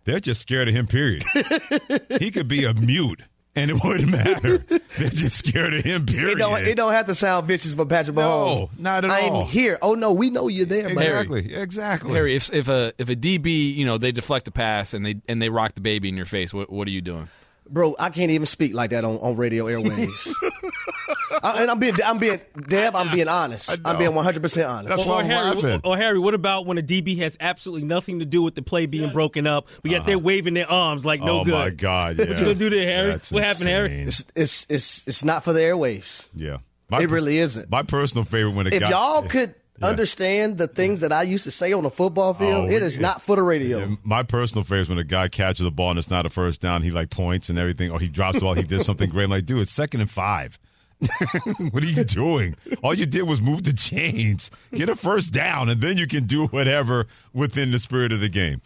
They're 0.05 0.19
just 0.19 0.41
scared 0.41 0.67
of 0.67 0.75
him, 0.75 0.87
period. 0.87 1.23
he 2.19 2.31
could 2.31 2.47
be 2.47 2.65
a 2.65 2.73
mute 2.73 3.21
and 3.55 3.71
it 3.71 3.83
wouldn't 3.83 4.11
matter. 4.11 4.57
They're 4.97 5.09
just 5.09 5.45
scared 5.45 5.73
of 5.73 5.83
him. 5.83 6.05
Period. 6.05 6.29
It 6.29 6.37
don't, 6.37 6.61
it 6.61 6.75
don't 6.75 6.93
have 6.93 7.05
to 7.07 7.15
sound 7.15 7.47
vicious 7.47 7.75
for 7.75 7.85
Patrick 7.85 8.15
Mahomes. 8.15 8.59
No, 8.59 8.69
not 8.77 9.05
at 9.05 9.11
I'm 9.11 9.31
all. 9.31 9.41
I'm 9.43 9.47
here. 9.47 9.77
Oh 9.81 9.95
no, 9.95 10.11
we 10.11 10.29
know 10.29 10.47
you're 10.47 10.65
there. 10.65 10.87
Exactly, 10.87 11.43
Harry. 11.43 11.61
exactly. 11.61 12.13
Harry, 12.13 12.35
if 12.35 12.53
if 12.53 12.67
a 12.67 12.93
if 12.97 13.09
a 13.09 13.15
DB, 13.15 13.73
you 13.75 13.85
know, 13.85 13.97
they 13.97 14.11
deflect 14.11 14.47
a 14.47 14.51
pass 14.51 14.93
and 14.93 15.05
they 15.05 15.15
and 15.27 15.41
they 15.41 15.49
rock 15.49 15.75
the 15.75 15.81
baby 15.81 16.09
in 16.09 16.17
your 16.17 16.25
face, 16.25 16.53
what 16.53 16.69
what 16.69 16.87
are 16.87 16.91
you 16.91 17.01
doing? 17.01 17.29
Bro, 17.67 17.95
I 17.97 18.09
can't 18.09 18.31
even 18.31 18.45
speak 18.45 18.73
like 18.73 18.91
that 18.91 19.03
on, 19.03 19.17
on 19.17 19.35
radio 19.35 19.65
airwaves. 19.65 20.33
I, 21.43 21.61
and 21.61 21.71
I'm 21.71 21.79
being, 21.79 21.95
I'm 22.03 22.19
being, 22.19 22.39
Dev, 22.67 22.95
I'm 22.95 23.11
being 23.11 23.27
honest. 23.27 23.79
I'm 23.83 23.97
being 23.97 24.13
100 24.13 24.41
percent 24.41 24.69
honest. 24.69 24.89
That's 24.89 25.05
why 25.05 25.19
I'm 25.19 25.25
Harry, 25.25 25.55
laughing. 25.55 25.81
Or, 25.83 25.93
or 25.93 25.97
Harry, 25.97 26.19
what 26.19 26.33
about 26.33 26.65
when 26.65 26.77
a 26.77 26.81
DB 26.81 27.17
has 27.19 27.37
absolutely 27.39 27.87
nothing 27.87 28.19
to 28.19 28.25
do 28.25 28.41
with 28.41 28.55
the 28.55 28.61
play 28.61 28.85
being 28.85 29.11
broken 29.11 29.47
up, 29.47 29.67
but 29.81 29.91
yet 29.91 30.01
uh-huh. 30.01 30.07
they're 30.07 30.19
waving 30.19 30.53
their 30.53 30.69
arms 30.69 31.05
like 31.05 31.21
no 31.21 31.41
oh 31.41 31.45
good? 31.45 31.53
Oh 31.53 31.57
my 31.57 31.69
God! 31.71 32.17
Yeah. 32.17 32.25
what 32.29 32.37
you 32.37 32.45
gonna 32.45 32.55
do 32.55 32.69
there, 32.69 32.85
Harry? 32.85 33.07
That's 33.07 33.31
what 33.31 33.43
happened, 33.43 33.67
Harry? 33.67 34.01
It's, 34.01 34.23
it's 34.35 34.65
it's 34.69 35.07
it's 35.07 35.23
not 35.23 35.43
for 35.43 35.53
the 35.53 35.59
airwaves. 35.59 36.27
Yeah, 36.35 36.57
my, 36.89 37.01
it 37.01 37.09
really 37.09 37.39
isn't. 37.39 37.69
My 37.69 37.83
personal 37.83 38.25
favorite 38.25 38.55
when 38.55 38.67
it 38.67 38.73
if 38.73 38.79
got, 38.81 38.91
y'all 38.91 39.21
could 39.29 39.55
yeah. 39.79 39.87
understand 39.87 40.57
the 40.57 40.67
things 40.67 41.01
that 41.01 41.11
I 41.11 41.23
used 41.23 41.43
to 41.43 41.51
say 41.51 41.73
on 41.73 41.83
the 41.83 41.89
football 41.89 42.31
oh, 42.31 42.33
field. 42.33 42.69
Oh, 42.69 42.73
it 42.73 42.81
is 42.81 42.99
not 42.99 43.21
for 43.21 43.35
the 43.35 43.43
radio. 43.43 43.97
My 44.03 44.23
personal 44.23 44.63
favorite 44.63 44.81
is 44.81 44.89
when 44.89 44.97
a 44.97 45.03
guy 45.03 45.27
catches 45.27 45.63
the 45.63 45.71
ball 45.71 45.91
and 45.91 45.99
it's 45.99 46.09
not 46.09 46.25
a 46.25 46.29
first 46.29 46.61
down. 46.61 46.81
He 46.81 46.91
like 46.91 47.09
points 47.09 47.49
and 47.49 47.59
everything, 47.59 47.91
or 47.91 47.99
he 47.99 48.07
drops 48.07 48.39
the 48.39 48.45
ball. 48.45 48.53
He 48.53 48.63
did 48.63 48.81
something 48.85 49.09
great. 49.09 49.25
I'm 49.25 49.31
like, 49.31 49.45
dude, 49.45 49.59
it's 49.59 49.71
second 49.71 50.01
and 50.01 50.09
five. 50.09 50.57
what 51.71 51.83
are 51.83 51.87
you 51.87 52.03
doing? 52.05 52.55
All 52.81 52.93
you 52.93 53.05
did 53.05 53.23
was 53.23 53.41
move 53.41 53.63
the 53.63 53.73
chains, 53.73 54.49
get 54.71 54.87
a 54.87 54.95
first 54.95 55.33
down, 55.33 55.67
and 55.69 55.81
then 55.81 55.97
you 55.97 56.07
can 56.07 56.25
do 56.25 56.47
whatever 56.47 57.07
within 57.33 57.71
the 57.71 57.79
spirit 57.79 58.13
of 58.13 58.21
the 58.21 58.29
game. 58.29 58.61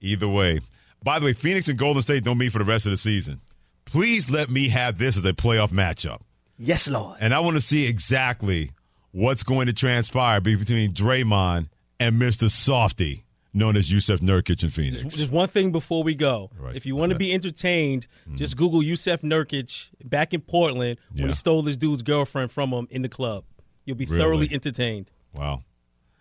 Either 0.00 0.28
way. 0.28 0.60
By 1.02 1.18
the 1.18 1.26
way, 1.26 1.32
Phoenix 1.34 1.68
and 1.68 1.78
Golden 1.78 2.00
State 2.00 2.24
don't 2.24 2.38
meet 2.38 2.52
for 2.52 2.58
the 2.58 2.64
rest 2.64 2.86
of 2.86 2.90
the 2.90 2.96
season. 2.96 3.42
Please 3.84 4.30
let 4.30 4.50
me 4.50 4.68
have 4.70 4.98
this 4.98 5.18
as 5.18 5.24
a 5.26 5.34
playoff 5.34 5.68
matchup. 5.68 6.20
Yes, 6.56 6.88
Lord. 6.88 7.18
And 7.20 7.34
I 7.34 7.40
want 7.40 7.56
to 7.56 7.60
see 7.60 7.86
exactly 7.86 8.70
what's 9.14 9.44
going 9.44 9.66
to 9.66 9.72
transpire 9.72 10.40
between 10.40 10.92
Draymond 10.92 11.68
and 12.00 12.20
Mr. 12.20 12.50
Softy, 12.50 13.24
known 13.54 13.76
as 13.76 13.88
Jusuf 13.88 14.18
Nurkic 14.18 14.64
in 14.64 14.70
Phoenix. 14.70 15.02
Just 15.16 15.30
one 15.30 15.48
thing 15.48 15.70
before 15.70 16.02
we 16.02 16.14
go. 16.14 16.50
Right. 16.58 16.76
If 16.76 16.84
you 16.84 16.96
want 16.96 17.12
to 17.12 17.18
be 17.18 17.32
entertained, 17.32 18.08
mm-hmm. 18.26 18.36
just 18.36 18.56
Google 18.56 18.80
Jusuf 18.80 19.20
Nurkic 19.20 19.86
back 20.04 20.34
in 20.34 20.40
Portland 20.40 20.98
when 21.12 21.20
yeah. 21.20 21.26
he 21.26 21.32
stole 21.32 21.62
this 21.62 21.76
dude's 21.76 22.02
girlfriend 22.02 22.50
from 22.50 22.72
him 22.72 22.88
in 22.90 23.02
the 23.02 23.08
club. 23.08 23.44
You'll 23.84 23.96
be 23.96 24.04
really? 24.04 24.18
thoroughly 24.18 24.48
entertained. 24.52 25.10
Wow. 25.32 25.62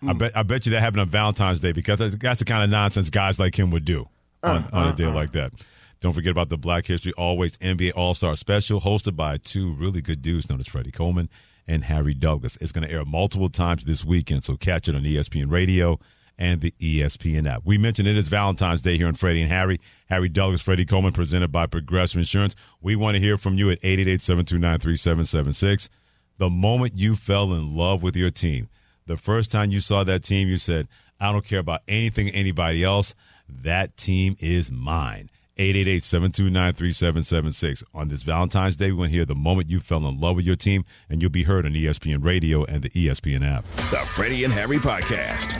Mm. 0.03 0.09
I 0.09 0.13
bet 0.13 0.37
I 0.37 0.43
bet 0.43 0.65
you 0.65 0.73
that 0.73 0.81
happened 0.81 1.01
on 1.01 1.09
Valentine's 1.09 1.61
Day 1.61 1.71
because 1.71 1.99
that's 1.99 2.39
the 2.39 2.45
kind 2.45 2.63
of 2.63 2.69
nonsense 2.69 3.09
guys 3.09 3.39
like 3.39 3.57
him 3.57 3.71
would 3.71 3.85
do. 3.85 4.05
on, 4.43 4.67
on 4.71 4.89
a 4.89 4.95
day 4.95 5.07
like 5.07 5.31
that. 5.31 5.53
Don't 6.01 6.11
forget 6.11 6.31
about 6.31 6.49
the 6.49 6.57
Black 6.57 6.85
History 6.85 7.13
Always 7.13 7.55
NBA 7.57 7.93
All 7.95 8.13
Star 8.13 8.35
Special, 8.35 8.81
hosted 8.81 9.15
by 9.15 9.37
two 9.37 9.71
really 9.73 10.01
good 10.01 10.21
dudes 10.21 10.49
known 10.49 10.59
as 10.59 10.67
Freddie 10.67 10.91
Coleman 10.91 11.29
and 11.68 11.86
Harry 11.86 12.14
Douglas. 12.14 12.57
It's 12.61 12.72
going 12.72 12.88
to 12.88 12.93
air 12.93 13.05
multiple 13.05 13.49
times 13.49 13.86
this 13.86 14.05
weekend, 14.05 14.43
so 14.43 14.57
catch 14.57 14.88
it 14.88 14.95
on 14.95 15.03
ESPN 15.03 15.51
Radio 15.51 15.99
and 16.38 16.61
the 16.61 16.74
ESPN 16.80 17.49
app. 17.49 17.61
We 17.64 17.78
mentioned 17.78 18.07
it 18.07 18.18
is 18.18 18.28
Valentine's 18.28 18.82
Day 18.82 18.97
here 18.97 19.07
on 19.07 19.14
Freddie 19.14 19.41
and 19.41 19.51
Harry. 19.51 19.80
Harry 20.09 20.30
Douglas, 20.30 20.61
Freddie 20.61 20.86
Coleman, 20.86 21.14
presented 21.14 21.51
by 21.51 21.68
Progressive 21.68 22.20
Insurance. 22.20 22.55
We 22.82 22.95
want 22.95 23.16
to 23.16 23.22
hear 23.22 23.38
from 23.38 23.55
you 23.55 23.70
at 23.70 23.82
888-729-3776. 23.82 25.89
The 26.38 26.49
moment 26.49 26.97
you 26.97 27.16
fell 27.16 27.53
in 27.53 27.76
love 27.76 28.01
with 28.01 28.16
your 28.16 28.32
team, 28.32 28.70
the 29.05 29.18
first 29.18 29.51
time 29.51 29.72
you 29.72 29.82
saw 29.82 30.03
that 30.03 30.24
team, 30.24 30.47
you 30.47 30.57
said, 30.57 30.88
I 31.20 31.32
don't 31.32 31.45
care 31.45 31.59
about 31.59 31.82
anything 31.88 32.30
anybody 32.30 32.84
else. 32.84 33.14
That 33.47 33.97
team 33.97 34.36
is 34.39 34.72
mine. 34.72 35.30
888-729-3776. 35.57 37.83
On 37.93 38.07
this 38.07 38.23
Valentine's 38.23 38.75
Day, 38.75 38.87
we 38.87 38.97
want 38.97 39.11
to 39.11 39.15
hear 39.15 39.25
the 39.25 39.35
moment 39.35 39.69
you 39.69 39.79
fell 39.79 40.05
in 40.07 40.19
love 40.19 40.35
with 40.35 40.45
your 40.45 40.55
team, 40.55 40.83
and 41.09 41.21
you'll 41.21 41.31
be 41.31 41.43
heard 41.43 41.65
on 41.65 41.73
ESPN 41.73 42.23
Radio 42.23 42.63
and 42.65 42.83
the 42.83 42.89
ESPN 42.89 43.45
app. 43.45 43.65
The 43.91 43.97
Freddie 43.97 44.43
and 44.43 44.53
Harry 44.53 44.77
Podcast. 44.77 45.59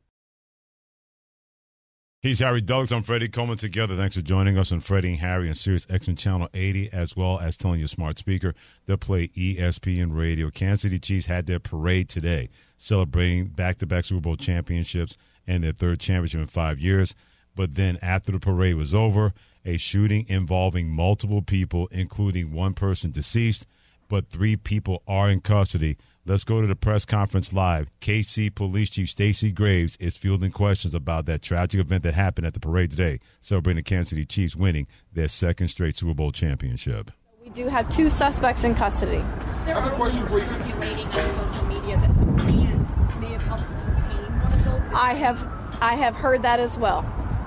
He's 2.23 2.37
Harry 2.37 2.61
Douglas. 2.61 2.91
I'm 2.91 3.01
Freddie 3.01 3.29
Coleman 3.29 3.57
together. 3.57 3.97
Thanks 3.97 4.15
for 4.15 4.21
joining 4.21 4.55
us 4.55 4.71
on 4.71 4.81
Freddie 4.81 5.13
and 5.13 5.19
Harry 5.21 5.49
on 5.49 5.55
Sirius 5.55 5.87
XM 5.87 6.15
Channel 6.15 6.49
80, 6.53 6.93
as 6.93 7.17
well 7.17 7.39
as 7.39 7.57
telling 7.57 7.79
your 7.79 7.87
smart 7.87 8.19
speaker 8.19 8.53
to 8.85 8.95
play 8.95 9.29
ESPN 9.29 10.15
Radio. 10.15 10.51
Kansas 10.51 10.83
City 10.83 10.99
Chiefs 10.99 11.25
had 11.25 11.47
their 11.47 11.59
parade 11.59 12.09
today, 12.09 12.49
celebrating 12.77 13.47
back-to-back 13.47 14.05
Super 14.05 14.21
Bowl 14.21 14.35
championships 14.35 15.17
and 15.47 15.63
their 15.63 15.71
third 15.71 15.99
championship 15.99 16.41
in 16.41 16.45
five 16.45 16.77
years. 16.77 17.15
But 17.55 17.73
then 17.73 17.97
after 18.03 18.31
the 18.31 18.39
parade 18.39 18.75
was 18.75 18.93
over, 18.93 19.33
a 19.65 19.77
shooting 19.77 20.23
involving 20.27 20.91
multiple 20.91 21.41
people, 21.41 21.87
including 21.87 22.53
one 22.53 22.75
person 22.75 23.09
deceased, 23.09 23.65
but 24.09 24.29
three 24.29 24.55
people 24.55 25.01
are 25.07 25.27
in 25.27 25.41
custody– 25.41 25.97
Let's 26.23 26.43
go 26.43 26.61
to 26.61 26.67
the 26.67 26.75
press 26.75 27.03
conference 27.03 27.51
live. 27.51 27.89
KC 27.99 28.53
Police 28.53 28.91
Chief 28.91 29.09
Stacey 29.09 29.51
Graves 29.51 29.97
is 29.97 30.15
fielding 30.15 30.51
questions 30.51 30.93
about 30.93 31.25
that 31.25 31.41
tragic 31.41 31.81
event 31.81 32.03
that 32.03 32.13
happened 32.13 32.45
at 32.45 32.53
the 32.53 32.59
parade 32.59 32.91
today, 32.91 33.17
celebrating 33.39 33.77
the 33.77 33.83
Kansas 33.83 34.09
City 34.11 34.25
Chiefs 34.25 34.55
winning 34.55 34.85
their 35.11 35.27
second 35.27 35.69
straight 35.69 35.95
Super 35.95 36.13
Bowl 36.13 36.31
championship. 36.31 37.09
We 37.43 37.49
do 37.49 37.67
have 37.67 37.89
two 37.89 38.11
suspects 38.11 38.63
in 38.63 38.75
custody. 38.75 39.23
There 39.65 39.75
I 39.75 39.81
have 39.81 39.91
a 39.91 39.95
question 39.95 40.23
for 40.27 40.37
you. 40.37 40.45
Circulating 40.45 41.07
on 41.07 41.49
social 41.49 41.65
media 41.65 41.97
that 41.97 42.13
some 42.13 42.37
fans 42.37 43.19
may 43.19 43.31
have 43.31 43.41
helped 43.41 43.69
detain 43.69 44.39
one 44.43 44.53
of 44.53 44.63
those. 44.63 44.93
I 44.93 45.15
have, 45.15 45.43
I 45.81 45.95
have 45.95 46.15
heard 46.15 46.43
that 46.43 46.59
as 46.59 46.77
well. 46.77 47.01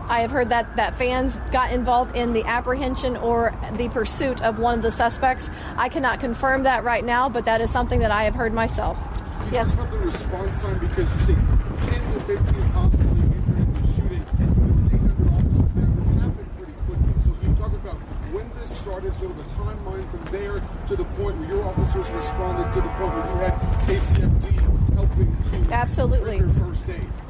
I 0.08 0.20
have 0.20 0.30
heard 0.30 0.50
that, 0.50 0.76
that 0.76 0.94
fans 0.94 1.38
got 1.50 1.72
involved 1.72 2.14
in 2.14 2.34
the 2.34 2.44
apprehension 2.44 3.16
or 3.16 3.54
the 3.76 3.88
pursuit 3.88 4.42
of 4.42 4.58
one 4.58 4.76
of 4.76 4.82
the 4.82 4.90
suspects. 4.90 5.48
I 5.76 5.88
cannot 5.88 6.20
confirm 6.20 6.64
that 6.64 6.84
right 6.84 7.04
now, 7.04 7.28
but 7.28 7.46
that 7.46 7.60
is 7.60 7.70
something 7.70 8.00
that 8.00 8.10
I 8.10 8.24
have 8.24 8.34
heard 8.34 8.52
myself. 8.52 8.98
Can 8.98 9.46
you 9.46 9.52
yes. 9.52 9.68
talk 9.68 9.78
about 9.78 9.90
the 9.92 9.98
response 9.98 10.58
time 10.58 10.78
because 10.78 11.10
you 11.10 11.34
see 11.34 11.34
10 11.34 12.12
to 12.14 12.20
15 12.20 12.72
possibly 12.72 13.06
injured 13.06 13.58
in 13.58 13.74
the 13.74 13.86
shooting. 13.94 14.24
There 14.38 14.74
was 14.74 14.86
800 14.92 15.28
officers 15.32 15.72
there. 15.74 15.90
This 15.96 16.10
happened 16.10 16.50
pretty 16.56 16.72
quickly. 16.84 17.22
So 17.24 17.30
can 17.40 17.50
you 17.50 17.56
talk 17.56 17.72
about 17.72 17.96
when 18.32 18.50
this 18.60 18.76
started, 18.76 19.14
sort 19.16 19.32
of 19.32 19.38
a 19.40 19.48
timeline 19.56 20.10
from 20.10 20.24
there 20.32 20.62
to 20.88 20.96
the 20.96 21.04
point 21.16 21.38
where 21.38 21.48
your 21.48 21.64
officers 21.64 22.10
responded 22.10 22.72
to 22.74 22.80
the 22.80 22.88
point 23.00 23.14
where 23.14 23.26
you 23.26 23.38
had 23.40 23.54
KCFD 23.88 24.94
helping 24.94 25.66
to 25.66 25.72
absolutely 25.72 26.40
first 26.60 26.88
aid? 26.88 27.23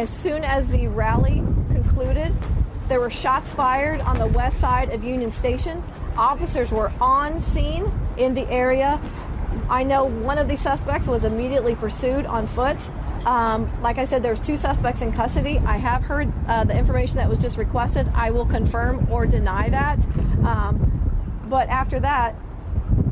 As 0.00 0.08
soon 0.08 0.44
as 0.44 0.66
the 0.66 0.88
rally 0.88 1.42
concluded, 1.72 2.34
there 2.88 3.00
were 3.00 3.10
shots 3.10 3.52
fired 3.52 4.00
on 4.00 4.18
the 4.18 4.28
west 4.28 4.58
side 4.58 4.88
of 4.94 5.04
Union 5.04 5.30
Station. 5.30 5.84
Officers 6.16 6.72
were 6.72 6.90
on 7.02 7.38
scene 7.38 7.92
in 8.16 8.32
the 8.32 8.48
area. 8.48 8.98
I 9.68 9.84
know 9.84 10.06
one 10.06 10.38
of 10.38 10.48
the 10.48 10.56
suspects 10.56 11.06
was 11.06 11.24
immediately 11.24 11.74
pursued 11.74 12.24
on 12.24 12.46
foot. 12.46 12.88
Um, 13.26 13.70
like 13.82 13.98
I 13.98 14.04
said, 14.04 14.22
there's 14.22 14.40
two 14.40 14.56
suspects 14.56 15.02
in 15.02 15.12
custody. 15.12 15.58
I 15.58 15.76
have 15.76 16.02
heard 16.02 16.32
uh, 16.48 16.64
the 16.64 16.74
information 16.74 17.16
that 17.18 17.28
was 17.28 17.38
just 17.38 17.58
requested. 17.58 18.10
I 18.14 18.30
will 18.30 18.46
confirm 18.46 19.06
or 19.12 19.26
deny 19.26 19.68
that. 19.68 20.02
Um, 20.46 21.44
but 21.50 21.68
after 21.68 22.00
that, 22.00 22.34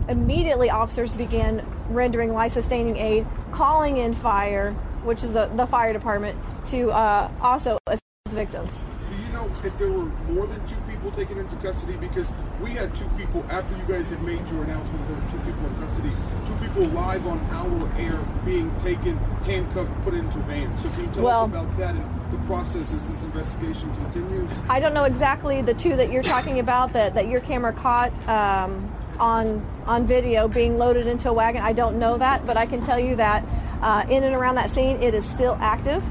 immediately 0.09 0.71
officers 0.71 1.13
began 1.13 1.67
rendering 1.91 2.33
life 2.33 2.53
sustaining 2.53 2.97
aid, 2.97 3.27
calling 3.53 3.99
in 3.99 4.15
fire, 4.15 4.73
which 5.05 5.23
is 5.23 5.35
the, 5.35 5.49
the 5.49 5.67
fire 5.67 5.93
department, 5.93 6.39
to 6.71 6.91
uh, 6.91 7.31
also 7.41 7.79
assist 7.87 8.03
victims. 8.29 8.83
Do 9.09 9.15
you 9.15 9.33
know 9.33 9.51
if 9.65 9.77
there 9.79 9.91
were 9.91 10.05
more 10.05 10.47
than 10.47 10.65
two 10.67 10.81
people 10.89 11.11
taken 11.13 11.39
into 11.39 11.57
custody? 11.57 11.97
Because 11.97 12.31
we 12.61 12.71
had 12.71 12.95
two 12.95 13.09
people 13.17 13.45
after 13.51 13.75
you 13.77 13.85
guys 13.85 14.11
had 14.11 14.23
made 14.23 14.47
your 14.51 14.65
announcement. 14.65 15.07
There 15.09 15.17
were 15.17 15.31
two 15.31 15.51
people 15.51 15.67
in 15.67 15.75
custody. 15.81 16.13
Two 16.45 16.55
people 16.57 16.83
live 16.93 17.27
on 17.27 17.39
our 17.51 17.91
air 17.99 18.19
being 18.45 18.75
taken, 18.77 19.17
handcuffed, 19.45 19.91
put 20.05 20.13
into 20.13 20.39
vans. 20.41 20.83
So 20.83 20.91
can 20.91 21.01
you 21.01 21.11
tell 21.11 21.25
well, 21.25 21.45
us 21.45 21.49
about 21.49 21.77
that 21.79 21.95
and 21.95 22.33
the 22.33 22.47
process 22.47 22.93
as 22.93 23.09
this 23.09 23.23
investigation 23.23 23.95
continues? 23.95 24.53
I 24.69 24.79
don't 24.79 24.93
know 24.93 25.05
exactly 25.05 25.63
the 25.63 25.75
two 25.75 25.97
that 25.97 26.13
you're 26.13 26.23
talking 26.23 26.59
about 26.59 26.93
that 26.93 27.15
that 27.15 27.29
your 27.29 27.41
camera 27.41 27.73
caught. 27.73 28.13
Um, 28.29 28.95
on 29.19 29.67
on 29.85 30.07
video 30.07 30.47
being 30.47 30.79
loaded 30.79 31.09
into 31.09 31.29
a 31.29 31.33
wagon. 31.33 31.61
I 31.61 31.73
don't 31.73 31.99
know 31.99 32.19
that, 32.19 32.47
but 32.47 32.57
I 32.57 32.67
can 32.67 32.83
tell 32.83 33.01
you 33.01 33.17
that 33.17 33.45
uh, 33.83 34.05
in 34.09 34.23
and 34.25 34.35
around 34.35 34.57
that 34.57 34.71
scene, 34.71 35.03
it 35.03 35.13
is 35.13 35.29
still 35.29 35.57
active. 35.61 36.05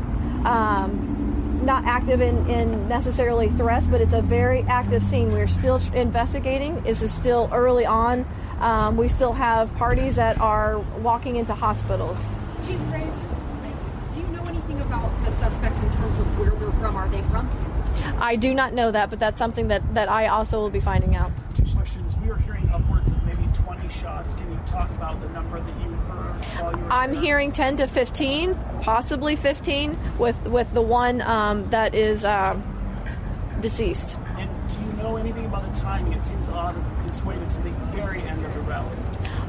Um, 0.48 1.62
not 1.68 1.84
active 1.86 2.22
in, 2.22 2.50
in 2.50 2.88
necessarily 2.88 3.50
threats, 3.50 3.86
but 3.88 4.00
it's 4.00 4.14
a 4.14 4.22
very 4.22 4.62
active 4.64 5.04
scene. 5.04 5.30
We're 5.30 5.50
still 5.50 5.82
investigating. 5.93 6.82
This 6.84 7.02
is 7.02 7.14
still 7.14 7.50
early 7.52 7.86
on. 7.86 8.26
Um, 8.60 8.95
we 8.95 9.10
still 9.10 9.34
have 9.34 9.74
parties 9.76 10.16
that 10.16 10.39
are 10.39 10.80
walking 11.02 11.36
into 11.36 11.54
hospitals. 11.54 12.26
Chief 12.66 12.80
Graves, 12.88 13.22
do 14.14 14.22
you 14.22 14.28
know 14.28 14.45
anything 14.45 14.80
about 14.80 15.12
the 15.26 15.32
suspects 15.32 15.80
in 15.80 15.91
terms 15.91 16.20
of 16.20 16.39
where 16.39 16.52
they're 16.52 16.72
from? 16.72 16.95
Are 16.95 17.10
they 17.10 17.22
from 17.24 17.50
Kansas 17.50 17.98
City? 17.98 18.18
I 18.18 18.36
do 18.38 18.54
not 18.54 18.74
know 18.74 18.91
that, 18.91 19.10
but 19.10 19.20
that's 19.20 19.38
something 19.38 19.68
that, 19.68 19.93
that 19.93 20.10
I 20.10 20.28
also 20.28 20.60
will 20.60 20.70
be 20.70 20.80
finding 20.80 21.16
out. 21.16 21.32
Two 21.54 21.66
questions. 21.76 22.16
We 22.24 22.30
are 22.30 22.38
hearing 22.38 22.70
upwards 22.70 23.12
of 23.12 23.16
maybe 23.16 23.16
20 23.16 23.16
many 23.88 23.99
shots? 23.99 24.33
Can 24.35 24.51
you 24.51 24.59
talk 24.65 24.89
about 24.91 25.19
the 25.21 25.29
number 25.29 25.59
that 25.59 25.81
you 25.81 25.89
heard 25.89 26.77
you 26.79 26.88
I'm 26.89 27.13
there? 27.13 27.21
hearing 27.21 27.51
10 27.51 27.77
to 27.77 27.88
15, 27.88 28.57
possibly 28.81 29.35
15, 29.35 29.97
with 30.17 30.41
with 30.47 30.73
the 30.73 30.81
one 30.81 31.21
um, 31.21 31.69
that 31.69 31.95
is 31.95 32.25
uh, 32.25 32.59
deceased. 33.59 34.17
And 34.38 34.49
do 34.69 34.79
you 34.79 35.03
know 35.03 35.17
anything 35.17 35.45
about 35.45 35.71
the 35.73 35.79
timing? 35.79 36.13
It 36.13 36.25
seems 36.25 36.47
odd 36.49 36.75
it's 37.07 37.23
waited 37.23 37.49
to 37.51 37.61
the 37.61 37.69
very 37.95 38.21
end 38.21 38.45
of 38.45 38.53
the 38.53 38.59
rally. 38.61 38.95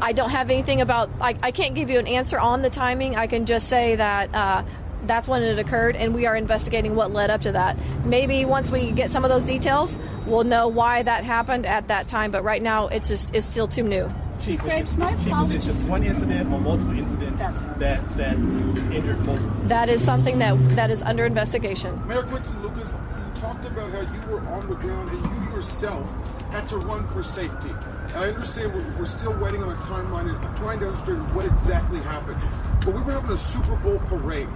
I 0.01 0.13
don't 0.13 0.31
have 0.31 0.51
anything 0.51 0.81
about. 0.81 1.11
I, 1.21 1.37
I 1.43 1.51
can't 1.51 1.75
give 1.75 1.91
you 1.91 1.99
an 1.99 2.07
answer 2.07 2.39
on 2.39 2.63
the 2.63 2.71
timing. 2.71 3.17
I 3.17 3.27
can 3.27 3.47
just 3.47 3.69
say 3.69 3.97
that. 3.97 4.35
Uh, 4.35 4.65
that's 5.05 5.29
when 5.29 5.45
it 5.45 5.61
occurred, 5.61 5.95
and 5.95 6.13
we 6.13 6.27
are 6.27 6.35
investigating 6.35 6.97
what 6.97 7.13
led 7.13 7.31
up 7.31 7.43
to 7.43 7.53
that. 7.53 7.79
Maybe 8.05 8.45
once 8.45 8.69
we 8.69 8.91
get 8.91 9.13
some 9.13 9.25
of 9.25 9.31
those 9.31 9.45
details, 9.45 9.97
we'll 10.27 10.43
know 10.43 10.67
why 10.67 11.05
that 11.05 11.23
happened 11.23 11.67
at 11.67 11.87
that 11.87 12.09
time. 12.09 12.33
But 12.33 12.43
right 12.43 12.61
now, 12.61 12.89
it's 12.89 13.07
just 13.07 13.33
it's 13.33 13.47
still 13.47 13.69
too 13.69 13.85
new. 13.85 14.11
Chief, 14.41 14.63
was, 14.63 14.73
it, 14.73 14.87
Chief, 15.21 15.31
was 15.31 15.51
it 15.51 15.61
just 15.63 15.89
one 15.89 16.05
incident 16.05 16.51
or 16.53 16.61
multiple 16.61 16.97
incidents 16.97 17.43
that 17.43 18.07
that 18.17 18.35
injured 18.37 19.27
multiple? 19.27 19.53
That 19.65 19.89
is 19.89 20.03
something 20.03 20.39
that 20.39 20.57
that 20.77 20.91
is 20.91 21.03
under 21.03 21.27
investigation. 21.27 22.07
Mayor 22.07 22.23
Quinton 22.23 22.63
Lucas, 22.63 22.95
you 22.95 23.41
talked 23.41 23.65
about 23.65 23.91
how 23.91 24.01
you 24.01 24.31
were 24.31 24.41
on 24.49 24.69
the 24.69 24.77
ground 24.77 25.11
and 25.11 25.23
you 25.23 25.57
yourself 25.57 26.13
had 26.51 26.69
to 26.69 26.79
run 26.79 27.07
for 27.09 27.23
safety. 27.23 27.75
I 28.15 28.29
understand 28.29 28.75
we're, 28.75 28.99
we're 28.99 29.07
still 29.07 29.37
waiting 29.39 29.63
on 29.63 29.71
a 29.71 29.77
timeline 29.77 30.35
and 30.35 30.57
trying 30.57 30.81
to 30.81 30.87
understand 30.87 31.35
what 31.35 31.45
exactly 31.45 31.99
happened. 32.01 32.43
But 32.85 32.95
we 32.95 33.03
were 33.03 33.13
having 33.13 33.31
a 33.31 33.37
Super 33.37 33.77
Bowl 33.77 33.99
parade, 34.07 34.49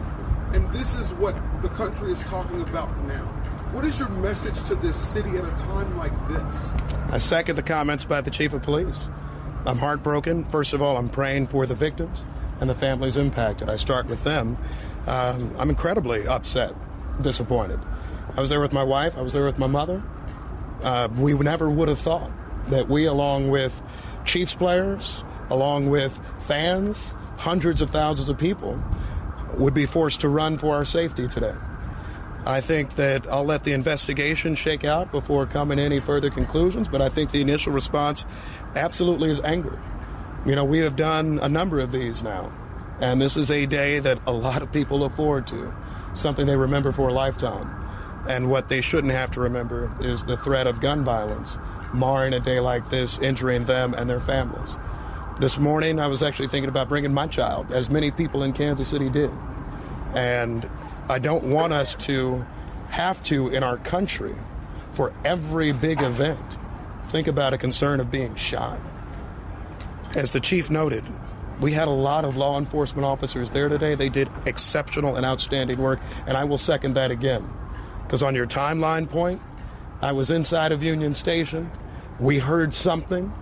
and 0.53 0.73
this 0.73 0.95
is 0.95 1.13
what 1.15 1.35
the 1.61 1.69
country 1.71 2.13
is 2.13 2.23
talking 2.23 2.63
about 2.63 2.97
now. 3.07 3.25
What 3.73 3.87
is 3.87 3.99
your 3.99 4.11
message 4.11 4.63
to 4.65 4.75
this 4.77 4.97
city 4.97 5.31
at 5.37 5.45
a 5.45 5.57
time 5.57 5.97
like 5.97 6.13
this? 6.29 6.71
I 7.11 7.19
second 7.19 7.57
the 7.57 7.63
comments 7.63 8.05
by 8.05 8.21
the 8.21 8.31
chief 8.31 8.53
of 8.53 8.63
police. 8.63 9.09
I'm 9.67 9.79
heartbroken. 9.79 10.45
First 10.47 10.73
of 10.73 10.83
all, 10.83 10.97
I'm 10.97 11.09
praying 11.09 11.47
for 11.47 11.67
the 11.67 11.75
victims 11.75 12.27
and 12.61 12.69
the 12.69 12.75
families 12.75 13.17
impacted. 13.17 13.69
I 13.69 13.77
start 13.77 14.07
with 14.07 14.25
them. 14.25 14.59
Um, 15.07 15.55
I'm 15.59 15.71
incredibly 15.71 16.27
upset, 16.27 16.75
disappointed. 17.21 17.81
I 18.37 18.41
was 18.41 18.51
there 18.51 18.61
with 18.61 18.73
my 18.73 18.83
wife, 18.83 19.17
I 19.17 19.23
was 19.23 19.33
there 19.33 19.45
with 19.45 19.59
my 19.59 19.67
mother. 19.67 20.03
Uh, 20.83 21.09
we 21.17 21.35
never 21.35 21.71
would 21.71 21.89
have 21.89 21.99
thought 21.99 22.31
that 22.69 22.89
we, 22.89 23.07
along 23.07 23.51
with 23.51 23.81
Chiefs 24.25 24.55
players, 24.55 25.25
along 25.51 25.91
with 25.91 26.19
fans, 26.41 27.15
hundreds 27.39 27.81
of 27.81 27.91
thousands 27.91 28.29
of 28.29 28.39
people, 28.39 28.83
would 29.55 29.75
be 29.75 29.87
forced 29.87 30.21
to 30.21 30.29
run 30.29 30.59
for 30.59 30.75
our 30.75 30.85
safety 30.85 31.29
today. 31.29 31.55
I 32.45 32.61
think 32.61 32.97
that 32.97 33.31
I'll 33.31 33.45
let 33.45 33.63
the 33.63 33.73
investigation 33.73 34.57
shake 34.57 34.85
out 34.85 35.13
before 35.13 35.47
coming 35.47 35.79
to 35.79 35.83
any 35.85 36.01
further 36.01 36.29
conclusions, 36.29 36.89
but 36.89 37.01
I 37.01 37.09
think 37.09 37.31
the 37.31 37.41
initial 37.41 37.73
response 37.73 38.25
absolutely 38.75 39.31
is 39.31 39.41
anger. 39.41 39.81
You 40.45 40.57
know, 40.57 40.65
we 40.65 40.79
have 40.79 40.97
done 40.97 41.39
a 41.41 41.49
number 41.49 41.79
of 41.79 41.93
these 41.93 42.23
now, 42.23 42.53
and 43.01 43.21
this 43.21 43.37
is 43.37 43.51
a 43.51 43.67
day 43.67 44.01
that 44.01 44.19
a 44.27 44.33
lot 44.33 44.61
of 44.61 44.73
people 44.73 44.99
look 44.99 45.15
forward 45.15 45.47
to, 45.49 45.73
something 46.15 46.47
they 46.47 46.57
remember 46.57 46.91
for 46.91 47.09
a 47.09 47.13
lifetime. 47.13 47.71
And 48.29 48.51
what 48.51 48.69
they 48.69 48.81
shouldn't 48.81 49.13
have 49.13 49.31
to 49.33 49.41
remember 49.41 49.93
is 50.01 50.25
the 50.25 50.37
threat 50.37 50.67
of 50.67 50.81
gun 50.81 51.05
violence, 51.05 51.59
marring 51.95 52.33
a 52.33 52.41
day 52.41 52.59
like 52.59 52.91
this, 52.91 53.19
injuring 53.19 53.65
them 53.65 53.95
and 53.95 54.11
their 54.11 54.21
families. 54.21 54.77
This 55.39 55.59
morning, 55.59 56.01
I 56.01 56.09
was 56.09 56.23
actually 56.23 56.49
thinking 56.49 56.69
about 56.69 56.89
bringing 56.89 57.15
my 57.15 57.29
child, 57.29 57.73
as 57.73 57.89
many 57.89 58.11
people 58.11 58.43
in 58.43 58.53
Kansas 58.53 58.89
City 58.89 59.09
did. 59.09 59.31
And 60.15 60.69
I 61.09 61.19
don't 61.19 61.45
want 61.45 61.73
us 61.73 61.95
to 62.07 62.45
have 62.89 63.23
to, 63.25 63.49
in 63.49 63.63
our 63.63 63.79
country, 63.79 64.35
for 64.93 65.13
every 65.25 65.73
big 65.73 66.03
event, 66.03 66.59
think 67.09 67.27
about 67.27 67.53
a 67.53 67.59
concern 67.59 68.01
of 68.01 68.11
being 68.11 68.35
shot. 68.37 68.79
As 70.15 70.33
the 70.33 70.41
chief 70.41 70.71
noted, 70.71 71.05
we 71.61 71.73
had 71.73 71.89
a 71.89 71.93
lot 71.93 72.25
of 72.25 72.37
law 72.37 72.59
enforcement 72.59 73.05
officers 73.05 73.51
there 73.51 73.69
today. 73.69 73.95
They 73.95 74.09
did 74.09 74.29
exceptional 74.47 75.17
and 75.17 75.25
outstanding 75.25 75.79
work, 75.79 76.01
and 76.27 76.37
I 76.37 76.45
will 76.45 76.59
second 76.59 76.95
that 76.95 77.11
again. 77.11 77.49
Because 78.05 78.23
on 78.23 78.35
your 78.35 78.47
timeline 78.47 79.09
point, 79.09 79.41
I 80.03 80.13
was 80.13 80.31
inside 80.31 80.73
of 80.73 80.83
Union 80.83 81.15
Station. 81.15 81.71
We 82.21 82.39
heard 82.39 82.75
something. 82.75 83.33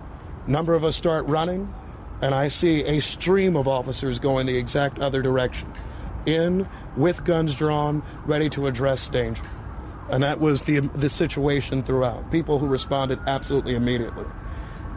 Number 0.47 0.73
of 0.73 0.83
us 0.83 0.95
start 0.95 1.27
running, 1.27 1.73
and 2.21 2.33
I 2.33 2.47
see 2.47 2.83
a 2.85 2.99
stream 3.01 3.55
of 3.55 3.67
officers 3.67 4.19
going 4.19 4.45
the 4.45 4.57
exact 4.57 4.99
other 4.99 5.21
direction. 5.21 5.71
In, 6.25 6.67
with 6.97 7.23
guns 7.23 7.55
drawn, 7.55 8.03
ready 8.25 8.49
to 8.51 8.67
address 8.67 9.07
danger. 9.07 9.43
And 10.09 10.23
that 10.23 10.39
was 10.39 10.61
the, 10.63 10.79
the 10.79 11.09
situation 11.09 11.83
throughout. 11.83 12.31
People 12.31 12.59
who 12.59 12.67
responded 12.67 13.19
absolutely 13.27 13.75
immediately. 13.75 14.25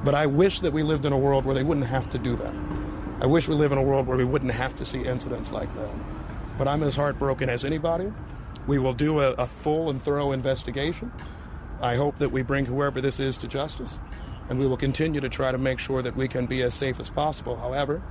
But 0.02 0.14
I 0.14 0.26
wish 0.26 0.60
that 0.60 0.72
we 0.72 0.82
lived 0.82 1.06
in 1.06 1.12
a 1.12 1.18
world 1.18 1.44
where 1.44 1.54
they 1.54 1.62
wouldn't 1.62 1.86
have 1.86 2.10
to 2.10 2.18
do 2.18 2.36
that. 2.36 2.54
I 3.20 3.26
wish 3.26 3.48
we 3.48 3.54
live 3.54 3.72
in 3.72 3.78
a 3.78 3.82
world 3.82 4.06
where 4.06 4.16
we 4.16 4.24
wouldn't 4.24 4.52
have 4.52 4.74
to 4.76 4.84
see 4.84 5.04
incidents 5.04 5.52
like 5.52 5.72
that. 5.74 5.90
But 6.58 6.68
I'm 6.68 6.82
as 6.82 6.96
heartbroken 6.96 7.48
as 7.48 7.64
anybody. 7.64 8.12
We 8.66 8.78
will 8.78 8.92
do 8.92 9.20
a, 9.20 9.32
a 9.32 9.46
full 9.46 9.88
and 9.88 10.02
thorough 10.02 10.32
investigation. 10.32 11.12
I 11.80 11.96
hope 11.96 12.18
that 12.18 12.30
we 12.30 12.42
bring 12.42 12.66
whoever 12.66 13.00
this 13.00 13.20
is 13.20 13.38
to 13.38 13.48
justice, 13.48 13.98
and 14.48 14.58
we 14.58 14.66
will 14.66 14.76
continue 14.76 15.20
to 15.20 15.28
try 15.28 15.52
to 15.52 15.58
make 15.58 15.78
sure 15.78 16.02
that 16.02 16.16
we 16.16 16.28
can 16.28 16.46
be 16.46 16.62
as 16.62 16.74
safe 16.74 16.98
as 16.98 17.10
possible. 17.10 17.56
However, 17.56 18.02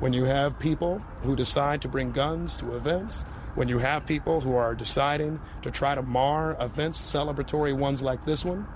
when 0.00 0.12
you 0.12 0.24
have 0.24 0.58
people 0.58 0.98
who 1.22 1.36
decide 1.36 1.82
to 1.82 1.88
bring 1.88 2.10
guns 2.10 2.56
to 2.56 2.74
events, 2.74 3.22
when 3.54 3.68
you 3.68 3.78
have 3.78 4.06
people 4.06 4.40
who 4.40 4.54
are 4.54 4.74
deciding 4.74 5.40
to 5.62 5.70
try 5.70 5.94
to 5.94 6.02
mar 6.02 6.56
events, 6.58 7.00
celebratory 7.00 7.76
ones 7.76 8.02
like 8.02 8.24
this 8.24 8.44
one, 8.44 8.66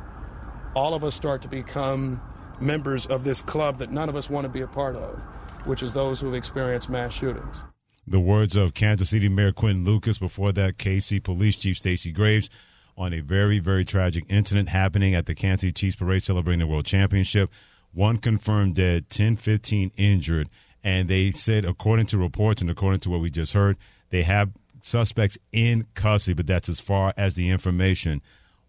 all 0.74 0.94
of 0.94 1.02
us 1.02 1.14
start 1.14 1.40
to 1.42 1.48
become 1.48 2.20
members 2.60 3.06
of 3.06 3.24
this 3.24 3.40
club 3.40 3.78
that 3.78 3.90
none 3.90 4.08
of 4.08 4.16
us 4.16 4.28
want 4.28 4.44
to 4.44 4.48
be 4.48 4.60
a 4.60 4.66
part 4.66 4.96
of, 4.96 5.18
which 5.64 5.82
is 5.82 5.92
those 5.92 6.20
who 6.20 6.26
have 6.26 6.34
experienced 6.34 6.90
mass 6.90 7.14
shootings. 7.14 7.62
The 8.06 8.20
words 8.20 8.54
of 8.54 8.74
Kansas 8.74 9.10
City 9.10 9.28
Mayor 9.28 9.52
Quinn 9.52 9.84
Lucas. 9.84 10.18
Before 10.18 10.52
that, 10.52 10.76
KC 10.76 11.22
Police 11.22 11.56
Chief 11.56 11.78
Stacey 11.78 12.12
Graves 12.12 12.50
on 12.98 13.14
a 13.14 13.20
very, 13.20 13.58
very 13.58 13.84
tragic 13.84 14.24
incident 14.28 14.68
happening 14.68 15.14
at 15.14 15.24
the 15.24 15.34
Kansas 15.34 15.62
City 15.62 15.72
Chiefs 15.72 15.96
Parade 15.96 16.22
celebrating 16.22 16.60
the 16.60 16.66
World 16.66 16.84
Championship. 16.84 17.50
One 17.92 18.18
confirmed 18.18 18.74
dead, 18.74 19.08
10, 19.08 19.36
15 19.36 19.92
injured. 19.96 20.50
And 20.84 21.08
they 21.08 21.32
said, 21.32 21.64
according 21.64 22.06
to 22.06 22.18
reports 22.18 22.60
and 22.60 22.70
according 22.70 23.00
to 23.00 23.10
what 23.10 23.20
we 23.20 23.30
just 23.30 23.54
heard, 23.54 23.78
they 24.10 24.22
have 24.22 24.52
suspects 24.80 25.38
in 25.50 25.86
custody, 25.94 26.34
but 26.34 26.46
that's 26.46 26.68
as 26.68 26.78
far 26.78 27.14
as 27.16 27.34
the 27.34 27.48
information 27.48 28.20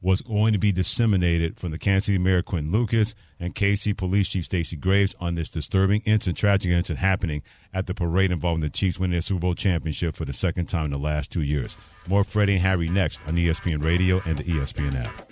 was 0.01 0.21
going 0.21 0.53
to 0.53 0.59
be 0.59 0.71
disseminated 0.71 1.59
from 1.59 1.71
the 1.71 1.79
Kansas 1.79 2.05
City 2.05 2.17
Mayor 2.17 2.43
Quinn 2.43 2.71
Lucas 2.71 3.15
and 3.39 3.55
KC 3.55 3.97
Police 3.97 4.29
Chief 4.29 4.45
Stacey 4.45 4.75
Graves 4.75 5.15
on 5.19 5.35
this 5.35 5.49
disturbing 5.49 6.01
incident, 6.05 6.37
tragic 6.37 6.71
incident 6.71 6.99
happening 6.99 7.41
at 7.73 7.87
the 7.87 7.93
parade 7.93 8.31
involving 8.31 8.61
the 8.61 8.69
Chiefs 8.69 8.99
winning 8.99 9.13
their 9.13 9.21
Super 9.21 9.39
Bowl 9.39 9.55
championship 9.55 10.15
for 10.15 10.23
the 10.23 10.31
second 10.31 10.67
time 10.67 10.85
in 10.85 10.91
the 10.91 10.99
last 10.99 11.31
two 11.31 11.41
years. 11.41 11.75
More 12.07 12.23
Freddie 12.23 12.53
and 12.53 12.61
Harry 12.61 12.87
next 12.87 13.19
on 13.27 13.35
ESPN 13.35 13.83
Radio 13.83 14.21
and 14.25 14.37
the 14.37 14.43
ESPN 14.43 14.95
app. 14.95 15.31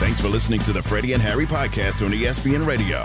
Thanks 0.00 0.20
for 0.20 0.28
listening 0.28 0.60
to 0.60 0.72
the 0.72 0.82
Freddie 0.82 1.12
and 1.12 1.22
Harry 1.22 1.46
podcast 1.46 2.04
on 2.04 2.12
ESPN 2.12 2.66
Radio. 2.66 3.04